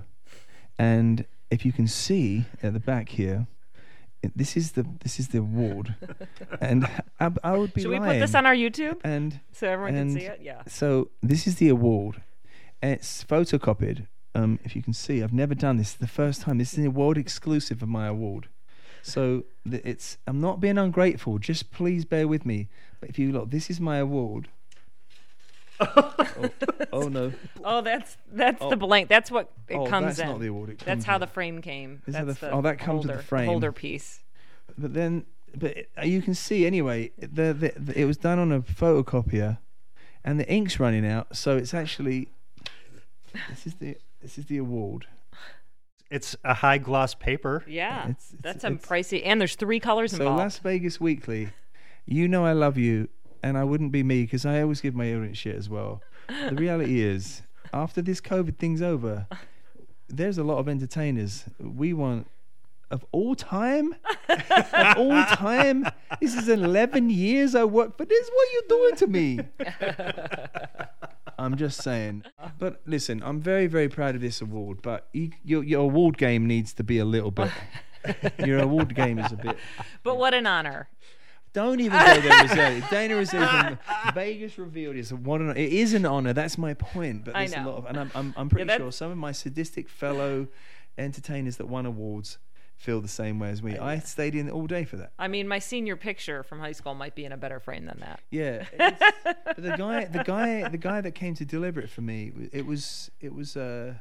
and 0.76 1.24
if 1.50 1.64
you 1.64 1.72
can 1.72 1.86
see 1.86 2.44
at 2.62 2.72
the 2.72 2.80
back 2.80 3.10
here, 3.10 3.46
this 4.34 4.56
is 4.56 4.72
the 4.72 4.86
this 5.02 5.20
is 5.20 5.28
the 5.28 5.38
award, 5.38 5.94
and 6.60 6.88
I, 7.20 7.30
I 7.44 7.56
would 7.56 7.72
be 7.72 7.82
Should 7.82 7.90
we 7.90 7.98
put 8.00 8.18
this 8.18 8.34
on 8.34 8.46
our 8.46 8.54
YouTube 8.54 8.98
and 9.04 9.40
so 9.52 9.68
everyone 9.68 9.94
can 9.94 10.10
see 10.10 10.26
it? 10.26 10.40
Yeah. 10.42 10.62
so 10.66 11.10
this 11.22 11.46
is 11.46 11.56
the 11.56 11.68
award. 11.68 12.22
and 12.82 12.92
It's 12.92 13.24
photocopied. 13.24 14.06
Um, 14.34 14.58
if 14.64 14.76
you 14.76 14.82
can 14.82 14.92
see, 14.92 15.22
I've 15.22 15.32
never 15.32 15.54
done 15.54 15.78
this. 15.78 15.90
It's 15.92 16.00
the 16.00 16.06
first 16.06 16.42
time. 16.42 16.58
This 16.58 16.72
is 16.72 16.78
an 16.78 16.86
award 16.86 17.16
exclusive 17.16 17.82
of 17.82 17.88
my 17.88 18.06
award. 18.06 18.48
So 19.02 19.44
it's. 19.64 20.18
I'm 20.26 20.40
not 20.40 20.60
being 20.60 20.78
ungrateful. 20.78 21.38
Just 21.38 21.70
please 21.70 22.04
bear 22.04 22.28
with 22.28 22.44
me. 22.44 22.68
But 23.00 23.10
if 23.10 23.18
you 23.18 23.32
look, 23.32 23.50
this 23.50 23.70
is 23.70 23.80
my 23.80 23.98
award. 23.98 24.48
Oh, 25.80 26.14
oh, 26.92 27.08
no! 27.08 27.32
Oh, 27.64 27.80
that's 27.82 28.16
that's 28.32 28.58
Oh. 28.60 28.70
the 28.70 28.76
blank. 28.76 29.08
That's 29.08 29.30
what 29.30 29.50
it 29.68 29.76
oh, 29.76 29.86
comes 29.86 30.06
that's 30.06 30.18
in. 30.20 30.28
not 30.28 30.40
the 30.40 30.46
award. 30.48 30.70
It 30.70 30.78
that's 30.78 31.04
how 31.04 31.14
with 31.18 31.28
the 31.28 31.32
frame 31.34 31.60
came. 31.60 32.02
Is 32.06 32.14
that 32.14 32.26
the 32.26 32.32
the 32.34 32.50
oh, 32.50 32.62
that 32.62 32.78
comes 32.78 33.06
with 33.06 33.16
the 33.16 33.22
frame. 33.22 33.46
holder 33.46 33.72
piece. 33.72 34.20
But 34.76 34.94
then, 34.94 35.26
but 35.56 35.76
it- 35.76 35.90
you 36.04 36.22
can 36.22 36.34
see 36.34 36.66
anyway. 36.66 37.10
The, 37.18 37.52
the, 37.52 37.72
the 37.76 38.00
it 38.00 38.04
was 38.04 38.16
done 38.16 38.38
on 38.38 38.52
a 38.52 38.60
photocopier, 38.60 39.58
and 40.24 40.38
the 40.40 40.48
ink's 40.50 40.78
running 40.80 41.06
out. 41.06 41.36
So 41.36 41.56
it's 41.56 41.74
actually. 41.74 42.28
This 43.50 43.66
is 43.66 43.74
the 43.74 43.96
this 44.22 44.38
is 44.38 44.46
the 44.46 44.58
award. 44.58 45.06
It's 46.10 46.34
a 46.42 46.54
high 46.54 46.78
gloss 46.78 47.14
paper. 47.14 47.64
Yeah, 47.68 48.08
It's- 48.08 48.30
it's- 48.32 48.42
that's 48.42 48.60
some 48.62 48.74
it's- 48.76 48.88
pricey. 48.88 49.20
And 49.24 49.38
there's 49.40 49.56
three 49.56 49.78
colors 49.80 50.12
So 50.12 50.16
involved. 50.18 50.38
So 50.38 50.42
Las 50.44 50.58
Vegas 50.60 50.98
Weekly, 51.00 51.50
you 52.06 52.26
know 52.28 52.46
I 52.46 52.52
love 52.52 52.78
you, 52.78 53.08
and 53.42 53.56
I 53.56 53.64
wouldn't 53.64 53.92
be 53.92 54.02
me 54.02 54.22
because 54.22 54.44
I 54.46 54.62
always 54.62 54.80
give 54.80 54.94
my 54.94 55.12
audience 55.12 55.38
shit 55.38 55.56
as 55.56 55.68
well. 55.68 56.02
The 56.28 56.54
reality 56.54 57.00
is, 57.14 57.42
after 57.72 58.02
this 58.02 58.20
COVID 58.20 58.56
thing's 58.58 58.82
over, 58.82 59.26
there's 60.08 60.38
a 60.38 60.44
lot 60.44 60.58
of 60.58 60.68
entertainers. 60.68 61.44
We 61.58 61.92
want 61.92 62.26
of 62.90 63.04
all 63.12 63.34
time, 63.34 63.94
of 64.28 64.96
all 64.96 65.24
time. 65.24 65.86
This 66.20 66.34
is 66.34 66.48
11 66.48 67.10
years 67.10 67.54
I 67.54 67.64
work 67.64 67.96
for 67.98 68.04
this. 68.04 68.30
What 68.32 68.48
are 68.48 68.52
you 68.52 68.62
doing 68.68 68.96
to 68.96 69.06
me? 69.06 69.40
I'm 71.38 71.56
just 71.56 71.82
saying. 71.82 72.24
But 72.58 72.80
listen, 72.86 73.22
I'm 73.22 73.40
very, 73.40 73.66
very 73.66 73.88
proud 73.88 74.14
of 74.14 74.20
this 74.20 74.40
award. 74.40 74.82
But 74.82 75.08
you, 75.12 75.30
your 75.44 75.62
your 75.62 75.82
award 75.82 76.18
game 76.18 76.46
needs 76.46 76.72
to 76.74 76.84
be 76.84 76.98
a 76.98 77.04
little 77.04 77.30
bit. 77.30 77.50
your 78.44 78.58
award 78.58 78.94
game 78.94 79.18
is 79.18 79.30
a 79.32 79.36
bit. 79.36 79.56
but 80.02 80.18
what 80.18 80.34
an 80.34 80.46
honor. 80.46 80.88
Don't 81.52 81.80
even 81.80 81.98
go 81.98 82.20
there, 82.20 82.42
Roselli. 82.42 82.80
Dayna 82.90 83.16
Roselli 83.16 83.46
from 83.46 83.78
Vegas 84.14 84.58
revealed 84.58 84.96
is 84.96 85.12
what 85.12 85.40
an, 85.40 85.50
it 85.56 85.72
is 85.72 85.94
an 85.94 86.04
honor. 86.06 86.32
That's 86.32 86.58
my 86.58 86.74
point. 86.74 87.24
But 87.24 87.34
there's 87.34 87.52
a 87.54 87.60
lot 87.62 87.78
of, 87.78 87.86
and 87.86 87.98
I'm 87.98 88.10
I'm, 88.14 88.34
I'm 88.36 88.48
pretty 88.48 88.66
that- 88.68 88.78
sure 88.78 88.92
some 88.92 89.10
of 89.10 89.18
my 89.18 89.32
sadistic 89.32 89.88
fellow 89.88 90.48
entertainers 90.96 91.56
that 91.56 91.66
won 91.66 91.86
awards 91.86 92.38
feel 92.76 93.00
the 93.00 93.08
same 93.08 93.38
way 93.40 93.50
as 93.50 93.60
me. 93.62 93.76
I 93.76 93.98
stayed 93.98 94.34
in 94.36 94.48
all 94.50 94.66
day 94.68 94.84
for 94.84 94.96
that. 94.98 95.12
I 95.18 95.26
mean, 95.26 95.48
my 95.48 95.58
senior 95.58 95.96
picture 95.96 96.42
from 96.44 96.60
high 96.60 96.72
school 96.72 96.94
might 96.94 97.14
be 97.16 97.24
in 97.24 97.32
a 97.32 97.36
better 97.36 97.58
frame 97.58 97.86
than 97.86 97.98
that. 98.00 98.20
Yeah, 98.30 98.66
but 98.78 99.56
the 99.56 99.74
guy, 99.76 100.04
the 100.04 100.22
guy, 100.22 100.68
the 100.68 100.78
guy 100.78 101.00
that 101.00 101.12
came 101.12 101.34
to 101.34 101.44
deliver 101.44 101.80
it 101.80 101.90
for 101.90 102.02
me, 102.02 102.30
it 102.52 102.66
was, 102.66 103.10
it 103.20 103.34
was, 103.34 103.56
uh, 103.56 103.94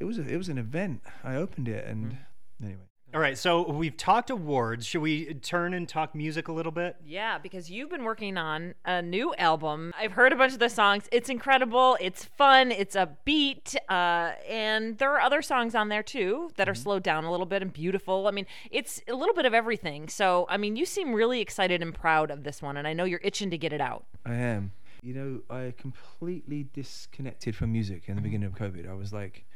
it 0.00 0.04
was, 0.04 0.18
a, 0.18 0.22
it 0.28 0.36
was 0.36 0.48
an 0.50 0.58
event. 0.58 1.00
I 1.24 1.36
opened 1.36 1.68
it, 1.68 1.86
and 1.86 2.12
Mm-hmm. 2.60 2.64
anyway, 2.66 2.82
All 3.14 3.20
right, 3.20 3.38
so 3.38 3.66
we've 3.70 3.96
talked 3.96 4.28
awards. 4.28 4.84
Should 4.84 5.00
we 5.00 5.32
turn 5.32 5.72
and 5.72 5.88
talk 5.88 6.14
music 6.14 6.48
a 6.48 6.52
little 6.52 6.70
bit? 6.70 6.96
Yeah, 7.06 7.38
because 7.38 7.70
you've 7.70 7.88
been 7.88 8.04
working 8.04 8.36
on 8.36 8.74
a 8.84 9.00
new 9.00 9.34
album. 9.36 9.94
I've 9.98 10.12
heard 10.12 10.30
a 10.34 10.36
bunch 10.36 10.52
of 10.52 10.58
the 10.58 10.68
songs. 10.68 11.08
It's 11.10 11.30
incredible. 11.30 11.96
It's 12.02 12.26
fun. 12.26 12.70
It's 12.70 12.94
a 12.94 13.16
beat, 13.24 13.74
uh, 13.88 14.32
and 14.46 14.98
there 14.98 15.10
are 15.10 15.20
other 15.20 15.40
songs 15.40 15.74
on 15.74 15.88
there 15.88 16.02
too 16.02 16.50
that 16.56 16.68
are 16.68 16.74
slowed 16.74 17.02
down 17.02 17.24
a 17.24 17.30
little 17.30 17.46
bit 17.46 17.62
and 17.62 17.72
beautiful. 17.72 18.26
I 18.26 18.30
mean, 18.30 18.44
it's 18.70 19.00
a 19.08 19.14
little 19.14 19.34
bit 19.34 19.46
of 19.46 19.54
everything. 19.54 20.10
So, 20.10 20.44
I 20.50 20.58
mean, 20.58 20.76
you 20.76 20.84
seem 20.84 21.14
really 21.14 21.40
excited 21.40 21.80
and 21.80 21.94
proud 21.94 22.30
of 22.30 22.44
this 22.44 22.60
one, 22.60 22.76
and 22.76 22.86
I 22.86 22.92
know 22.92 23.04
you're 23.04 23.20
itching 23.22 23.48
to 23.50 23.58
get 23.58 23.72
it 23.72 23.80
out. 23.80 24.04
I 24.26 24.34
am. 24.34 24.72
You 25.02 25.14
know, 25.14 25.40
I 25.48 25.72
completely 25.78 26.66
disconnected 26.74 27.56
from 27.56 27.72
music 27.72 28.02
in 28.06 28.16
the 28.16 28.20
beginning 28.20 28.48
of 28.48 28.54
COVID. 28.54 28.86
I 28.86 28.92
was 28.92 29.14
like, 29.14 29.46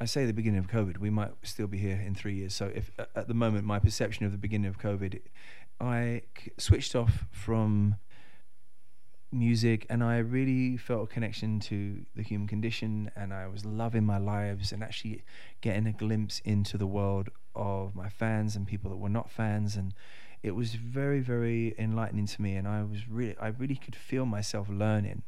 I 0.00 0.04
say 0.04 0.26
the 0.26 0.32
beginning 0.32 0.58
of 0.58 0.68
COVID. 0.68 0.98
We 0.98 1.10
might 1.10 1.32
still 1.42 1.66
be 1.66 1.78
here 1.78 2.00
in 2.04 2.14
three 2.14 2.34
years. 2.34 2.54
So, 2.54 2.70
if 2.74 2.90
at 2.98 3.28
the 3.28 3.34
moment 3.34 3.64
my 3.64 3.78
perception 3.78 4.26
of 4.26 4.32
the 4.32 4.38
beginning 4.38 4.68
of 4.68 4.78
COVID, 4.78 5.20
I 5.80 6.22
switched 6.56 6.94
off 6.94 7.26
from 7.30 7.96
music 9.30 9.84
and 9.90 10.02
I 10.02 10.18
really 10.18 10.76
felt 10.76 11.10
a 11.10 11.12
connection 11.12 11.60
to 11.60 12.04
the 12.16 12.22
human 12.22 12.48
condition 12.48 13.10
and 13.14 13.34
I 13.34 13.46
was 13.46 13.64
loving 13.64 14.04
my 14.04 14.16
lives 14.16 14.72
and 14.72 14.82
actually 14.82 15.22
getting 15.60 15.86
a 15.86 15.92
glimpse 15.92 16.40
into 16.44 16.78
the 16.78 16.86
world 16.86 17.28
of 17.54 17.94
my 17.94 18.08
fans 18.08 18.56
and 18.56 18.66
people 18.66 18.90
that 18.90 18.96
were 18.96 19.10
not 19.10 19.30
fans 19.30 19.76
and 19.76 19.92
it 20.42 20.52
was 20.52 20.74
very 20.76 21.20
very 21.20 21.74
enlightening 21.78 22.26
to 22.26 22.40
me 22.40 22.56
and 22.56 22.66
I 22.66 22.82
was 22.84 23.06
really 23.06 23.36
I 23.38 23.48
really 23.48 23.76
could 23.76 23.94
feel 23.94 24.24
myself 24.24 24.68
learning 24.70 25.22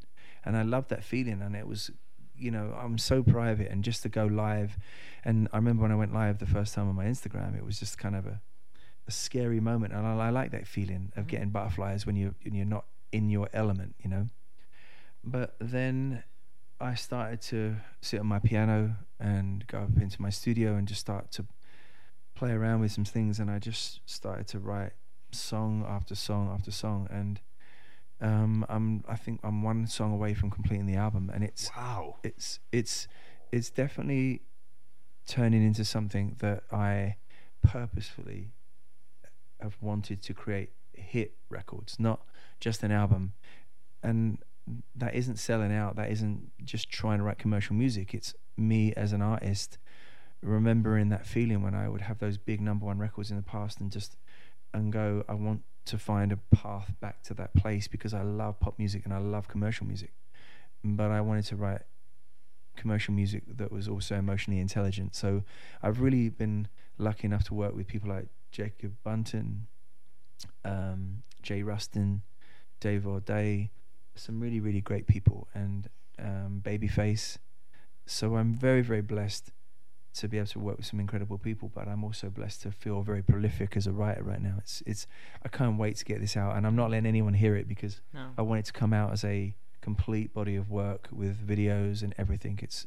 and 0.45 0.57
I 0.57 0.63
loved 0.63 0.89
that 0.89 1.05
feeling 1.05 1.43
and 1.43 1.55
it 1.55 1.67
was 1.67 1.91
you 2.41 2.51
know 2.51 2.75
I'm 2.79 2.99
so 2.99 3.23
private 3.23 3.71
and 3.71 3.85
just 3.85 4.03
to 4.03 4.09
go 4.09 4.27
live. 4.27 4.77
And 5.25 5.49
I 5.53 5.57
remember 5.57 5.83
when 5.83 5.93
I 5.93 5.97
went 5.97 6.15
live 6.15 6.39
the 6.39 6.47
first 6.47 6.75
time 6.75 6.89
on 6.89 6.95
my 6.95 7.05
Instagram 7.05 7.57
it 7.57 7.65
was 7.65 7.79
just 7.79 7.99
kind 7.99 8.17
of 8.17 8.27
a 8.27 8.41
a 9.07 9.11
scary 9.11 9.61
moment. 9.61 9.93
And 9.93 10.07
I, 10.07 10.27
I 10.27 10.31
like 10.31 10.51
that 10.53 10.67
feeling 10.67 11.13
of 11.17 11.23
mm-hmm. 11.23 11.31
getting 11.31 11.51
butterflies 11.51 12.07
when 12.07 12.17
you 12.17 12.35
when 12.45 12.55
you're 12.55 12.67
not 12.67 12.87
in 13.13 13.31
your 13.31 13.49
element 13.53 13.95
you 14.03 14.11
know? 14.11 14.27
But 15.23 15.55
then 15.61 16.25
I 16.81 16.95
started 16.95 17.43
to 17.43 17.77
sit 18.01 18.21
on 18.21 18.27
my 18.27 18.39
piano 18.39 18.97
and 19.19 19.67
go 19.67 19.81
up 19.81 20.01
into 20.01 20.21
my 20.23 20.31
studio 20.31 20.77
and 20.77 20.89
just 20.89 21.01
start 21.01 21.31
to 21.33 21.47
play 22.35 22.53
around 22.53 22.81
with 22.81 22.93
some 22.93 23.05
things. 23.05 23.39
And 23.39 23.51
I 23.51 23.59
just 23.59 24.01
started 24.07 24.47
to 24.49 24.59
write 24.59 24.93
song 25.31 25.85
after 25.87 26.15
song 26.15 26.51
after 26.51 26.71
song. 26.71 27.07
And 27.11 27.41
um 28.21 28.67
I'm 28.69 29.05
I 29.09 29.17
think 29.17 29.41
I'm 29.43 29.63
one 29.63 29.87
song 29.87 30.13
away 30.13 30.35
from 30.35 30.51
completing 30.51 30.87
the 30.87 30.97
album 30.97 31.31
and 31.33 31.43
it's 31.45 31.71
Wow. 31.77 32.17
it's 32.23 32.61
it's 32.73 33.09
it's 33.53 33.71
definitely 33.71 34.43
turning 35.27 35.63
into 35.65 35.85
something 35.85 36.37
that 36.41 36.65
I 36.73 37.17
purposefully 37.63 38.51
have 39.61 39.77
wanted 39.81 40.23
to 40.23 40.35
create 40.35 40.71
hit 40.93 41.35
records, 41.49 41.99
not 41.99 42.21
just 42.61 42.83
an 42.83 42.91
album. 42.93 43.33
And 44.03 44.39
that 44.95 45.15
isn't 45.15 45.37
selling 45.37 45.73
out. 45.73 45.97
That 45.97 46.11
isn't 46.11 46.51
just 46.65 46.91
trying 46.91 47.19
to 47.19 47.25
write 47.25 47.39
commercial 47.39 47.75
music. 47.75 48.15
It's 48.15 48.35
me 48.57 48.93
as 48.95 49.13
an 49.13 49.23
artist 49.23 49.79
remembering 50.43 51.11
that 51.11 51.27
feeling 51.27 51.63
when 51.63 51.75
I 51.75 51.89
would 51.89 52.01
have 52.03 52.19
those 52.19 52.39
big 52.39 52.61
number 52.61 52.87
one 52.87 52.99
records 52.99 53.31
in 53.31 53.37
the 53.37 53.43
past 53.43 53.81
and 53.81 53.91
just 53.93 54.17
and 54.73 54.93
go, 54.93 55.25
I 55.29 55.35
want 55.35 55.63
to 55.87 55.99
find 55.99 56.33
a 56.33 56.37
path 56.55 56.93
back 57.01 57.23
to 57.25 57.35
that 57.35 57.55
place 57.55 57.89
because 57.89 58.15
I 58.15 58.23
love 58.23 58.61
pop 58.61 58.79
music 58.79 59.05
and 59.05 59.15
I 59.15 59.19
love 59.19 59.49
commercial 59.49 59.87
music. 59.87 60.13
But 60.83 61.11
I 61.11 61.21
wanted 61.21 61.47
to 61.47 61.57
write 61.57 61.83
commercial 62.77 63.13
music 63.13 63.43
that 63.57 63.71
was 63.71 63.89
also 63.89 64.15
emotionally 64.17 64.61
intelligent. 64.61 65.15
So 65.15 65.43
I've 65.83 66.01
really 66.01 66.29
been 66.29 66.69
lucky 66.99 67.27
enough 67.27 67.45
to 67.45 67.55
work 67.55 67.75
with 67.75 67.87
people 67.87 68.09
like 68.11 68.29
Jacob 68.51 68.95
Bunton, 69.05 69.67
um, 70.65 71.23
Jay 71.43 71.63
Rustin, 71.63 72.23
Dave 72.81 73.07
O'Day, 73.07 73.71
some 74.15 74.41
really, 74.41 74.61
really 74.61 74.81
great 74.81 75.07
people, 75.07 75.49
and 75.55 75.89
um, 76.19 76.61
Babyface. 76.63 77.39
So 78.07 78.37
I'm 78.37 78.55
very, 78.55 78.83
very 78.83 79.03
blessed 79.03 79.53
to 80.15 80.29
be 80.29 80.39
able 80.39 80.49
to 80.49 80.59
work 80.59 80.77
with 80.77 80.87
some 80.87 81.01
incredible 81.01 81.39
people, 81.39 81.71
but 81.75 81.87
I'm 81.89 82.03
also 82.05 82.31
blessed 82.31 82.63
to 82.63 82.71
feel 82.73 83.03
very 83.03 83.23
prolific 83.23 83.77
as 83.77 83.87
a 83.87 83.93
writer 83.93 84.23
right 84.23 84.43
now. 84.43 84.57
It's 84.59 84.83
it's 84.87 85.07
I 85.45 85.49
can't 85.49 85.79
wait 85.79 85.97
to 85.97 86.05
get 86.05 86.21
this 86.21 86.37
out, 86.37 86.57
and 86.57 86.67
I'm 86.67 86.77
not 86.77 86.91
letting 86.91 87.07
anyone 87.07 87.35
hear 87.35 87.57
it 87.57 87.69
because 87.69 88.01
No. 88.13 88.31
I 88.37 88.43
want 88.43 88.61
it 88.61 88.65
to 88.67 88.73
come 88.73 88.93
out 88.93 89.13
as 89.13 89.25
a 89.25 89.55
complete 89.81 90.35
body 90.35 90.57
of 90.57 90.71
work 90.71 91.09
with 91.13 91.47
videos 91.47 92.03
and 92.03 92.15
everything. 92.19 92.59
It's 92.63 92.87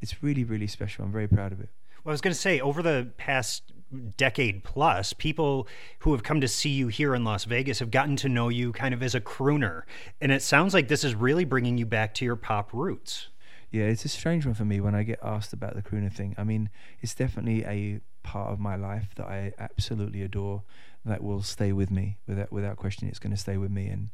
it's 0.00 0.22
really 0.22 0.44
really 0.44 0.66
special. 0.66 1.04
I'm 1.04 1.12
very 1.12 1.28
proud 1.28 1.52
of 1.52 1.60
it. 1.60 1.70
Well, 2.04 2.12
I 2.12 2.14
was 2.14 2.20
going 2.20 2.34
to 2.34 2.40
say, 2.40 2.60
over 2.60 2.82
the 2.82 3.08
past 3.16 3.72
decade 4.16 4.62
plus, 4.62 5.12
people 5.12 5.66
who 6.00 6.12
have 6.12 6.22
come 6.22 6.40
to 6.40 6.46
see 6.46 6.70
you 6.70 6.86
here 6.86 7.16
in 7.16 7.24
Las 7.24 7.44
Vegas 7.44 7.80
have 7.80 7.90
gotten 7.90 8.14
to 8.16 8.28
know 8.28 8.48
you 8.48 8.72
kind 8.72 8.94
of 8.94 9.02
as 9.02 9.14
a 9.16 9.20
crooner. 9.20 9.82
And 10.20 10.30
it 10.30 10.42
sounds 10.42 10.72
like 10.72 10.86
this 10.86 11.02
is 11.02 11.16
really 11.16 11.44
bringing 11.44 11.78
you 11.78 11.84
back 11.86 12.14
to 12.14 12.24
your 12.24 12.36
pop 12.36 12.72
roots. 12.72 13.28
Yeah, 13.70 13.84
it's 13.84 14.04
a 14.04 14.08
strange 14.08 14.46
one 14.46 14.54
for 14.54 14.64
me 14.64 14.80
when 14.80 14.94
I 14.94 15.02
get 15.02 15.18
asked 15.22 15.52
about 15.52 15.74
the 15.74 15.82
crooner 15.82 16.12
thing. 16.12 16.34
I 16.38 16.44
mean, 16.44 16.70
it's 17.00 17.14
definitely 17.14 17.64
a 17.64 18.00
part 18.22 18.52
of 18.52 18.58
my 18.60 18.76
life 18.76 19.14
that 19.16 19.26
I 19.26 19.52
absolutely 19.58 20.22
adore. 20.22 20.62
That 21.04 21.22
will 21.22 21.42
stay 21.42 21.72
with 21.72 21.90
me 21.90 22.18
without 22.26 22.50
without 22.50 22.76
question. 22.76 23.06
It's 23.06 23.20
going 23.20 23.30
to 23.30 23.40
stay 23.40 23.56
with 23.56 23.70
me. 23.70 23.86
And 23.86 24.10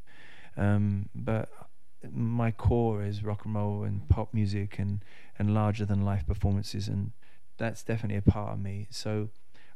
um, 0.56 1.08
but 1.14 1.48
my 2.10 2.50
core 2.50 3.02
is 3.02 3.24
rock 3.24 3.44
and 3.44 3.54
roll 3.54 3.84
and 3.84 4.08
pop 4.08 4.34
music 4.34 4.78
and 4.78 5.02
and 5.38 5.54
larger 5.54 5.86
than 5.86 6.04
life 6.04 6.26
performances, 6.26 6.88
and 6.88 7.12
that's 7.56 7.82
definitely 7.82 8.18
a 8.18 8.30
part 8.30 8.52
of 8.52 8.60
me. 8.60 8.88
So 8.90 9.28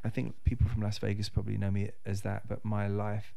I 0.05 0.11
think 0.11 0.35
people 0.45 0.69
from 0.69 0.83
Las 0.83 0.99
Vegas 0.99 1.29
probably 1.29 1.57
know 1.57 1.71
me 1.71 1.91
as 2.05 2.23
that, 2.23 2.49
but 2.49 2.65
my 2.65 2.87
life 2.87 3.33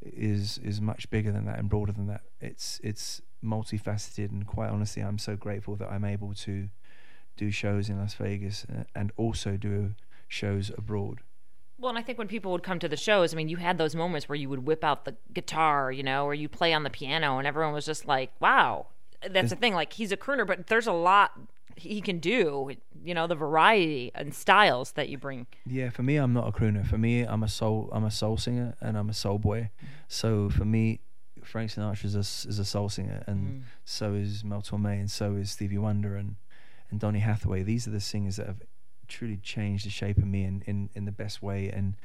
is 0.00 0.58
is 0.58 0.80
much 0.80 1.08
bigger 1.10 1.30
than 1.30 1.46
that 1.46 1.58
and 1.58 1.68
broader 1.68 1.92
than 1.92 2.06
that. 2.08 2.22
It's 2.40 2.80
it's 2.82 3.22
multifaceted, 3.44 4.30
and 4.30 4.46
quite 4.46 4.70
honestly, 4.70 5.02
I'm 5.02 5.18
so 5.18 5.36
grateful 5.36 5.76
that 5.76 5.90
I'm 5.90 6.04
able 6.04 6.34
to 6.34 6.68
do 7.36 7.50
shows 7.50 7.88
in 7.88 7.98
Las 7.98 8.14
Vegas 8.14 8.66
uh, 8.70 8.84
and 8.94 9.12
also 9.16 9.56
do 9.56 9.94
shows 10.28 10.70
abroad. 10.76 11.20
Well, 11.78 11.90
and 11.90 11.98
I 11.98 12.02
think 12.02 12.18
when 12.18 12.28
people 12.28 12.52
would 12.52 12.62
come 12.62 12.78
to 12.78 12.88
the 12.88 12.96
shows, 12.96 13.34
I 13.34 13.36
mean, 13.36 13.48
you 13.48 13.56
had 13.56 13.76
those 13.76 13.96
moments 13.96 14.28
where 14.28 14.36
you 14.36 14.48
would 14.48 14.66
whip 14.66 14.84
out 14.84 15.04
the 15.04 15.16
guitar, 15.32 15.90
you 15.90 16.02
know, 16.02 16.24
or 16.24 16.34
you 16.34 16.48
play 16.48 16.72
on 16.72 16.84
the 16.84 16.90
piano, 16.90 17.38
and 17.38 17.46
everyone 17.46 17.72
was 17.72 17.86
just 17.86 18.06
like, 18.06 18.30
"Wow." 18.40 18.86
That's 19.28 19.50
the 19.50 19.56
thing. 19.56 19.74
Like 19.74 19.92
he's 19.92 20.10
a 20.12 20.16
crooner, 20.16 20.46
but 20.46 20.66
there's 20.66 20.88
a 20.88 20.92
lot 20.92 21.32
he 21.76 22.00
can 22.00 22.18
do. 22.18 22.72
You 23.04 23.14
know, 23.14 23.26
the 23.26 23.34
variety 23.34 24.10
and 24.14 24.34
styles 24.34 24.92
that 24.92 25.08
you 25.08 25.18
bring. 25.18 25.46
Yeah, 25.66 25.90
for 25.90 26.02
me, 26.02 26.16
I'm 26.16 26.32
not 26.32 26.48
a 26.48 26.52
crooner. 26.52 26.86
For 26.86 26.98
me, 26.98 27.22
I'm 27.22 27.42
a 27.42 27.48
soul. 27.48 27.88
I'm 27.92 28.04
a 28.04 28.10
soul 28.10 28.36
singer 28.36 28.74
and 28.80 28.96
I'm 28.96 29.08
a 29.08 29.14
soul 29.14 29.38
boy. 29.38 29.70
So 30.08 30.50
for 30.50 30.64
me, 30.64 31.00
Frank 31.52 31.70
Sinatra 31.70 32.06
is 32.06 32.14
a, 32.14 32.48
is 32.48 32.58
a 32.58 32.64
soul 32.64 32.88
singer, 32.88 33.22
and 33.26 33.46
mm. 33.46 33.62
so 33.84 34.14
is 34.14 34.42
Mel 34.42 34.62
Torme, 34.62 34.98
and 34.98 35.10
so 35.10 35.34
is 35.34 35.50
Stevie 35.50 35.76
Wonder, 35.76 36.16
and 36.16 36.36
and 36.90 36.98
Donny 36.98 37.18
Hathaway. 37.18 37.62
These 37.62 37.86
are 37.86 37.90
the 37.90 38.00
singers 38.00 38.36
that 38.36 38.46
have 38.46 38.62
truly 39.06 39.36
changed 39.36 39.84
the 39.84 39.90
shape 39.90 40.16
of 40.16 40.24
me 40.24 40.44
in, 40.44 40.62
in, 40.66 40.88
in 40.94 41.04
the 41.04 41.12
best 41.12 41.42
way, 41.42 41.68
and 41.68 41.96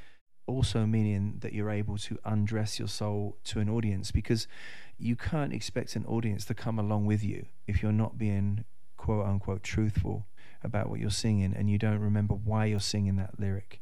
also 0.47 0.85
meaning 0.85 1.37
that 1.39 1.53
you're 1.53 1.69
able 1.69 1.97
to 1.99 2.19
undress 2.25 2.77
your 2.77 2.89
soul 2.89 3.37
to 3.45 3.61
an 3.61 3.69
audience 3.69 4.11
because 4.11 4.49
you 4.97 5.15
can't 5.15 5.53
expect 5.53 5.95
an 5.95 6.05
audience 6.07 6.43
to 6.43 6.53
come 6.53 6.77
along 6.77 7.05
with 7.05 7.23
you 7.23 7.45
if 7.67 7.81
you're 7.81 7.93
not 7.93 8.17
being 8.17 8.65
quote 8.97 9.25
unquote 9.25 9.63
truthful 9.63 10.27
about 10.61 10.89
what 10.89 10.99
you're 10.99 11.09
singing 11.09 11.53
and 11.55 11.69
you 11.69 11.77
don't 11.77 11.99
remember 11.99 12.33
why 12.33 12.65
you're 12.65 12.81
singing 12.81 13.15
that 13.15 13.39
lyric. 13.39 13.79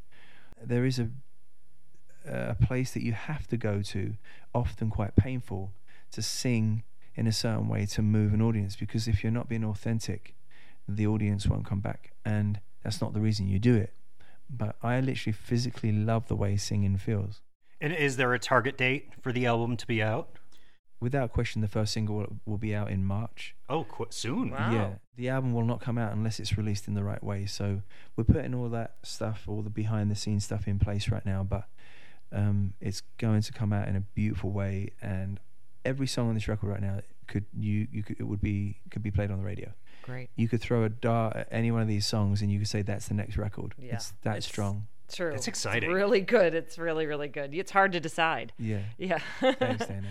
There 0.63 0.85
is 0.85 0.99
a 0.99 1.09
a 2.27 2.55
place 2.55 2.91
that 2.93 3.03
you 3.03 3.13
have 3.13 3.47
to 3.47 3.57
go 3.57 3.81
to, 3.81 4.15
often 4.53 4.89
quite 4.89 5.15
painful, 5.15 5.73
to 6.11 6.21
sing 6.21 6.83
in 7.15 7.27
a 7.27 7.31
certain 7.31 7.67
way 7.67 7.85
to 7.85 8.01
move 8.01 8.33
an 8.33 8.41
audience 8.41 8.75
because 8.75 9.07
if 9.07 9.23
you're 9.23 9.31
not 9.31 9.47
being 9.47 9.63
authentic, 9.63 10.35
the 10.87 11.07
audience 11.07 11.47
won't 11.47 11.65
come 11.65 11.79
back 11.79 12.11
and 12.25 12.59
that's 12.83 13.01
not 13.01 13.13
the 13.13 13.21
reason 13.21 13.47
you 13.47 13.59
do 13.59 13.75
it. 13.75 13.93
But 14.49 14.75
I 14.83 14.99
literally 14.99 15.33
physically 15.33 15.91
love 15.91 16.27
the 16.27 16.35
way 16.35 16.55
singing 16.57 16.97
feels. 16.97 17.41
And 17.81 17.93
is 17.93 18.17
there 18.17 18.33
a 18.33 18.39
target 18.39 18.77
date 18.77 19.09
for 19.21 19.31
the 19.31 19.45
album 19.45 19.75
to 19.77 19.87
be 19.87 20.01
out? 20.01 20.29
Without 21.01 21.33
question, 21.33 21.61
the 21.61 21.67
first 21.67 21.93
single 21.93 22.15
will, 22.15 22.39
will 22.45 22.57
be 22.57 22.73
out 22.73 22.89
in 22.89 23.03
March. 23.03 23.55
Oh, 23.67 23.83
qu- 23.83 24.07
soon. 24.09 24.51
Wow. 24.51 24.71
Yeah, 24.71 24.89
the 25.17 25.29
album 25.29 25.53
will 25.53 25.65
not 25.65 25.81
come 25.81 25.97
out 25.97 26.13
unless 26.13 26.39
it's 26.39 26.57
released 26.57 26.87
in 26.87 26.93
the 26.93 27.03
right 27.03 27.23
way. 27.23 27.45
So 27.47 27.81
we're 28.15 28.23
putting 28.23 28.55
all 28.55 28.69
that 28.69 28.95
stuff, 29.03 29.43
all 29.47 29.61
the 29.61 29.69
behind 29.69 30.09
the 30.09 30.15
scenes 30.15 30.45
stuff 30.45 30.67
in 30.67 30.79
place 30.79 31.09
right 31.09 31.25
now, 31.25 31.43
but 31.43 31.67
um, 32.35 32.73
it's 32.81 33.01
going 33.17 33.41
to 33.41 33.51
come 33.53 33.73
out 33.73 33.87
in 33.87 33.95
a 33.95 34.01
beautiful 34.01 34.51
way. 34.51 34.89
And 35.01 35.39
every 35.83 36.07
song 36.07 36.29
on 36.29 36.35
this 36.35 36.47
record 36.47 36.67
right 36.69 36.81
now 36.81 36.99
could 37.27 37.45
you 37.57 37.87
you 37.91 38.03
could 38.03 38.17
it 38.19 38.23
would 38.23 38.41
be 38.41 38.77
could 38.91 39.01
be 39.01 39.09
played 39.11 39.31
on 39.31 39.39
the 39.39 39.43
radio. 39.45 39.71
Great. 40.03 40.29
You 40.35 40.47
could 40.47 40.61
throw 40.61 40.83
a 40.83 40.89
dart 40.89 41.35
at 41.35 41.47
any 41.49 41.71
one 41.71 41.81
of 41.81 41.87
these 41.87 42.05
songs, 42.05 42.41
and 42.43 42.51
you 42.51 42.59
could 42.59 42.67
say 42.67 42.83
that's 42.83 43.07
the 43.07 43.15
next 43.15 43.37
record. 43.37 43.73
Yeah, 43.79 43.95
it's 43.95 44.13
that 44.23 44.37
it's- 44.37 44.45
strong. 44.45 44.87
True. 45.13 45.33
It's 45.33 45.47
exciting. 45.47 45.91
really 45.91 46.19
good. 46.21 46.55
It's 46.55 46.79
really, 46.79 47.05
really 47.05 47.27
good. 47.27 47.53
It's 47.53 47.69
hard 47.71 47.91
to 47.91 47.99
decide. 47.99 48.53
Yeah. 48.57 48.79
Yeah. 48.97 49.19
Thanks, 49.39 49.85
Dayna. 49.85 50.05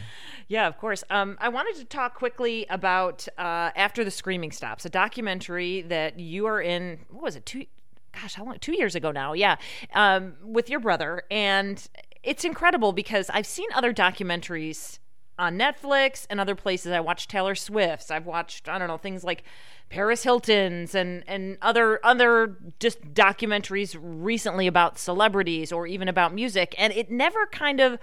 Yeah, 0.46 0.68
of 0.68 0.78
course. 0.78 1.02
Um, 1.10 1.36
I 1.40 1.48
wanted 1.48 1.74
to 1.80 1.84
talk 1.84 2.14
quickly 2.14 2.64
about 2.70 3.26
uh, 3.36 3.70
After 3.74 4.04
the 4.04 4.12
Screaming 4.12 4.52
Stops, 4.52 4.84
a 4.84 4.88
documentary 4.88 5.82
that 5.82 6.20
you 6.20 6.46
are 6.46 6.60
in. 6.60 7.00
What 7.10 7.24
was 7.24 7.34
it? 7.34 7.44
Two, 7.44 7.64
gosh, 8.12 8.34
how 8.34 8.44
long? 8.44 8.56
Two 8.60 8.76
years 8.76 8.94
ago 8.94 9.10
now. 9.10 9.32
Yeah, 9.32 9.56
um, 9.94 10.34
with 10.44 10.70
your 10.70 10.78
brother, 10.78 11.24
and 11.28 11.84
it's 12.24 12.44
incredible 12.44 12.92
because 12.92 13.30
I've 13.30 13.46
seen 13.46 13.68
other 13.74 13.92
documentaries 13.92 14.98
on 15.38 15.58
Netflix 15.58 16.26
and 16.30 16.40
other 16.40 16.54
places. 16.54 16.92
I 16.92 17.00
watched 17.00 17.30
Taylor 17.30 17.54
Swift's. 17.54 18.10
I've 18.10 18.26
watched 18.26 18.68
I 18.68 18.78
don't 18.78 18.88
know 18.88 18.96
things 18.96 19.24
like 19.24 19.44
Paris 19.90 20.22
Hilton's 20.22 20.94
and 20.94 21.24
and 21.26 21.58
other 21.60 22.00
other 22.04 22.56
just 22.80 23.14
documentaries 23.14 23.96
recently 24.00 24.66
about 24.66 24.98
celebrities 24.98 25.72
or 25.72 25.86
even 25.86 26.08
about 26.08 26.34
music, 26.34 26.74
and 26.78 26.92
it 26.92 27.10
never 27.10 27.46
kind 27.46 27.80
of 27.80 27.98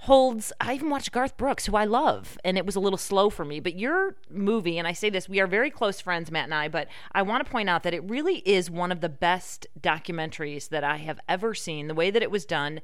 holds 0.00 0.52
I 0.60 0.74
even 0.74 0.90
watched 0.90 1.10
Garth 1.10 1.36
Brooks, 1.36 1.66
who 1.66 1.74
I 1.74 1.84
love, 1.84 2.38
and 2.44 2.58
it 2.58 2.66
was 2.66 2.76
a 2.76 2.80
little 2.80 2.98
slow 2.98 3.30
for 3.30 3.44
me. 3.44 3.60
But 3.60 3.78
your 3.78 4.16
movie, 4.30 4.78
and 4.78 4.86
I 4.86 4.92
say 4.92 5.10
this, 5.10 5.28
we 5.28 5.40
are 5.40 5.46
very 5.46 5.70
close 5.70 6.00
friends, 6.00 6.30
Matt 6.30 6.44
and 6.44 6.54
I, 6.54 6.68
but 6.68 6.88
I 7.12 7.22
want 7.22 7.44
to 7.44 7.50
point 7.50 7.70
out 7.70 7.82
that 7.84 7.94
it 7.94 8.04
really 8.08 8.36
is 8.38 8.70
one 8.70 8.92
of 8.92 9.00
the 9.00 9.08
best 9.08 9.66
documentaries 9.80 10.68
that 10.68 10.84
I 10.84 10.98
have 10.98 11.18
ever 11.28 11.54
seen. 11.54 11.88
The 11.88 11.94
way 11.94 12.10
that 12.10 12.22
it 12.22 12.30
was 12.30 12.44
done, 12.44 12.80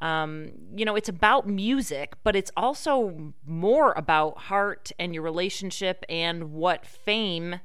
um, 0.00 0.52
you 0.74 0.84
know, 0.84 0.96
it's 0.96 1.08
about 1.08 1.46
music, 1.46 2.14
but 2.24 2.34
it's 2.34 2.50
also 2.56 3.32
more 3.46 3.92
about 3.92 4.36
heart 4.38 4.90
and 4.98 5.14
your 5.14 5.22
relationship 5.22 6.04
and 6.08 6.52
what 6.52 6.84
fame 6.84 7.60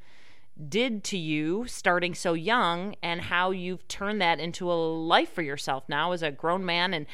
did 0.69 1.03
to 1.03 1.17
you 1.17 1.65
starting 1.65 2.13
so 2.13 2.33
young 2.33 2.95
and 3.01 3.21
how 3.21 3.49
you've 3.49 3.87
turned 3.87 4.21
that 4.21 4.39
into 4.39 4.71
a 4.71 4.73
life 4.73 5.33
for 5.33 5.41
yourself 5.41 5.83
now 5.89 6.11
as 6.11 6.21
a 6.21 6.29
grown 6.29 6.63
man 6.63 6.93
and 6.93 7.07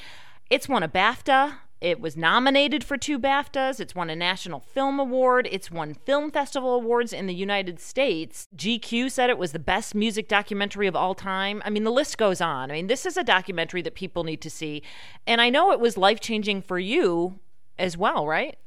it's 0.49 0.67
won 0.67 0.83
a 0.83 0.89
BAFTA. 0.89 1.55
It 1.79 1.99
was 1.99 2.17
nominated 2.17 2.83
for 2.83 2.97
two 2.97 3.19
BAFTAs. 3.19 3.79
It's 3.79 3.93
won 3.93 4.09
a 4.09 4.15
National 4.15 4.59
Film 4.59 4.99
Award. 4.99 5.47
It's 5.51 5.69
won 5.69 5.93
Film 5.93 6.31
Festival 6.31 6.73
Awards 6.73 7.13
in 7.13 7.27
the 7.27 7.35
United 7.35 7.79
States. 7.79 8.47
GQ 8.55 9.11
said 9.11 9.29
it 9.29 9.37
was 9.37 9.51
the 9.51 9.59
best 9.59 9.93
music 9.93 10.27
documentary 10.27 10.87
of 10.87 10.95
all 10.95 11.13
time. 11.13 11.61
I 11.63 11.69
mean, 11.69 11.83
the 11.83 11.91
list 11.91 12.17
goes 12.17 12.41
on. 12.41 12.71
I 12.71 12.73
mean, 12.73 12.87
this 12.87 13.05
is 13.05 13.15
a 13.15 13.23
documentary 13.23 13.83
that 13.83 13.93
people 13.93 14.23
need 14.23 14.41
to 14.41 14.49
see. 14.49 14.81
And 15.27 15.39
I 15.39 15.51
know 15.51 15.71
it 15.71 15.79
was 15.79 15.97
life 15.97 16.19
changing 16.19 16.63
for 16.63 16.79
you 16.79 17.39
as 17.77 17.95
well, 17.95 18.25
right? 18.25 18.57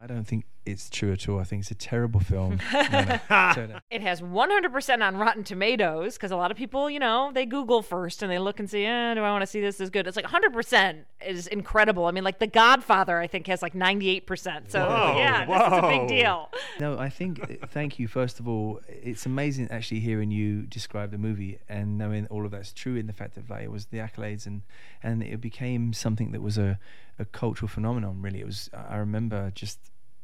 I 0.00 0.06
don't 0.06 0.24
think 0.24 0.44
it's 0.64 0.88
true 0.88 1.12
at 1.12 1.28
all. 1.28 1.38
I 1.40 1.44
think 1.44 1.62
it's 1.62 1.70
a 1.70 1.74
terrible 1.74 2.20
film. 2.20 2.60
No, 2.72 3.00
no. 3.04 3.66
No. 3.66 3.78
It 3.90 4.00
has 4.02 4.20
100% 4.20 5.06
on 5.06 5.16
Rotten 5.16 5.44
Tomatoes 5.44 6.14
because 6.14 6.30
a 6.30 6.36
lot 6.36 6.50
of 6.50 6.56
people, 6.56 6.90
you 6.90 6.98
know, 6.98 7.30
they 7.32 7.46
Google 7.46 7.82
first 7.82 8.22
and 8.22 8.30
they 8.30 8.38
look 8.38 8.60
and 8.60 8.68
see, 8.68 8.84
eh, 8.84 9.14
do 9.14 9.20
I 9.20 9.30
want 9.30 9.42
to 9.42 9.46
see 9.46 9.60
this 9.60 9.80
as 9.80 9.88
good? 9.90 10.06
It's 10.06 10.16
like 10.16 10.26
100% 10.26 11.04
is 11.26 11.46
incredible. 11.46 12.06
I 12.06 12.10
mean, 12.10 12.24
like 12.24 12.38
The 12.38 12.46
Godfather, 12.46 13.18
I 13.18 13.26
think, 13.26 13.46
has 13.46 13.62
like 13.62 13.74
98%. 13.74 14.70
So, 14.70 14.80
Whoa, 14.80 15.16
yeah, 15.16 15.46
this 15.46 15.56
is 15.56 15.78
a 15.78 15.88
big 15.88 16.08
deal. 16.08 16.50
No, 16.80 16.98
I 16.98 17.08
think 17.08 17.40
uh, 17.62 17.66
thank 17.68 17.98
you. 17.98 18.08
First 18.08 18.40
of 18.40 18.48
all, 18.48 18.80
it's 18.88 19.26
amazing 19.26 19.68
actually 19.70 20.00
hearing 20.00 20.30
you 20.30 20.62
describe 20.62 21.10
the 21.10 21.18
movie 21.18 21.58
and 21.68 21.96
knowing 21.98 22.26
all 22.26 22.44
of 22.44 22.50
that's 22.50 22.72
true 22.72 22.96
in 22.96 23.06
the 23.06 23.12
fact 23.12 23.34
that 23.34 23.48
like 23.48 23.62
it 23.64 23.70
was 23.70 23.86
the 23.86 23.98
accolades 23.98 24.46
and 24.46 24.62
and 25.02 25.22
it 25.22 25.40
became 25.40 25.92
something 25.92 26.32
that 26.32 26.42
was 26.42 26.58
a, 26.58 26.78
a 27.18 27.24
cultural 27.24 27.68
phenomenon. 27.68 28.20
Really, 28.20 28.40
it 28.40 28.46
was. 28.46 28.70
I 28.72 28.96
remember 28.96 29.50
just 29.54 29.78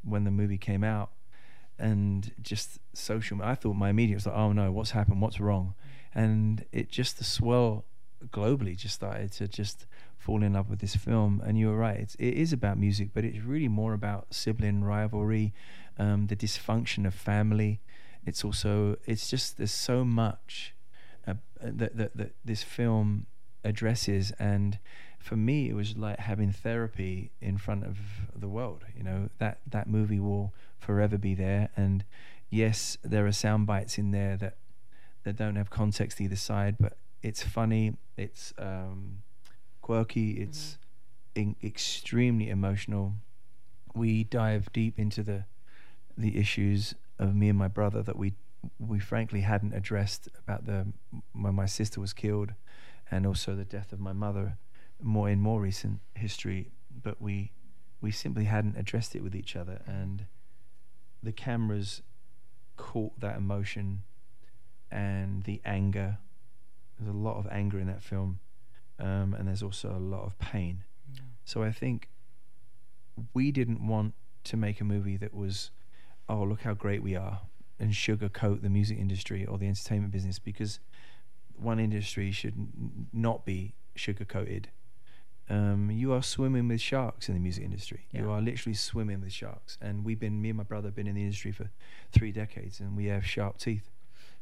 when 0.05 0.25
the 0.25 0.31
movie 0.31 0.59
came 0.59 0.85
out 0.85 1.11
and 1.79 2.33
just 2.43 2.79
social. 2.93 3.43
I 3.43 3.55
thought 3.55 3.75
my 3.75 3.91
immediate 3.91 4.17
was 4.17 4.27
like, 4.27 4.37
oh 4.37 4.53
no, 4.53 4.73
what's 4.73 4.91
happened? 4.91 5.21
What's 5.21 5.41
wrong? 5.41 5.75
And 6.15 6.65
it 6.73 6.91
just 6.91 7.19
the 7.19 7.25
swell 7.25 7.85
globally 8.31 8.77
just 8.77 8.97
started 8.97 9.33
to 9.33 9.47
just 9.47 9.87
fall 10.19 10.43
in 10.43 10.55
love 10.55 10.69
with 10.69 10.81
this 10.81 10.97
film. 10.97 11.43
And 11.45 11.59
you 11.59 11.69
were 11.69 11.77
right, 11.77 11.99
it's, 11.99 12.15
it 12.17 12.35
is 12.35 12.53
about 12.53 12.79
music, 12.79 13.11
but 13.15 13.25
it's 13.25 13.41
really 13.41 13.69
more 13.69 13.93
about 13.93 14.35
sibling 14.35 14.83
rivalry, 14.83 15.55
um, 15.99 16.27
the 16.27 16.37
dysfunction 16.37 17.07
of 17.07 17.15
family. 17.15 17.81
It's 18.27 18.45
also 18.45 18.97
it's 19.07 19.31
just 19.31 19.57
there's 19.57 19.73
so 19.73 20.05
much 20.05 20.75
uh, 21.27 21.35
that, 21.63 21.97
that 21.97 22.17
that 22.17 22.33
this 22.45 22.63
film 22.63 23.27
addresses 23.65 24.33
and 24.39 24.79
for 25.19 25.37
me 25.37 25.69
it 25.69 25.75
was 25.75 25.97
like 25.97 26.19
having 26.19 26.53
therapy 26.53 27.31
in 27.41 27.59
front 27.59 27.85
of 27.85 27.99
the 28.35 28.49
world 28.49 28.85
you 28.97 29.03
know? 29.03 29.29
That 29.39 29.59
that 29.67 29.89
movie 29.89 30.21
will 30.21 30.53
forever 30.79 31.19
be 31.19 31.35
there. 31.35 31.71
And 31.77 32.05
yes 32.51 32.97
there 33.03 33.27
are 33.27 33.33
sound 33.33 33.67
bites 33.67 33.99
in 33.99 34.11
there 34.11 34.37
that 34.37 34.57
that 35.25 35.37
don't 35.37 35.57
have 35.57 35.69
context 35.69 36.21
either 36.21 36.37
side, 36.37 36.77
but 36.81 36.97
it's 37.23 37.43
funny, 37.43 37.95
it's 38.17 38.55
um, 38.59 39.23
quirky, 39.83 40.33
it's 40.33 40.79
in- 41.35 41.57
extremely 41.63 42.49
emotional. 42.49 43.15
We 43.95 44.25
dive 44.25 44.73
deep 44.73 44.99
into 44.99 45.23
the 45.23 45.45
the 46.17 46.37
issues 46.37 46.95
of 47.19 47.35
me 47.35 47.49
and 47.49 47.59
my 47.59 47.69
brother 47.69 48.03
that 48.03 48.17
we 48.17 48.35
we 48.79 48.99
frankly 48.99 49.43
hadn't 49.43 49.73
addressed 49.73 50.29
about 50.39 50.67
the 50.67 50.87
when 51.33 51.55
my 51.55 51.67
sister 51.67 52.01
was 52.01 52.13
killed, 52.13 52.53
and 53.11 53.27
also 53.27 53.55
the 53.55 53.65
death 53.65 53.93
of 53.93 54.01
my 54.01 54.13
mother, 54.13 54.57
more 55.01 55.29
in 55.29 55.41
more 55.41 55.61
recent 55.61 56.01
history. 56.15 56.71
But 57.03 57.21
we 57.21 57.53
we 58.01 58.11
simply 58.11 58.45
hadn't 58.45 58.77
addressed 58.77 59.17
it 59.17 59.23
with 59.23 59.35
each 59.35 59.57
other, 59.57 59.83
and 59.87 60.27
the 61.23 61.33
cameras 61.33 62.03
caught 62.77 63.19
that 63.21 63.37
emotion 63.37 64.03
and 64.91 65.43
the 65.45 65.61
anger. 65.65 66.19
There's 66.99 67.15
a 67.15 67.17
lot 67.17 67.39
of 67.39 67.47
anger 67.51 67.79
in 67.79 67.87
that 67.89 68.03
film, 68.03 68.41
um, 68.99 69.35
and 69.35 69.47
there's 69.49 69.63
also 69.63 69.91
a 69.91 69.99
lot 69.99 70.25
of 70.25 70.39
pain. 70.39 70.85
So 71.45 71.63
I 71.63 71.73
think 71.73 72.11
we 73.33 73.51
didn't 73.51 73.87
want 73.87 74.15
to 74.45 74.57
make 74.57 74.81
a 74.81 74.85
movie 74.85 75.17
that 75.17 75.35
was, 75.35 75.71
oh 76.29 76.43
look 76.43 76.63
how 76.63 76.75
great 76.75 77.03
we 77.03 77.17
are, 77.17 77.41
and 77.79 77.93
sugarcoat 77.93 78.63
the 78.63 78.69
music 78.69 78.99
industry 78.99 79.47
or 79.47 79.57
the 79.59 79.67
entertainment 79.67 80.13
business 80.13 80.39
because 80.39 80.79
one 81.57 81.79
industry 81.81 82.31
should 82.31 82.55
n- 82.55 83.09
not 83.13 83.45
be 83.45 83.75
sugarcoated. 83.97 84.67
Um, 85.51 85.91
you 85.91 86.13
are 86.13 86.23
swimming 86.23 86.69
with 86.69 86.81
sharks 86.81 87.29
in 87.29 87.35
the 87.35 87.41
music 87.41 87.65
industry. 87.65 88.07
You 88.13 88.31
are 88.31 88.41
literally 88.41 88.75
swimming 88.75 89.23
with 89.23 89.33
sharks. 89.33 89.79
And 89.81 90.05
we've 90.05 90.21
been, 90.21 90.43
me 90.43 90.51
and 90.51 90.59
my 90.59 90.65
brother, 90.65 90.89
have 90.89 90.95
been 90.95 91.07
in 91.07 91.15
the 91.15 91.23
industry 91.23 91.53
for 91.53 91.71
three 92.13 92.33
decades, 92.33 92.81
and 92.81 92.97
we 92.97 93.07
have 93.07 93.25
sharp 93.25 93.57
teeth. 93.59 93.91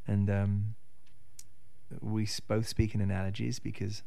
And 0.09 0.29
um, 0.29 0.75
we 2.01 2.29
both 2.49 2.67
speak 2.67 2.95
in 2.95 3.01
analogies 3.01 3.59
because 3.61 4.03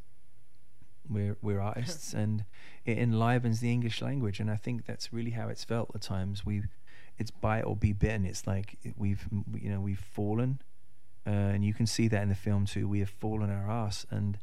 we're 1.08 1.36
we're 1.40 1.60
artists, 1.60 2.12
and 2.12 2.44
it 2.84 2.98
enlivens 2.98 3.60
the 3.60 3.72
English 3.72 4.02
language. 4.02 4.40
And 4.40 4.50
I 4.50 4.56
think 4.56 4.84
that's 4.84 5.12
really 5.12 5.30
how 5.30 5.48
it's 5.48 5.64
felt 5.64 5.90
at 5.94 6.02
times. 6.02 6.44
We, 6.44 6.62
it's 7.18 7.30
bite 7.30 7.62
or 7.62 7.76
be 7.76 7.92
bitten. 7.94 8.26
It's 8.26 8.46
like 8.46 8.76
we've 8.96 9.26
you 9.54 9.70
know 9.70 9.80
we've 9.80 9.98
fallen, 9.98 10.60
uh, 11.26 11.30
and 11.30 11.64
you 11.64 11.72
can 11.72 11.86
see 11.86 12.08
that 12.08 12.22
in 12.22 12.28
the 12.28 12.34
film 12.34 12.66
too. 12.66 12.86
We 12.86 13.00
have 13.00 13.10
fallen 13.10 13.50
our 13.50 13.70
ass, 13.70 14.04
and 14.10 14.38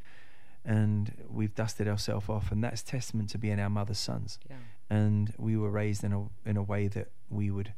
and 0.67 1.13
we've 1.29 1.55
dusted 1.55 1.87
ourselves 1.87 2.27
off, 2.27 2.51
and 2.51 2.61
that's 2.61 2.83
testament 2.83 3.29
to 3.29 3.37
being 3.37 3.59
our 3.59 3.69
mother's 3.69 3.97
sons. 3.97 4.37
Yeah. 4.49 4.57
And 4.89 5.33
we 5.37 5.55
were 5.57 5.71
raised 5.71 6.03
in 6.03 6.11
a 6.13 6.25
in 6.47 6.57
a 6.57 6.63
way 6.63 6.87
that 6.89 7.09
we 7.29 7.49
would 7.49 7.73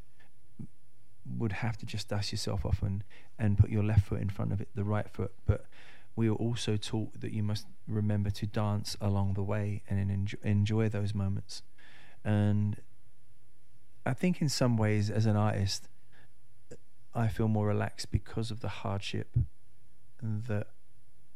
would 1.37 1.51
have 1.51 1.77
to 1.77 1.85
just 1.85 2.09
dust 2.09 2.31
yourself 2.31 2.65
off 2.65 2.81
and 2.81 3.03
and 3.37 3.57
put 3.57 3.69
your 3.69 3.83
left 3.83 4.07
foot 4.07 4.19
in 4.19 4.29
front 4.29 4.51
of 4.51 4.59
it, 4.59 4.69
the 4.73 4.83
right 4.83 5.07
foot, 5.07 5.31
but 5.45 5.67
we 6.15 6.29
were 6.29 6.35
also 6.35 6.75
taught 6.75 7.21
that 7.21 7.31
you 7.31 7.43
must 7.43 7.67
remember 7.87 8.29
to 8.31 8.45
dance 8.45 8.97
along 8.99 9.35
the 9.35 9.43
way 9.43 9.83
and 9.89 10.11
enjoy, 10.11 10.37
enjoy 10.43 10.89
those 10.89 11.13
moments. 11.13 11.61
And 12.25 12.81
I 14.05 14.13
think 14.13 14.41
in 14.41 14.49
some 14.49 14.75
ways, 14.75 15.09
as 15.09 15.25
an 15.25 15.37
artist, 15.37 15.87
I 17.13 17.27
feel 17.27 17.47
more 17.47 17.67
relaxed 17.67 18.11
because 18.11 18.51
of 18.51 18.59
the 18.59 18.67
hardship 18.67 19.29
that 20.21 20.67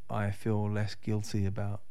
I 0.09 0.31
feel 0.31 0.69
less 0.69 0.95
guilty 0.95 1.45
about 1.45 1.81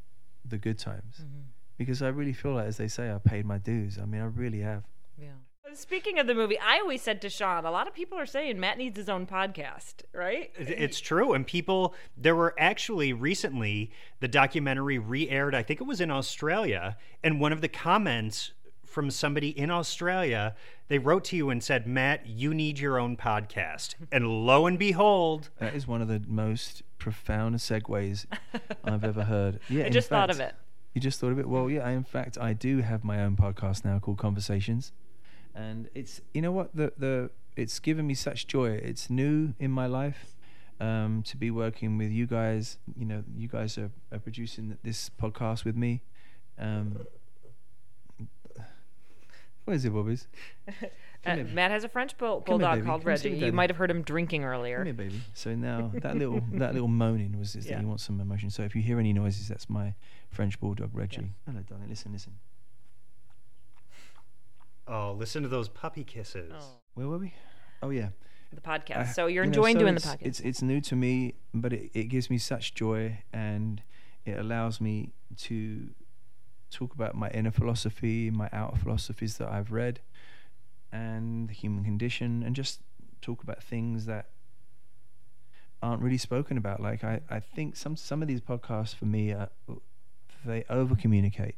the 0.44 0.58
good 0.58 0.78
times. 0.78 1.16
Mm-hmm. 1.22 1.40
Because 1.78 2.02
I 2.02 2.08
really 2.08 2.32
feel 2.32 2.54
like, 2.54 2.66
as 2.66 2.76
they 2.76 2.88
say, 2.88 3.10
I 3.10 3.18
paid 3.18 3.46
my 3.46 3.58
dues. 3.58 3.98
I 4.00 4.04
mean, 4.04 4.20
I 4.20 4.26
really 4.26 4.60
have. 4.60 4.84
Yeah. 5.18 5.30
Speaking 5.74 6.18
of 6.18 6.26
the 6.26 6.34
movie, 6.34 6.58
I 6.58 6.80
always 6.80 7.00
said 7.00 7.22
to 7.22 7.30
Sean, 7.30 7.64
a 7.64 7.70
lot 7.70 7.88
of 7.88 7.94
people 7.94 8.18
are 8.18 8.26
saying 8.26 8.60
Matt 8.60 8.76
needs 8.76 8.98
his 8.98 9.08
own 9.08 9.26
podcast, 9.26 10.02
right? 10.12 10.50
It's 10.58 11.00
true. 11.00 11.32
And 11.32 11.46
people, 11.46 11.94
there 12.14 12.36
were 12.36 12.54
actually 12.58 13.14
recently 13.14 13.90
the 14.20 14.28
documentary 14.28 14.98
re 14.98 15.30
aired, 15.30 15.54
I 15.54 15.62
think 15.62 15.80
it 15.80 15.84
was 15.84 16.00
in 16.00 16.10
Australia. 16.10 16.98
And 17.24 17.40
one 17.40 17.52
of 17.52 17.62
the 17.62 17.68
comments 17.68 18.52
from 18.84 19.10
somebody 19.10 19.48
in 19.48 19.70
Australia, 19.70 20.54
they 20.88 20.98
wrote 20.98 21.24
to 21.24 21.36
you 21.36 21.48
and 21.48 21.64
said, 21.64 21.86
Matt, 21.86 22.26
you 22.26 22.52
need 22.52 22.78
your 22.78 22.98
own 22.98 23.16
podcast. 23.16 23.94
And 24.12 24.46
lo 24.46 24.66
and 24.66 24.78
behold, 24.78 25.48
That 25.58 25.74
is 25.74 25.88
one 25.88 26.02
of 26.02 26.08
the 26.08 26.22
most 26.28 26.82
profound 27.02 27.56
segues 27.56 28.26
I've 28.84 29.02
ever 29.02 29.24
heard. 29.24 29.58
Yeah, 29.68 29.86
I 29.86 29.88
just 29.88 30.08
thought 30.08 30.30
of 30.30 30.38
it. 30.38 30.54
You 30.94 31.00
just 31.00 31.18
thought 31.18 31.32
of 31.32 31.38
it? 31.38 31.48
Well, 31.48 31.68
yeah, 31.68 31.88
in 31.88 32.04
fact, 32.04 32.38
I 32.38 32.52
do 32.52 32.78
have 32.78 33.02
my 33.02 33.22
own 33.22 33.36
podcast 33.36 33.84
now 33.84 33.98
called 33.98 34.18
Conversations. 34.18 34.92
And 35.54 35.88
it's, 35.94 36.20
you 36.32 36.42
know 36.42 36.52
what, 36.52 36.74
the, 36.74 36.92
the, 36.96 37.30
it's 37.56 37.78
given 37.80 38.06
me 38.06 38.14
such 38.14 38.46
joy. 38.46 38.70
It's 38.70 39.10
new 39.10 39.54
in 39.58 39.70
my 39.70 39.86
life 39.86 40.36
um, 40.80 41.22
to 41.26 41.36
be 41.36 41.50
working 41.50 41.98
with 41.98 42.10
you 42.10 42.26
guys. 42.26 42.78
You 42.96 43.06
know, 43.06 43.24
you 43.36 43.48
guys 43.48 43.76
are, 43.78 43.90
are 44.12 44.18
producing 44.20 44.78
this 44.84 45.10
podcast 45.20 45.64
with 45.64 45.76
me. 45.76 46.02
Um, 46.58 46.98
what 49.64 49.74
is 49.74 49.84
it, 49.84 49.92
Bobbies? 49.92 50.28
Uh, 51.24 51.36
here. 51.36 51.44
Matt 51.44 51.70
has 51.70 51.84
a 51.84 51.88
French 51.88 52.16
bull- 52.18 52.40
Come 52.40 52.60
here, 52.60 52.68
bulldog 52.68 52.84
called 52.86 53.00
Come 53.02 53.08
Reggie. 53.08 53.30
You 53.30 53.52
might 53.52 53.70
have 53.70 53.76
heard 53.76 53.90
him 53.90 54.02
drinking 54.02 54.42
Come 54.42 54.50
earlier. 54.50 54.84
here, 54.84 54.92
baby. 54.94 55.20
So 55.34 55.54
now 55.54 55.90
that 56.02 56.16
little 56.16 56.42
that 56.54 56.72
little 56.74 56.88
moaning 56.88 57.38
was 57.38 57.54
is 57.54 57.66
that 57.66 57.78
he 57.78 57.84
wants 57.84 58.02
some 58.02 58.20
emotion. 58.20 58.50
So 58.50 58.62
if 58.64 58.74
you 58.74 58.82
hear 58.82 58.98
any 58.98 59.12
noises, 59.12 59.48
that's 59.48 59.70
my 59.70 59.94
French 60.30 60.58
bulldog 60.58 60.90
Reggie. 60.92 61.30
Hello, 61.46 61.60
darling. 61.68 61.88
Listen, 61.88 62.12
listen. 62.12 62.32
oh, 64.88 65.12
listen 65.12 65.42
to 65.42 65.48
those 65.48 65.68
puppy 65.68 66.04
kisses. 66.04 66.52
Oh, 66.54 66.80
Where 66.94 67.08
were 67.08 67.18
we? 67.18 67.34
Oh 67.82 67.90
yeah. 67.90 68.08
the 68.52 68.60
podcast. 68.60 68.96
I- 68.96 69.04
so 69.06 69.26
you're 69.26 69.44
you 69.44 69.50
know, 69.50 69.54
enjoying 69.58 69.76
so 69.76 69.80
doing 69.80 69.94
the 69.94 70.00
podcast. 70.00 70.18
It's 70.22 70.40
it's 70.40 70.62
new 70.62 70.80
to 70.82 70.96
me, 70.96 71.34
but 71.54 71.72
it, 71.72 71.90
it 71.94 72.04
gives 72.04 72.30
me 72.30 72.38
such 72.38 72.74
joy, 72.74 73.18
and 73.32 73.82
it 74.24 74.38
allows 74.38 74.80
me 74.80 75.12
to 75.38 75.88
talk 76.70 76.94
about 76.94 77.14
my 77.14 77.28
inner 77.30 77.50
philosophy, 77.50 78.30
my 78.30 78.48
outer 78.52 78.76
philosophies 78.78 79.36
that 79.38 79.48
I've 79.48 79.72
read, 79.72 80.00
and 80.92 81.48
the 81.48 81.54
human 81.54 81.84
condition, 81.84 82.42
and 82.42 82.54
just 82.54 82.80
talk 83.20 83.42
about 83.42 83.62
things 83.62 84.06
that 84.06 84.26
aren't 85.82 86.02
really 86.02 86.18
spoken 86.18 86.56
about. 86.56 86.80
Like 86.80 87.02
I, 87.04 87.20
I 87.30 87.40
think 87.40 87.76
some 87.76 87.96
some 87.96 88.22
of 88.22 88.28
these 88.28 88.40
podcasts 88.40 88.94
for 88.94 89.06
me 89.06 89.32
are 89.32 89.50
they 90.44 90.64
over 90.68 90.94
communicate. 90.94 91.56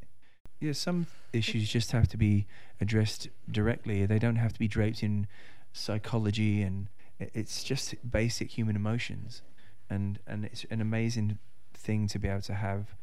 Yeah, 0.60 0.72
some 0.72 1.06
issues 1.32 1.68
just 1.68 1.92
have 1.92 2.08
to 2.08 2.16
be 2.16 2.46
addressed 2.80 3.28
directly. 3.50 4.06
They 4.06 4.18
don't 4.18 4.36
have 4.36 4.52
to 4.52 4.58
be 4.58 4.68
draped 4.68 5.02
in 5.02 5.26
psychology 5.72 6.62
and 6.62 6.88
it's 7.18 7.64
just 7.64 7.94
basic 8.08 8.50
human 8.50 8.76
emotions 8.76 9.42
and 9.90 10.18
and 10.26 10.44
it's 10.44 10.64
an 10.70 10.80
amazing 10.80 11.38
thing 11.74 12.06
to 12.08 12.18
be 12.18 12.28
able 12.28 12.40
to 12.40 12.54
have 12.54 12.94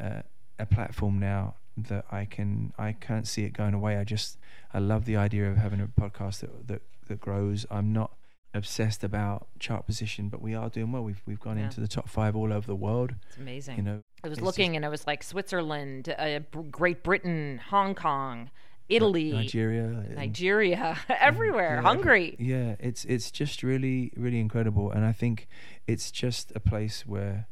uh, 0.00 0.22
a 0.58 0.66
platform 0.66 1.18
now 1.18 1.54
that 1.76 2.04
I 2.10 2.24
can 2.24 2.72
I 2.78 2.92
can't 2.92 3.26
see 3.26 3.44
it 3.44 3.50
going 3.52 3.74
away 3.74 3.96
I 3.96 4.04
just 4.04 4.38
I 4.72 4.78
love 4.78 5.04
the 5.04 5.16
idea 5.16 5.50
of 5.50 5.56
having 5.56 5.80
a 5.80 5.86
podcast 5.86 6.40
that 6.40 6.68
that, 6.68 6.82
that 7.08 7.20
grows 7.20 7.66
I'm 7.70 7.92
not 7.92 8.12
obsessed 8.54 9.04
about 9.04 9.48
chart 9.58 9.84
position 9.84 10.28
but 10.30 10.40
we 10.40 10.54
are 10.54 10.70
doing 10.70 10.90
well 10.90 11.02
we've 11.02 11.22
we've 11.26 11.40
gone 11.40 11.58
Yeah. 11.58 11.64
into 11.64 11.80
the 11.80 11.88
top 11.88 12.08
5 12.08 12.34
all 12.34 12.52
over 12.52 12.66
the 12.66 12.74
world 12.76 13.14
it's 13.28 13.36
amazing. 13.36 13.76
you 13.76 13.82
know 13.82 14.00
I 14.24 14.28
was 14.28 14.40
looking 14.40 14.74
and 14.76 14.84
it 14.84 14.88
was 14.88 15.06
like 15.06 15.22
Switzerland, 15.22 16.08
uh, 16.18 16.40
Great 16.70 17.04
Britain, 17.04 17.60
Hong 17.68 17.94
Kong, 17.94 18.50
Italy, 18.88 19.30
Nigeria 19.32 20.04
Nigeria, 20.16 20.98
everywhere, 21.20 21.76
Yeah, 21.76 21.82
Hungary. 21.82 22.36
yeah, 22.38 22.74
it's 22.80 23.04
it's 23.04 23.30
just 23.30 23.62
really 23.62 24.12
really 24.16 24.40
incredible, 24.40 24.90
and 24.90 25.04
I 25.04 25.12
think 25.12 25.48
it's 25.86 26.10
just 26.10 26.50
a 26.56 26.60
place 26.60 27.06
where 27.06 27.46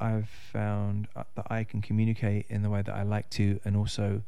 I've 0.00 0.28
found 0.28 1.08
uh, 1.14 1.24
that 1.36 1.46
I 1.50 1.64
can 1.64 1.80
communicate 1.80 2.46
in 2.48 2.62
the 2.62 2.70
way 2.70 2.82
that 2.82 2.94
I 2.94 3.02
like 3.02 3.30
to, 3.30 3.60
and 3.64 3.76
also 3.76 4.22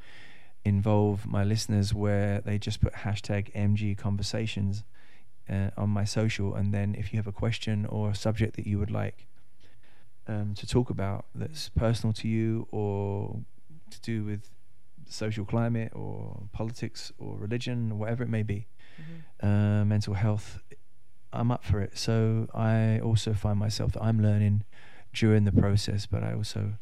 involve 0.64 1.26
my 1.26 1.44
listeners 1.44 1.94
where 1.94 2.40
they 2.40 2.58
just 2.58 2.80
put 2.80 2.92
hashtag 2.92 3.52
MG 3.54 3.96
conversations 3.96 4.84
uh, 5.48 5.70
on 5.76 5.90
my 5.90 6.04
social, 6.04 6.54
and 6.54 6.72
then 6.72 6.94
if 6.98 7.12
you 7.12 7.18
have 7.18 7.26
a 7.26 7.32
question 7.32 7.86
or 7.86 8.10
a 8.10 8.14
subject 8.14 8.56
that 8.56 8.66
you 8.66 8.78
would 8.78 8.90
like 8.90 9.26
um, 10.28 10.54
to 10.54 10.66
talk 10.66 10.90
about 10.90 11.26
that's 11.34 11.68
personal 11.68 12.12
to 12.14 12.28
you 12.28 12.66
or 12.70 13.40
to 13.90 14.00
do 14.00 14.24
with 14.24 14.50
social 15.08 15.44
climate 15.44 15.92
or 15.94 16.42
politics 16.52 17.12
or 17.18 17.36
religion 17.36 17.92
or 17.92 17.94
whatever 17.96 18.22
it 18.22 18.28
may 18.28 18.42
be, 18.42 18.66
uh, 19.42 19.84
mental 19.84 20.14
health, 20.14 20.58
I'm 21.32 21.50
up 21.50 21.64
for 21.64 21.80
it. 21.80 21.96
So 21.96 22.48
I 22.54 22.98
also 23.00 23.34
find 23.34 23.58
myself 23.58 23.92
that 23.92 24.02
I'm 24.02 24.20
learning 24.20 24.64
during 25.16 25.44
the 25.44 25.52
process, 25.52 26.06
but 26.06 26.22
I 26.22 26.34
also 26.34 26.74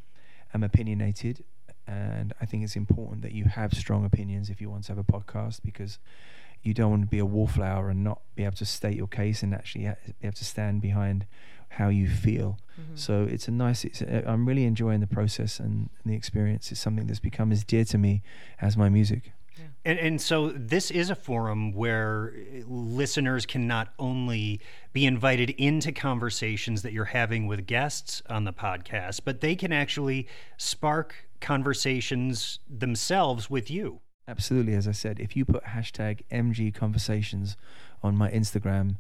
am 0.52 0.62
opinionated. 0.62 1.44
And 1.86 2.32
I 2.40 2.46
think 2.46 2.64
it's 2.64 2.76
important 2.76 3.22
that 3.22 3.32
you 3.32 3.44
have 3.44 3.72
strong 3.74 4.04
opinions 4.04 4.50
if 4.50 4.60
you 4.60 4.70
want 4.70 4.84
to 4.84 4.92
have 4.92 4.98
a 4.98 5.04
podcast 5.04 5.60
because 5.62 5.98
you 6.62 6.72
don't 6.72 6.90
want 6.90 7.02
to 7.02 7.08
be 7.08 7.18
a 7.18 7.26
wallflower 7.26 7.90
and 7.90 8.02
not 8.02 8.22
be 8.34 8.44
able 8.44 8.56
to 8.56 8.64
state 8.64 8.96
your 8.96 9.06
case 9.06 9.42
and 9.42 9.54
actually 9.54 9.84
ha- 9.84 9.96
be 10.06 10.26
able 10.26 10.34
to 10.34 10.44
stand 10.44 10.80
behind 10.80 11.26
how 11.68 11.88
you 11.88 12.08
feel. 12.08 12.58
Mm-hmm. 12.80 12.96
So 12.96 13.24
it's 13.30 13.48
a 13.48 13.50
nice. 13.50 13.84
It's 13.84 14.00
a, 14.00 14.28
I'm 14.28 14.48
really 14.48 14.64
enjoying 14.64 15.00
the 15.00 15.06
process 15.06 15.60
and 15.60 15.90
the 16.06 16.14
experience. 16.14 16.72
It's 16.72 16.80
something 16.80 17.06
that's 17.06 17.20
become 17.20 17.52
as 17.52 17.64
dear 17.64 17.84
to 17.86 17.98
me 17.98 18.22
as 18.60 18.76
my 18.76 18.88
music. 18.88 19.32
And, 19.84 19.98
and 19.98 20.20
so 20.20 20.50
this 20.50 20.90
is 20.90 21.10
a 21.10 21.14
forum 21.14 21.72
where 21.72 22.34
listeners 22.66 23.46
can 23.46 23.66
not 23.66 23.92
only 23.98 24.60
be 24.92 25.06
invited 25.06 25.50
into 25.50 25.92
conversations 25.92 26.82
that 26.82 26.92
you're 26.92 27.04
having 27.06 27.46
with 27.46 27.66
guests 27.66 28.22
on 28.28 28.44
the 28.44 28.52
podcast, 28.52 29.20
but 29.24 29.40
they 29.40 29.54
can 29.54 29.72
actually 29.72 30.26
spark 30.56 31.28
conversations 31.40 32.58
themselves 32.68 33.50
with 33.50 33.70
you. 33.70 34.00
Absolutely, 34.26 34.74
as 34.74 34.88
I 34.88 34.92
said, 34.92 35.20
if 35.20 35.36
you 35.36 35.44
put 35.44 35.64
hashtag 35.64 36.22
MG 36.32 36.74
Conversations 36.74 37.56
on 38.02 38.16
my 38.16 38.30
Instagram 38.30 38.96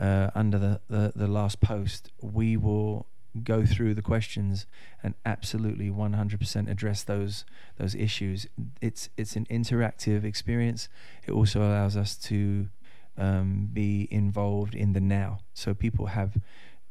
uh, 0.00 0.30
under 0.34 0.58
the, 0.58 0.80
the, 0.88 1.12
the 1.14 1.26
last 1.28 1.60
post, 1.60 2.10
we 2.22 2.56
will 2.56 3.06
go 3.42 3.64
through 3.64 3.94
the 3.94 4.02
questions 4.02 4.66
and 5.02 5.14
absolutely 5.24 5.90
100% 5.90 6.70
address 6.70 7.02
those 7.02 7.44
those 7.78 7.94
issues. 7.94 8.46
It's 8.80 9.08
it's 9.16 9.36
an 9.36 9.46
interactive 9.46 10.24
experience. 10.24 10.88
It 11.26 11.32
also 11.32 11.60
allows 11.60 11.96
us 11.96 12.16
to 12.16 12.68
um, 13.16 13.68
be 13.72 14.08
involved 14.10 14.74
in 14.74 14.92
the 14.92 15.00
now. 15.00 15.40
So 15.54 15.74
people 15.74 16.06
have 16.06 16.38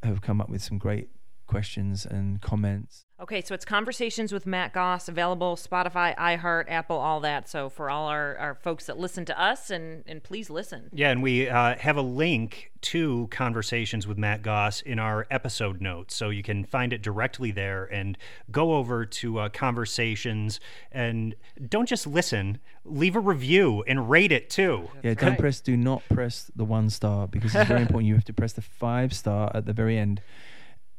have 0.04 0.22
come 0.22 0.42
up 0.42 0.50
with 0.50 0.64
some 0.64 0.78
great 0.78 1.10
questions 1.48 2.06
and 2.06 2.42
comments. 2.42 3.06
Okay, 3.22 3.44
so 3.44 3.54
it's 3.54 3.66
Conversations 3.66 4.34
with 4.34 4.48
Matt 4.48 4.74
Goss, 4.74 5.08
available 5.08 5.56
Spotify, 5.56 6.18
iHeart, 6.18 6.66
Apple, 6.72 6.98
all 6.98 7.20
that. 7.20 7.48
So 7.48 7.70
for 7.70 7.88
all 7.88 8.08
our, 8.08 8.36
our 8.38 8.56
folks 8.56 8.88
that 8.88 8.98
listen 8.98 9.26
to 9.26 9.40
us, 9.40 9.70
and, 9.70 10.04
and 10.08 10.24
please 10.24 10.50
listen. 10.50 10.90
Yeah, 10.92 11.12
and 11.12 11.22
we 11.22 11.48
uh, 11.48 11.76
have 11.78 11.98
a 11.98 12.02
link 12.02 12.72
to 12.82 13.28
Conversations 13.30 14.08
with 14.08 14.18
Matt 14.18 14.42
Goss 14.42 14.82
in 14.82 14.98
our 14.98 15.28
episode 15.30 15.82
notes. 15.82 16.16
So 16.16 16.32
you 16.32 16.42
can 16.42 16.66
find 16.66 16.92
it 16.94 17.04
directly 17.04 17.52
there 17.52 17.86
and 17.86 18.18
go 18.50 18.74
over 18.74 19.06
to 19.06 19.38
uh, 19.38 19.50
Conversations 19.50 20.60
and 20.92 21.36
don't 21.70 21.88
just 21.88 22.08
listen, 22.08 22.58
leave 22.84 23.16
a 23.16 23.20
review 23.20 23.84
and 23.86 24.10
rate 24.10 24.32
it 24.32 24.50
too. 24.50 24.90
Yeah, 25.04 25.14
don't 25.14 25.38
press, 25.38 25.62
do 25.62 25.78
not 25.78 26.02
press 26.10 26.50
the 26.56 26.66
one 26.66 26.90
star 26.90 27.28
because 27.28 27.54
it's 27.54 27.68
very 27.68 27.82
important. 27.84 28.08
You 28.08 28.16
have 28.16 28.26
to 28.26 28.34
press 28.34 28.54
the 28.54 28.64
five 28.64 29.14
star 29.14 29.52
at 29.54 29.68
the 29.68 29.74
very 29.74 30.00
end 30.00 30.22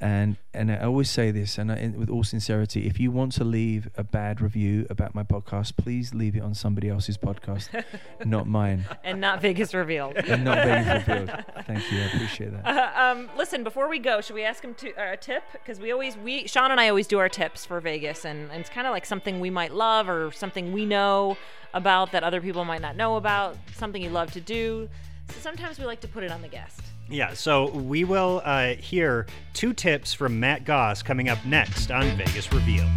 and 0.03 0.36
and 0.53 0.70
I 0.70 0.80
always 0.80 1.09
say 1.09 1.30
this, 1.30 1.59
and 1.59 1.70
I, 1.70 1.92
with 1.96 2.11
all 2.11 2.24
sincerity, 2.24 2.86
if 2.86 2.98
you 2.98 3.12
want 3.12 3.32
to 3.32 3.44
leave 3.44 3.88
a 3.96 4.03
bad 4.03 4.40
review 4.40 4.84
about 4.90 5.14
my 5.14 5.22
podcast, 5.22 5.76
please 5.76 6.12
leave 6.12 6.34
it 6.34 6.40
on 6.42 6.55
somebody 6.55 6.88
else's 6.88 7.16
podcast, 7.16 7.68
not 8.24 8.48
mine, 8.48 8.84
and 9.05 9.20
not 9.20 9.40
Vegas 9.40 9.72
Revealed. 9.72 10.16
and 10.16 10.44
not 10.44 10.59
Vegas 10.64 11.07
Revealed. 11.07 11.44
Thank 11.66 11.92
you, 11.92 12.00
I 12.00 12.05
appreciate 12.07 12.50
that. 12.53 12.66
Uh, 12.66 13.00
um, 13.00 13.30
listen, 13.38 13.62
before 13.62 13.88
we 13.88 14.00
go, 14.00 14.20
should 14.20 14.34
we 14.34 14.42
ask 14.42 14.64
him 14.64 14.74
to 14.74 14.92
uh, 14.94 15.12
a 15.12 15.16
tip? 15.16 15.44
Because 15.53 15.78
we 15.78 15.92
always 15.92 16.16
we 16.16 16.48
Sean 16.48 16.72
and 16.72 16.80
I 16.80 16.88
always 16.88 17.07
do 17.07 17.20
our 17.20 17.28
tips 17.28 17.64
for 17.64 17.80
Vegas, 17.80 18.24
and, 18.24 18.50
and 18.50 18.61
it's 18.61 18.70
kind 18.70 18.88
of 18.88 18.92
like 18.92 19.07
something 19.07 19.38
we 19.38 19.50
might 19.50 19.72
love 19.72 20.09
or 20.09 20.32
something 20.32 20.72
we 20.72 20.84
know 20.84 21.36
about 21.74 22.11
that 22.11 22.24
other 22.24 22.40
people 22.40 22.64
might 22.64 22.82
not 22.82 22.96
know 22.96 23.16
about, 23.16 23.57
something 23.76 24.03
you 24.03 24.11
love 24.11 24.32
to 24.32 24.40
do. 24.40 24.88
So 25.28 25.40
sometimes 25.40 25.78
we 25.78 25.86
like 25.86 26.00
to 26.00 26.09
put 26.09 26.24
it 26.24 26.32
on 26.32 26.42
the 26.42 26.48
guest. 26.48 26.91
Yeah, 27.12 27.34
so 27.34 27.68
we 27.68 28.04
will 28.04 28.40
uh, 28.42 28.68
hear 28.76 29.26
two 29.52 29.74
tips 29.74 30.14
from 30.14 30.40
Matt 30.40 30.64
Goss 30.64 31.02
coming 31.02 31.28
up 31.28 31.44
next 31.44 31.90
on 31.90 32.04
Vegas 32.16 32.50
Revealed. 32.50 32.88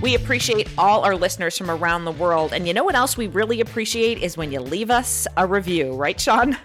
We 0.00 0.14
appreciate 0.14 0.68
all 0.78 1.04
our 1.04 1.16
listeners 1.16 1.58
from 1.58 1.68
around 1.68 2.04
the 2.04 2.12
world. 2.12 2.52
And 2.52 2.68
you 2.68 2.72
know 2.72 2.84
what 2.84 2.94
else 2.94 3.16
we 3.16 3.26
really 3.26 3.60
appreciate 3.60 4.18
is 4.18 4.36
when 4.36 4.52
you 4.52 4.60
leave 4.60 4.92
us 4.92 5.26
a 5.36 5.44
review, 5.44 5.94
right, 5.94 6.18
Sean? 6.20 6.56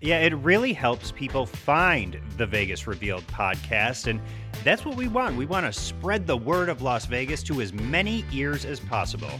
Yeah, 0.00 0.20
it 0.20 0.34
really 0.36 0.72
helps 0.72 1.10
people 1.10 1.44
find 1.44 2.20
the 2.36 2.46
Vegas 2.46 2.86
Revealed 2.86 3.26
podcast. 3.26 4.06
And 4.06 4.20
that's 4.62 4.84
what 4.84 4.96
we 4.96 5.08
want. 5.08 5.36
We 5.36 5.46
want 5.46 5.66
to 5.66 5.72
spread 5.72 6.28
the 6.28 6.36
word 6.36 6.68
of 6.68 6.80
Las 6.80 7.06
Vegas 7.06 7.42
to 7.42 7.60
as 7.60 7.72
many 7.72 8.24
ears 8.30 8.64
as 8.64 8.78
possible. 8.78 9.32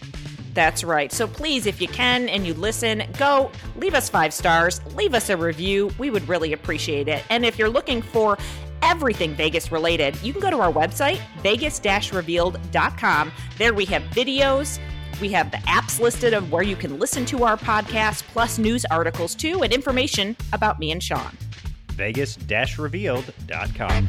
That's 0.59 0.83
right. 0.83 1.13
So 1.13 1.29
please, 1.29 1.67
if 1.67 1.81
you 1.81 1.87
can 1.87 2.29
and 2.29 2.45
you 2.45 2.53
listen, 2.53 3.05
go 3.17 3.53
leave 3.77 3.95
us 3.95 4.09
five 4.09 4.35
stars, 4.35 4.81
leave 4.97 5.15
us 5.15 5.31
a 5.31 5.37
review. 5.37 5.89
We 5.99 6.11
would 6.11 6.29
really 6.29 6.53
appreciate 6.53 7.07
it. 7.07 7.23
And 7.31 7.47
if 7.47 7.61
you're 7.61 7.69
looking 7.69 8.03
for 8.03 8.37
everything 8.83 9.37
Vegas 9.37 9.71
related, 9.71 10.21
you 10.21 10.33
can 10.33 10.43
go 10.43 10.51
to 10.51 10.59
our 10.59 10.73
website, 10.73 11.21
vegas 11.45 12.13
revealed.com. 12.13 13.31
There 13.57 13.73
we 13.73 13.85
have 13.85 14.03
videos. 14.11 14.81
We 15.21 15.29
have 15.29 15.53
the 15.53 15.59
apps 15.59 16.01
listed 16.01 16.35
of 16.35 16.51
where 16.51 16.65
you 16.65 16.75
can 16.75 16.99
listen 16.99 17.25
to 17.27 17.45
our 17.45 17.57
podcast, 17.57 18.25
plus 18.25 18.59
news 18.59 18.85
articles 18.91 19.37
too, 19.37 19.63
and 19.63 19.73
information 19.73 20.37
about 20.53 20.81
me 20.81 20.91
and 20.91 21.01
Sean. 21.01 21.39
Vegas 21.93 22.37
revealed.com. 22.81 24.09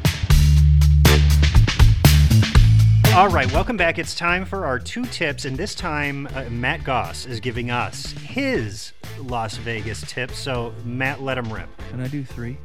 All 3.16 3.28
right, 3.28 3.52
welcome 3.52 3.76
back. 3.76 3.98
It's 3.98 4.16
time 4.16 4.46
for 4.46 4.66
our 4.66 4.80
two 4.80 5.04
tips, 5.06 5.44
and 5.44 5.58
this 5.58 5.76
time 5.76 6.28
uh, 6.36 6.46
Matt 6.50 6.84
Goss 6.84 7.26
is 7.26 7.40
giving 7.40 7.70
us 7.70 8.12
his 8.12 8.94
Las 9.18 9.58
Vegas 9.58 10.02
tips. 10.02 10.38
So, 10.38 10.74
Matt, 10.86 11.22
let 11.22 11.38
him 11.38 11.52
rip. 11.52 11.68
Can 11.90 12.00
I 12.00 12.08
do 12.08 12.24
three? 12.24 12.58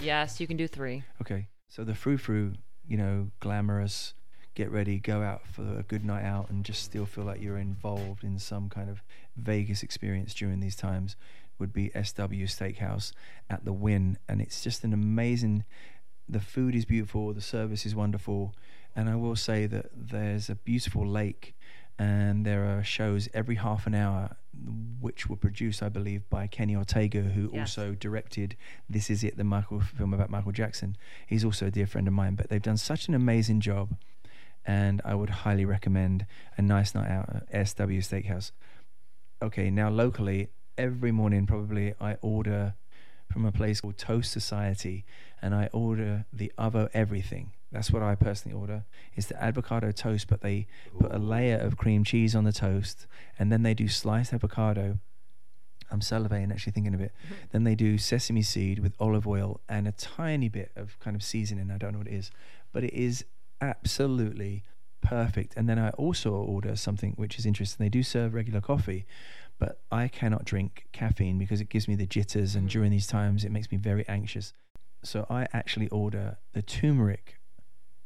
Yes, 0.00 0.38
you 0.40 0.46
can 0.46 0.56
do 0.56 0.66
three. 0.66 1.02
Okay, 1.22 1.46
so 1.68 1.84
the 1.84 1.94
frou 1.94 2.18
frou, 2.18 2.52
you 2.86 2.98
know, 2.98 3.28
glamorous, 3.40 4.12
get 4.54 4.70
ready, 4.70 4.98
go 4.98 5.22
out 5.22 5.46
for 5.46 5.78
a 5.78 5.82
good 5.84 6.04
night 6.04 6.24
out, 6.24 6.50
and 6.50 6.64
just 6.64 6.82
still 6.82 7.06
feel 7.06 7.24
like 7.24 7.40
you're 7.40 7.56
involved 7.56 8.22
in 8.24 8.38
some 8.38 8.68
kind 8.68 8.90
of 8.90 9.02
Vegas 9.36 9.82
experience 9.82 10.34
during 10.34 10.60
these 10.60 10.76
times 10.76 11.16
would 11.58 11.72
be 11.72 11.90
SW 11.90 12.44
Steakhouse 12.50 13.12
at 13.48 13.64
the 13.64 13.72
Wynn, 13.72 14.18
and 14.28 14.42
it's 14.42 14.62
just 14.62 14.84
an 14.84 14.92
amazing. 14.92 15.64
The 16.28 16.40
food 16.40 16.74
is 16.74 16.84
beautiful, 16.84 17.32
the 17.32 17.40
service 17.40 17.86
is 17.86 17.94
wonderful, 17.94 18.54
and 18.94 19.08
I 19.08 19.16
will 19.16 19.36
say 19.36 19.66
that 19.66 19.86
there's 19.94 20.48
a 20.50 20.54
beautiful 20.54 21.06
lake, 21.06 21.54
and 21.98 22.44
there 22.46 22.64
are 22.64 22.82
shows 22.82 23.28
every 23.34 23.56
half 23.56 23.86
an 23.86 23.94
hour, 23.94 24.36
which 25.00 25.28
were 25.28 25.36
produced, 25.36 25.82
I 25.82 25.88
believe, 25.88 26.28
by 26.30 26.46
Kenny 26.46 26.74
Ortega, 26.76 27.22
who 27.22 27.50
Yes. 27.52 27.76
also 27.78 27.94
directed 27.94 28.56
"This 28.88 29.10
Is 29.10 29.22
It," 29.24 29.36
the 29.36 29.44
Michael 29.44 29.80
film 29.80 30.12
about 30.14 30.30
Michael 30.30 30.52
Jackson. 30.52 30.96
He's 31.26 31.44
also 31.44 31.66
a 31.66 31.70
dear 31.70 31.86
friend 31.86 32.06
of 32.08 32.14
mine, 32.14 32.34
but 32.34 32.48
they've 32.48 32.62
done 32.62 32.76
such 32.76 33.08
an 33.08 33.14
amazing 33.14 33.60
job, 33.60 33.96
and 34.64 35.00
I 35.04 35.14
would 35.14 35.30
highly 35.30 35.64
recommend 35.64 36.26
a 36.56 36.62
nice 36.62 36.94
night 36.94 37.10
out 37.10 37.28
at 37.50 37.66
SW 37.68 38.00
Steakhouse. 38.00 38.52
Okay, 39.40 39.70
now 39.70 39.88
locally, 39.90 40.48
every 40.78 41.12
morning 41.12 41.46
probably 41.46 41.94
I 42.00 42.14
order 42.22 42.74
from 43.30 43.44
a 43.44 43.52
place 43.52 43.80
called 43.80 43.98
Toast 43.98 44.30
Society, 44.32 45.04
and 45.40 45.54
I 45.54 45.68
order 45.72 46.26
the 46.32 46.52
Avo 46.58 46.88
everything. 46.92 47.52
That's 47.72 47.90
what 47.90 48.02
I 48.02 48.14
personally 48.14 48.56
order. 48.56 48.84
It's 49.14 49.28
the 49.28 49.42
avocado 49.42 49.92
toast, 49.92 50.28
but 50.28 50.42
they 50.42 50.66
put 51.00 51.12
a 51.12 51.18
layer 51.18 51.56
of 51.56 51.78
cream 51.78 52.04
cheese 52.04 52.36
on 52.36 52.44
the 52.44 52.52
toast, 52.52 53.06
and 53.38 53.50
then 53.50 53.62
they 53.62 53.72
do 53.72 53.88
sliced 53.88 54.32
avocado. 54.32 54.98
I'm 55.90 56.00
salivating 56.00 56.52
actually 56.52 56.72
thinking 56.72 56.94
of 56.94 57.00
it. 57.00 57.12
Then 57.52 57.64
they 57.64 57.74
do 57.74 57.98
sesame 57.98 58.42
seed 58.42 58.78
with 58.78 58.94
olive 58.98 59.26
oil 59.26 59.60
and 59.68 59.86
a 59.86 59.92
tiny 59.92 60.48
bit 60.48 60.72
of 60.76 60.98
kind 61.00 61.14
of 61.16 61.22
seasoning. 61.22 61.70
I 61.70 61.78
don't 61.78 61.92
know 61.92 61.98
what 61.98 62.06
it 62.06 62.14
is, 62.14 62.30
but 62.72 62.84
it 62.84 62.94
is 62.94 63.24
absolutely 63.60 64.64
perfect. 65.02 65.54
And 65.56 65.68
then 65.68 65.78
I 65.78 65.90
also 65.90 66.32
order 66.32 66.76
something 66.76 67.12
which 67.16 67.38
is 67.38 67.44
interesting. 67.44 67.84
They 67.84 67.90
do 67.90 68.02
serve 68.02 68.32
regular 68.32 68.60
coffee, 68.60 69.04
but 69.58 69.80
I 69.90 70.08
cannot 70.08 70.44
drink 70.44 70.86
caffeine 70.92 71.38
because 71.38 71.60
it 71.60 71.68
gives 71.68 71.88
me 71.88 71.94
the 71.94 72.06
jitters, 72.06 72.54
and 72.54 72.68
mm. 72.68 72.72
during 72.72 72.90
these 72.90 73.06
times, 73.06 73.44
it 73.44 73.52
makes 73.52 73.70
me 73.70 73.78
very 73.78 74.06
anxious. 74.08 74.52
So 75.04 75.26
I 75.28 75.46
actually 75.52 75.88
order 75.88 76.38
the 76.52 76.62
turmeric 76.62 77.38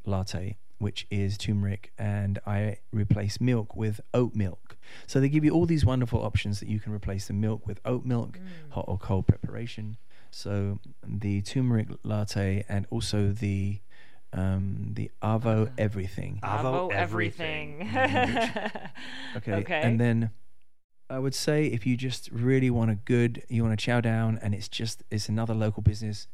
latte, 0.07 0.57
which 0.78 1.07
is 1.11 1.36
turmeric, 1.38 1.92
and 1.98 2.38
I 2.46 2.78
replace 2.92 3.40
milk 3.40 3.74
with 3.76 4.00
oat 4.14 4.34
milk. 4.34 4.76
So 5.07 5.20
they 5.20 5.28
give 5.28 5.44
you 5.44 5.52
all 5.52 5.66
these 5.66 5.84
wonderful 5.84 6.22
options 6.22 6.61
that 6.61 6.68
you 6.68 6.80
can 6.80 6.92
replace 6.92 7.26
the 7.26 7.32
milk 7.34 7.66
with 7.66 7.80
oat 7.84 8.04
milk, 8.04 8.38
hot 8.70 8.84
or 8.88 8.98
cold 8.98 9.26
preparation. 9.26 9.96
So 10.30 10.78
the 11.07 11.42
turmeric 11.42 11.88
latte 12.02 12.64
and 12.68 12.86
also 12.90 13.30
the 13.32 13.80
um, 14.32 14.90
the 14.92 15.11
Avo 15.22 15.70
everything. 15.78 16.40
Avo 16.42 16.90
Avo 16.90 16.92
everything. 16.92 17.88
Okay. 19.36 19.52
Okay. 19.52 19.80
And 19.82 20.00
then 20.00 20.30
I 21.09 21.18
would 21.18 21.34
say 21.34 21.66
if 21.66 21.86
you 21.86 21.96
just 21.96 22.30
really 22.32 22.70
want 22.70 22.90
a 22.90 22.94
good, 22.94 23.42
you 23.48 23.62
want 23.62 23.78
to 23.78 23.84
chow 23.84 24.00
down, 24.00 24.38
and 24.42 24.54
it's 24.54 24.68
just 24.68 25.02
it's 25.11 25.28
another 25.28 25.54
local 25.54 25.82
business. 25.82 26.26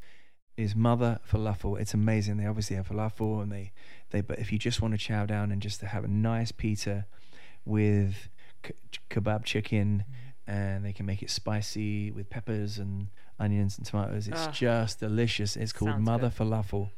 Is 0.56 0.76
Mother 0.76 1.18
Falafel? 1.30 1.80
It's 1.80 1.94
amazing. 1.94 2.36
They 2.36 2.46
obviously 2.46 2.76
have 2.76 2.88
falafel, 2.88 3.42
and 3.42 3.50
they 3.50 3.72
they. 4.10 4.20
But 4.20 4.38
if 4.38 4.52
you 4.52 4.58
just 4.58 4.82
want 4.82 4.92
to 4.92 4.98
chow 4.98 5.24
down 5.26 5.50
and 5.50 5.62
just 5.62 5.80
to 5.80 5.86
have 5.86 6.04
a 6.04 6.08
nice 6.08 6.52
pita 6.52 7.06
with 7.64 8.28
k- 8.62 8.74
kebab 9.10 9.44
chicken, 9.44 10.04
and 10.46 10.84
they 10.84 10.92
can 10.92 11.06
make 11.06 11.22
it 11.22 11.30
spicy 11.30 12.10
with 12.10 12.28
peppers 12.28 12.78
and 12.78 13.08
onions 13.38 13.78
and 13.78 13.86
tomatoes. 13.86 14.28
It's 14.28 14.46
just 14.48 15.00
delicious. 15.00 15.56
It's 15.56 15.72
called 15.72 15.98
Mother 15.98 16.28
good. 16.28 16.36
Falafel. 16.48 16.90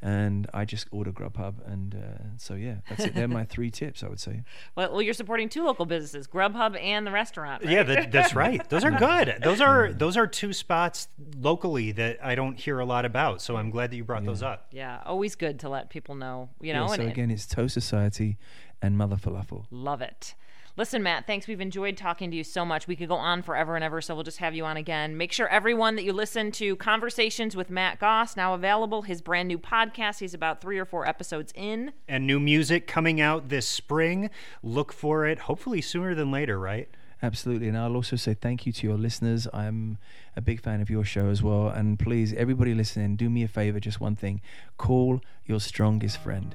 And 0.00 0.48
I 0.54 0.64
just 0.64 0.86
order 0.92 1.10
Grubhub, 1.10 1.54
and 1.66 1.92
uh, 1.96 2.22
so 2.36 2.54
yeah, 2.54 2.76
that's 2.88 3.04
it. 3.06 3.14
They're 3.16 3.26
my 3.26 3.44
three 3.48 3.70
tips, 3.72 4.04
I 4.04 4.08
would 4.08 4.20
say. 4.20 4.44
Well, 4.76 4.92
well, 4.92 5.02
you're 5.02 5.12
supporting 5.12 5.48
two 5.48 5.64
local 5.64 5.86
businesses, 5.86 6.28
Grubhub 6.28 6.80
and 6.80 7.04
the 7.04 7.10
restaurant. 7.10 7.64
Right? 7.64 7.72
Yeah, 7.72 7.82
that, 7.82 8.12
that's 8.12 8.32
right. 8.32 8.66
Those 8.68 8.84
are 8.84 8.90
good. 8.96 9.38
Those 9.42 9.60
are 9.60 9.92
those 9.92 10.16
are 10.16 10.28
two 10.28 10.52
spots 10.52 11.08
locally 11.36 11.90
that 11.92 12.18
I 12.22 12.36
don't 12.36 12.56
hear 12.60 12.78
a 12.78 12.84
lot 12.84 13.04
about. 13.06 13.42
So 13.42 13.56
I'm 13.56 13.70
glad 13.70 13.90
that 13.90 13.96
you 13.96 14.04
brought 14.04 14.24
those 14.24 14.42
up. 14.42 14.68
Yeah, 14.70 15.00
always 15.04 15.34
good 15.34 15.58
to 15.60 15.68
let 15.68 15.90
people 15.90 16.14
know, 16.14 16.48
you 16.60 16.68
Yeah, 16.68 16.80
know, 16.80 16.86
so 16.86 16.94
and 17.02 17.10
again, 17.10 17.32
it's 17.32 17.46
Toast 17.46 17.74
Society 17.74 18.38
and 18.80 18.96
Mother 18.96 19.16
Falafel. 19.16 19.64
love 19.72 20.00
it. 20.00 20.34
Listen, 20.78 21.02
Matt, 21.02 21.26
thanks. 21.26 21.48
We've 21.48 21.60
enjoyed 21.60 21.96
talking 21.96 22.30
to 22.30 22.36
you 22.36 22.44
so 22.44 22.64
much. 22.64 22.86
We 22.86 22.94
could 22.94 23.08
go 23.08 23.16
on 23.16 23.42
forever 23.42 23.74
and 23.74 23.82
ever, 23.82 24.00
so 24.00 24.14
we'll 24.14 24.22
just 24.22 24.38
have 24.38 24.54
you 24.54 24.64
on 24.64 24.76
again. 24.76 25.16
Make 25.16 25.32
sure 25.32 25.48
everyone 25.48 25.96
that 25.96 26.04
you 26.04 26.12
listen 26.12 26.52
to 26.52 26.76
Conversations 26.76 27.56
with 27.56 27.68
Matt 27.68 27.98
Goss, 27.98 28.36
now 28.36 28.54
available, 28.54 29.02
his 29.02 29.20
brand 29.20 29.48
new 29.48 29.58
podcast. 29.58 30.20
He's 30.20 30.34
about 30.34 30.60
three 30.60 30.78
or 30.78 30.84
four 30.84 31.04
episodes 31.04 31.52
in. 31.56 31.90
And 32.06 32.28
new 32.28 32.38
music 32.38 32.86
coming 32.86 33.20
out 33.20 33.48
this 33.48 33.66
spring. 33.66 34.30
Look 34.62 34.92
for 34.92 35.26
it, 35.26 35.40
hopefully 35.40 35.80
sooner 35.80 36.14
than 36.14 36.30
later, 36.30 36.60
right? 36.60 36.88
Absolutely. 37.24 37.66
And 37.66 37.76
I'll 37.76 37.96
also 37.96 38.14
say 38.14 38.34
thank 38.34 38.64
you 38.64 38.72
to 38.74 38.86
your 38.86 38.96
listeners. 38.96 39.48
I'm 39.52 39.98
a 40.36 40.40
big 40.40 40.60
fan 40.60 40.80
of 40.80 40.88
your 40.88 41.02
show 41.02 41.28
as 41.28 41.42
well. 41.42 41.70
And 41.70 41.98
please, 41.98 42.32
everybody 42.34 42.72
listening, 42.72 43.16
do 43.16 43.28
me 43.28 43.42
a 43.42 43.48
favor, 43.48 43.80
just 43.80 44.00
one 44.00 44.14
thing 44.14 44.40
call 44.76 45.22
your 45.44 45.58
strongest 45.58 46.18
friend. 46.18 46.54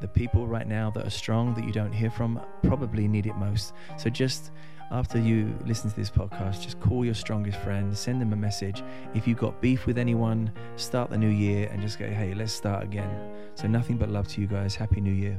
The 0.00 0.08
people 0.08 0.46
right 0.46 0.66
now 0.66 0.90
that 0.90 1.06
are 1.06 1.10
strong 1.10 1.54
that 1.54 1.64
you 1.64 1.72
don't 1.72 1.92
hear 1.92 2.10
from 2.10 2.40
probably 2.62 3.08
need 3.08 3.26
it 3.26 3.36
most. 3.36 3.72
So 3.96 4.10
just 4.10 4.50
after 4.90 5.18
you 5.18 5.56
listen 5.64 5.90
to 5.90 5.96
this 5.96 6.10
podcast, 6.10 6.62
just 6.62 6.78
call 6.80 7.04
your 7.04 7.14
strongest 7.14 7.58
friend, 7.60 7.96
send 7.96 8.20
them 8.20 8.32
a 8.32 8.36
message. 8.36 8.82
If 9.14 9.26
you've 9.26 9.38
got 9.38 9.60
beef 9.60 9.86
with 9.86 9.98
anyone, 9.98 10.52
start 10.76 11.10
the 11.10 11.18
new 11.18 11.28
year 11.28 11.68
and 11.72 11.80
just 11.80 11.98
go, 11.98 12.06
hey, 12.06 12.34
let's 12.34 12.52
start 12.52 12.84
again. 12.84 13.32
So 13.54 13.66
nothing 13.66 13.96
but 13.96 14.10
love 14.10 14.28
to 14.28 14.40
you 14.40 14.46
guys. 14.46 14.74
Happy 14.74 15.00
New 15.00 15.12
Year. 15.12 15.38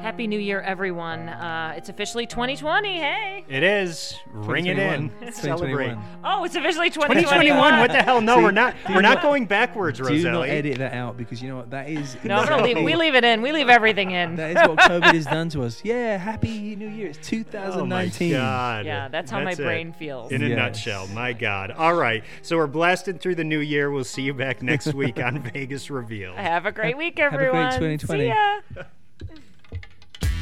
Happy 0.00 0.26
New 0.26 0.38
Year, 0.40 0.60
everyone. 0.60 1.28
Uh, 1.28 1.74
it's 1.76 1.88
officially 1.88 2.26
2020. 2.26 2.98
Hey. 2.98 3.44
It 3.48 3.62
is. 3.62 4.18
Ring 4.32 4.66
it 4.66 4.76
in. 4.78 5.10
2021. 5.10 5.32
Celebrate. 5.34 5.96
Oh, 6.24 6.42
it's 6.44 6.56
officially 6.56 6.90
2021. 6.90 7.22
2021. 7.22 7.78
What 7.78 7.92
the 7.92 8.02
hell? 8.02 8.20
No, 8.20 8.36
See, 8.36 8.42
we're 8.42 8.50
not. 8.50 8.74
We're 8.88 8.94
not- 9.00 9.12
not 9.12 9.22
going 9.22 9.46
backwards, 9.46 9.98
Do 10.00 10.30
not 10.30 10.48
edit 10.48 10.78
that 10.78 10.94
out 10.94 11.16
because 11.18 11.40
you 11.42 11.48
know 11.50 11.56
what? 11.58 11.70
That 11.70 11.88
is. 11.88 12.16
No, 12.24 12.36
I'm 12.36 12.48
gonna 12.48 12.64
leave, 12.64 12.78
we 12.82 12.96
leave 12.96 13.14
it 13.14 13.24
in. 13.24 13.42
We 13.42 13.52
leave 13.52 13.68
everything 13.68 14.10
in. 14.10 14.36
That 14.36 14.50
is 14.56 14.68
what 14.68 14.78
COVID 14.78 15.12
has 15.14 15.26
done 15.26 15.48
to 15.50 15.62
us. 15.64 15.80
Yeah, 15.84 16.16
Happy 16.16 16.74
New 16.74 16.88
Year. 16.88 17.08
It's 17.10 17.18
Oh 17.32 17.36
my 17.36 18.06
2019. 18.06 18.32
God. 18.32 18.86
Yeah, 18.86 19.08
that's 19.08 19.30
how 19.30 19.40
my 19.40 19.52
it. 19.52 19.58
brain 19.58 19.92
feels. 19.92 20.32
In 20.32 20.42
a 20.42 20.48
Yes. 20.48 20.56
nutshell, 20.56 21.06
my 21.08 21.32
God. 21.34 21.70
All 21.72 21.94
right. 21.94 22.24
So 22.40 22.56
we're 22.56 22.66
blasting 22.66 23.18
through 23.18 23.34
the 23.36 23.44
new 23.44 23.60
year. 23.60 23.90
We'll 23.90 24.02
see 24.04 24.22
you 24.22 24.34
back 24.34 24.62
next 24.62 24.94
week 24.94 25.20
on 25.22 25.38
Vegas 25.40 25.90
Revealed. 25.90 26.36
Have 26.38 26.64
a 26.66 26.72
great 26.72 26.96
week, 26.96 27.18
Have 27.18 27.34
a 27.34 27.36
great 27.36 27.48
everyone. 27.48 27.72
2020. 27.72 28.22
See 28.22 28.28
ya. 28.28 28.82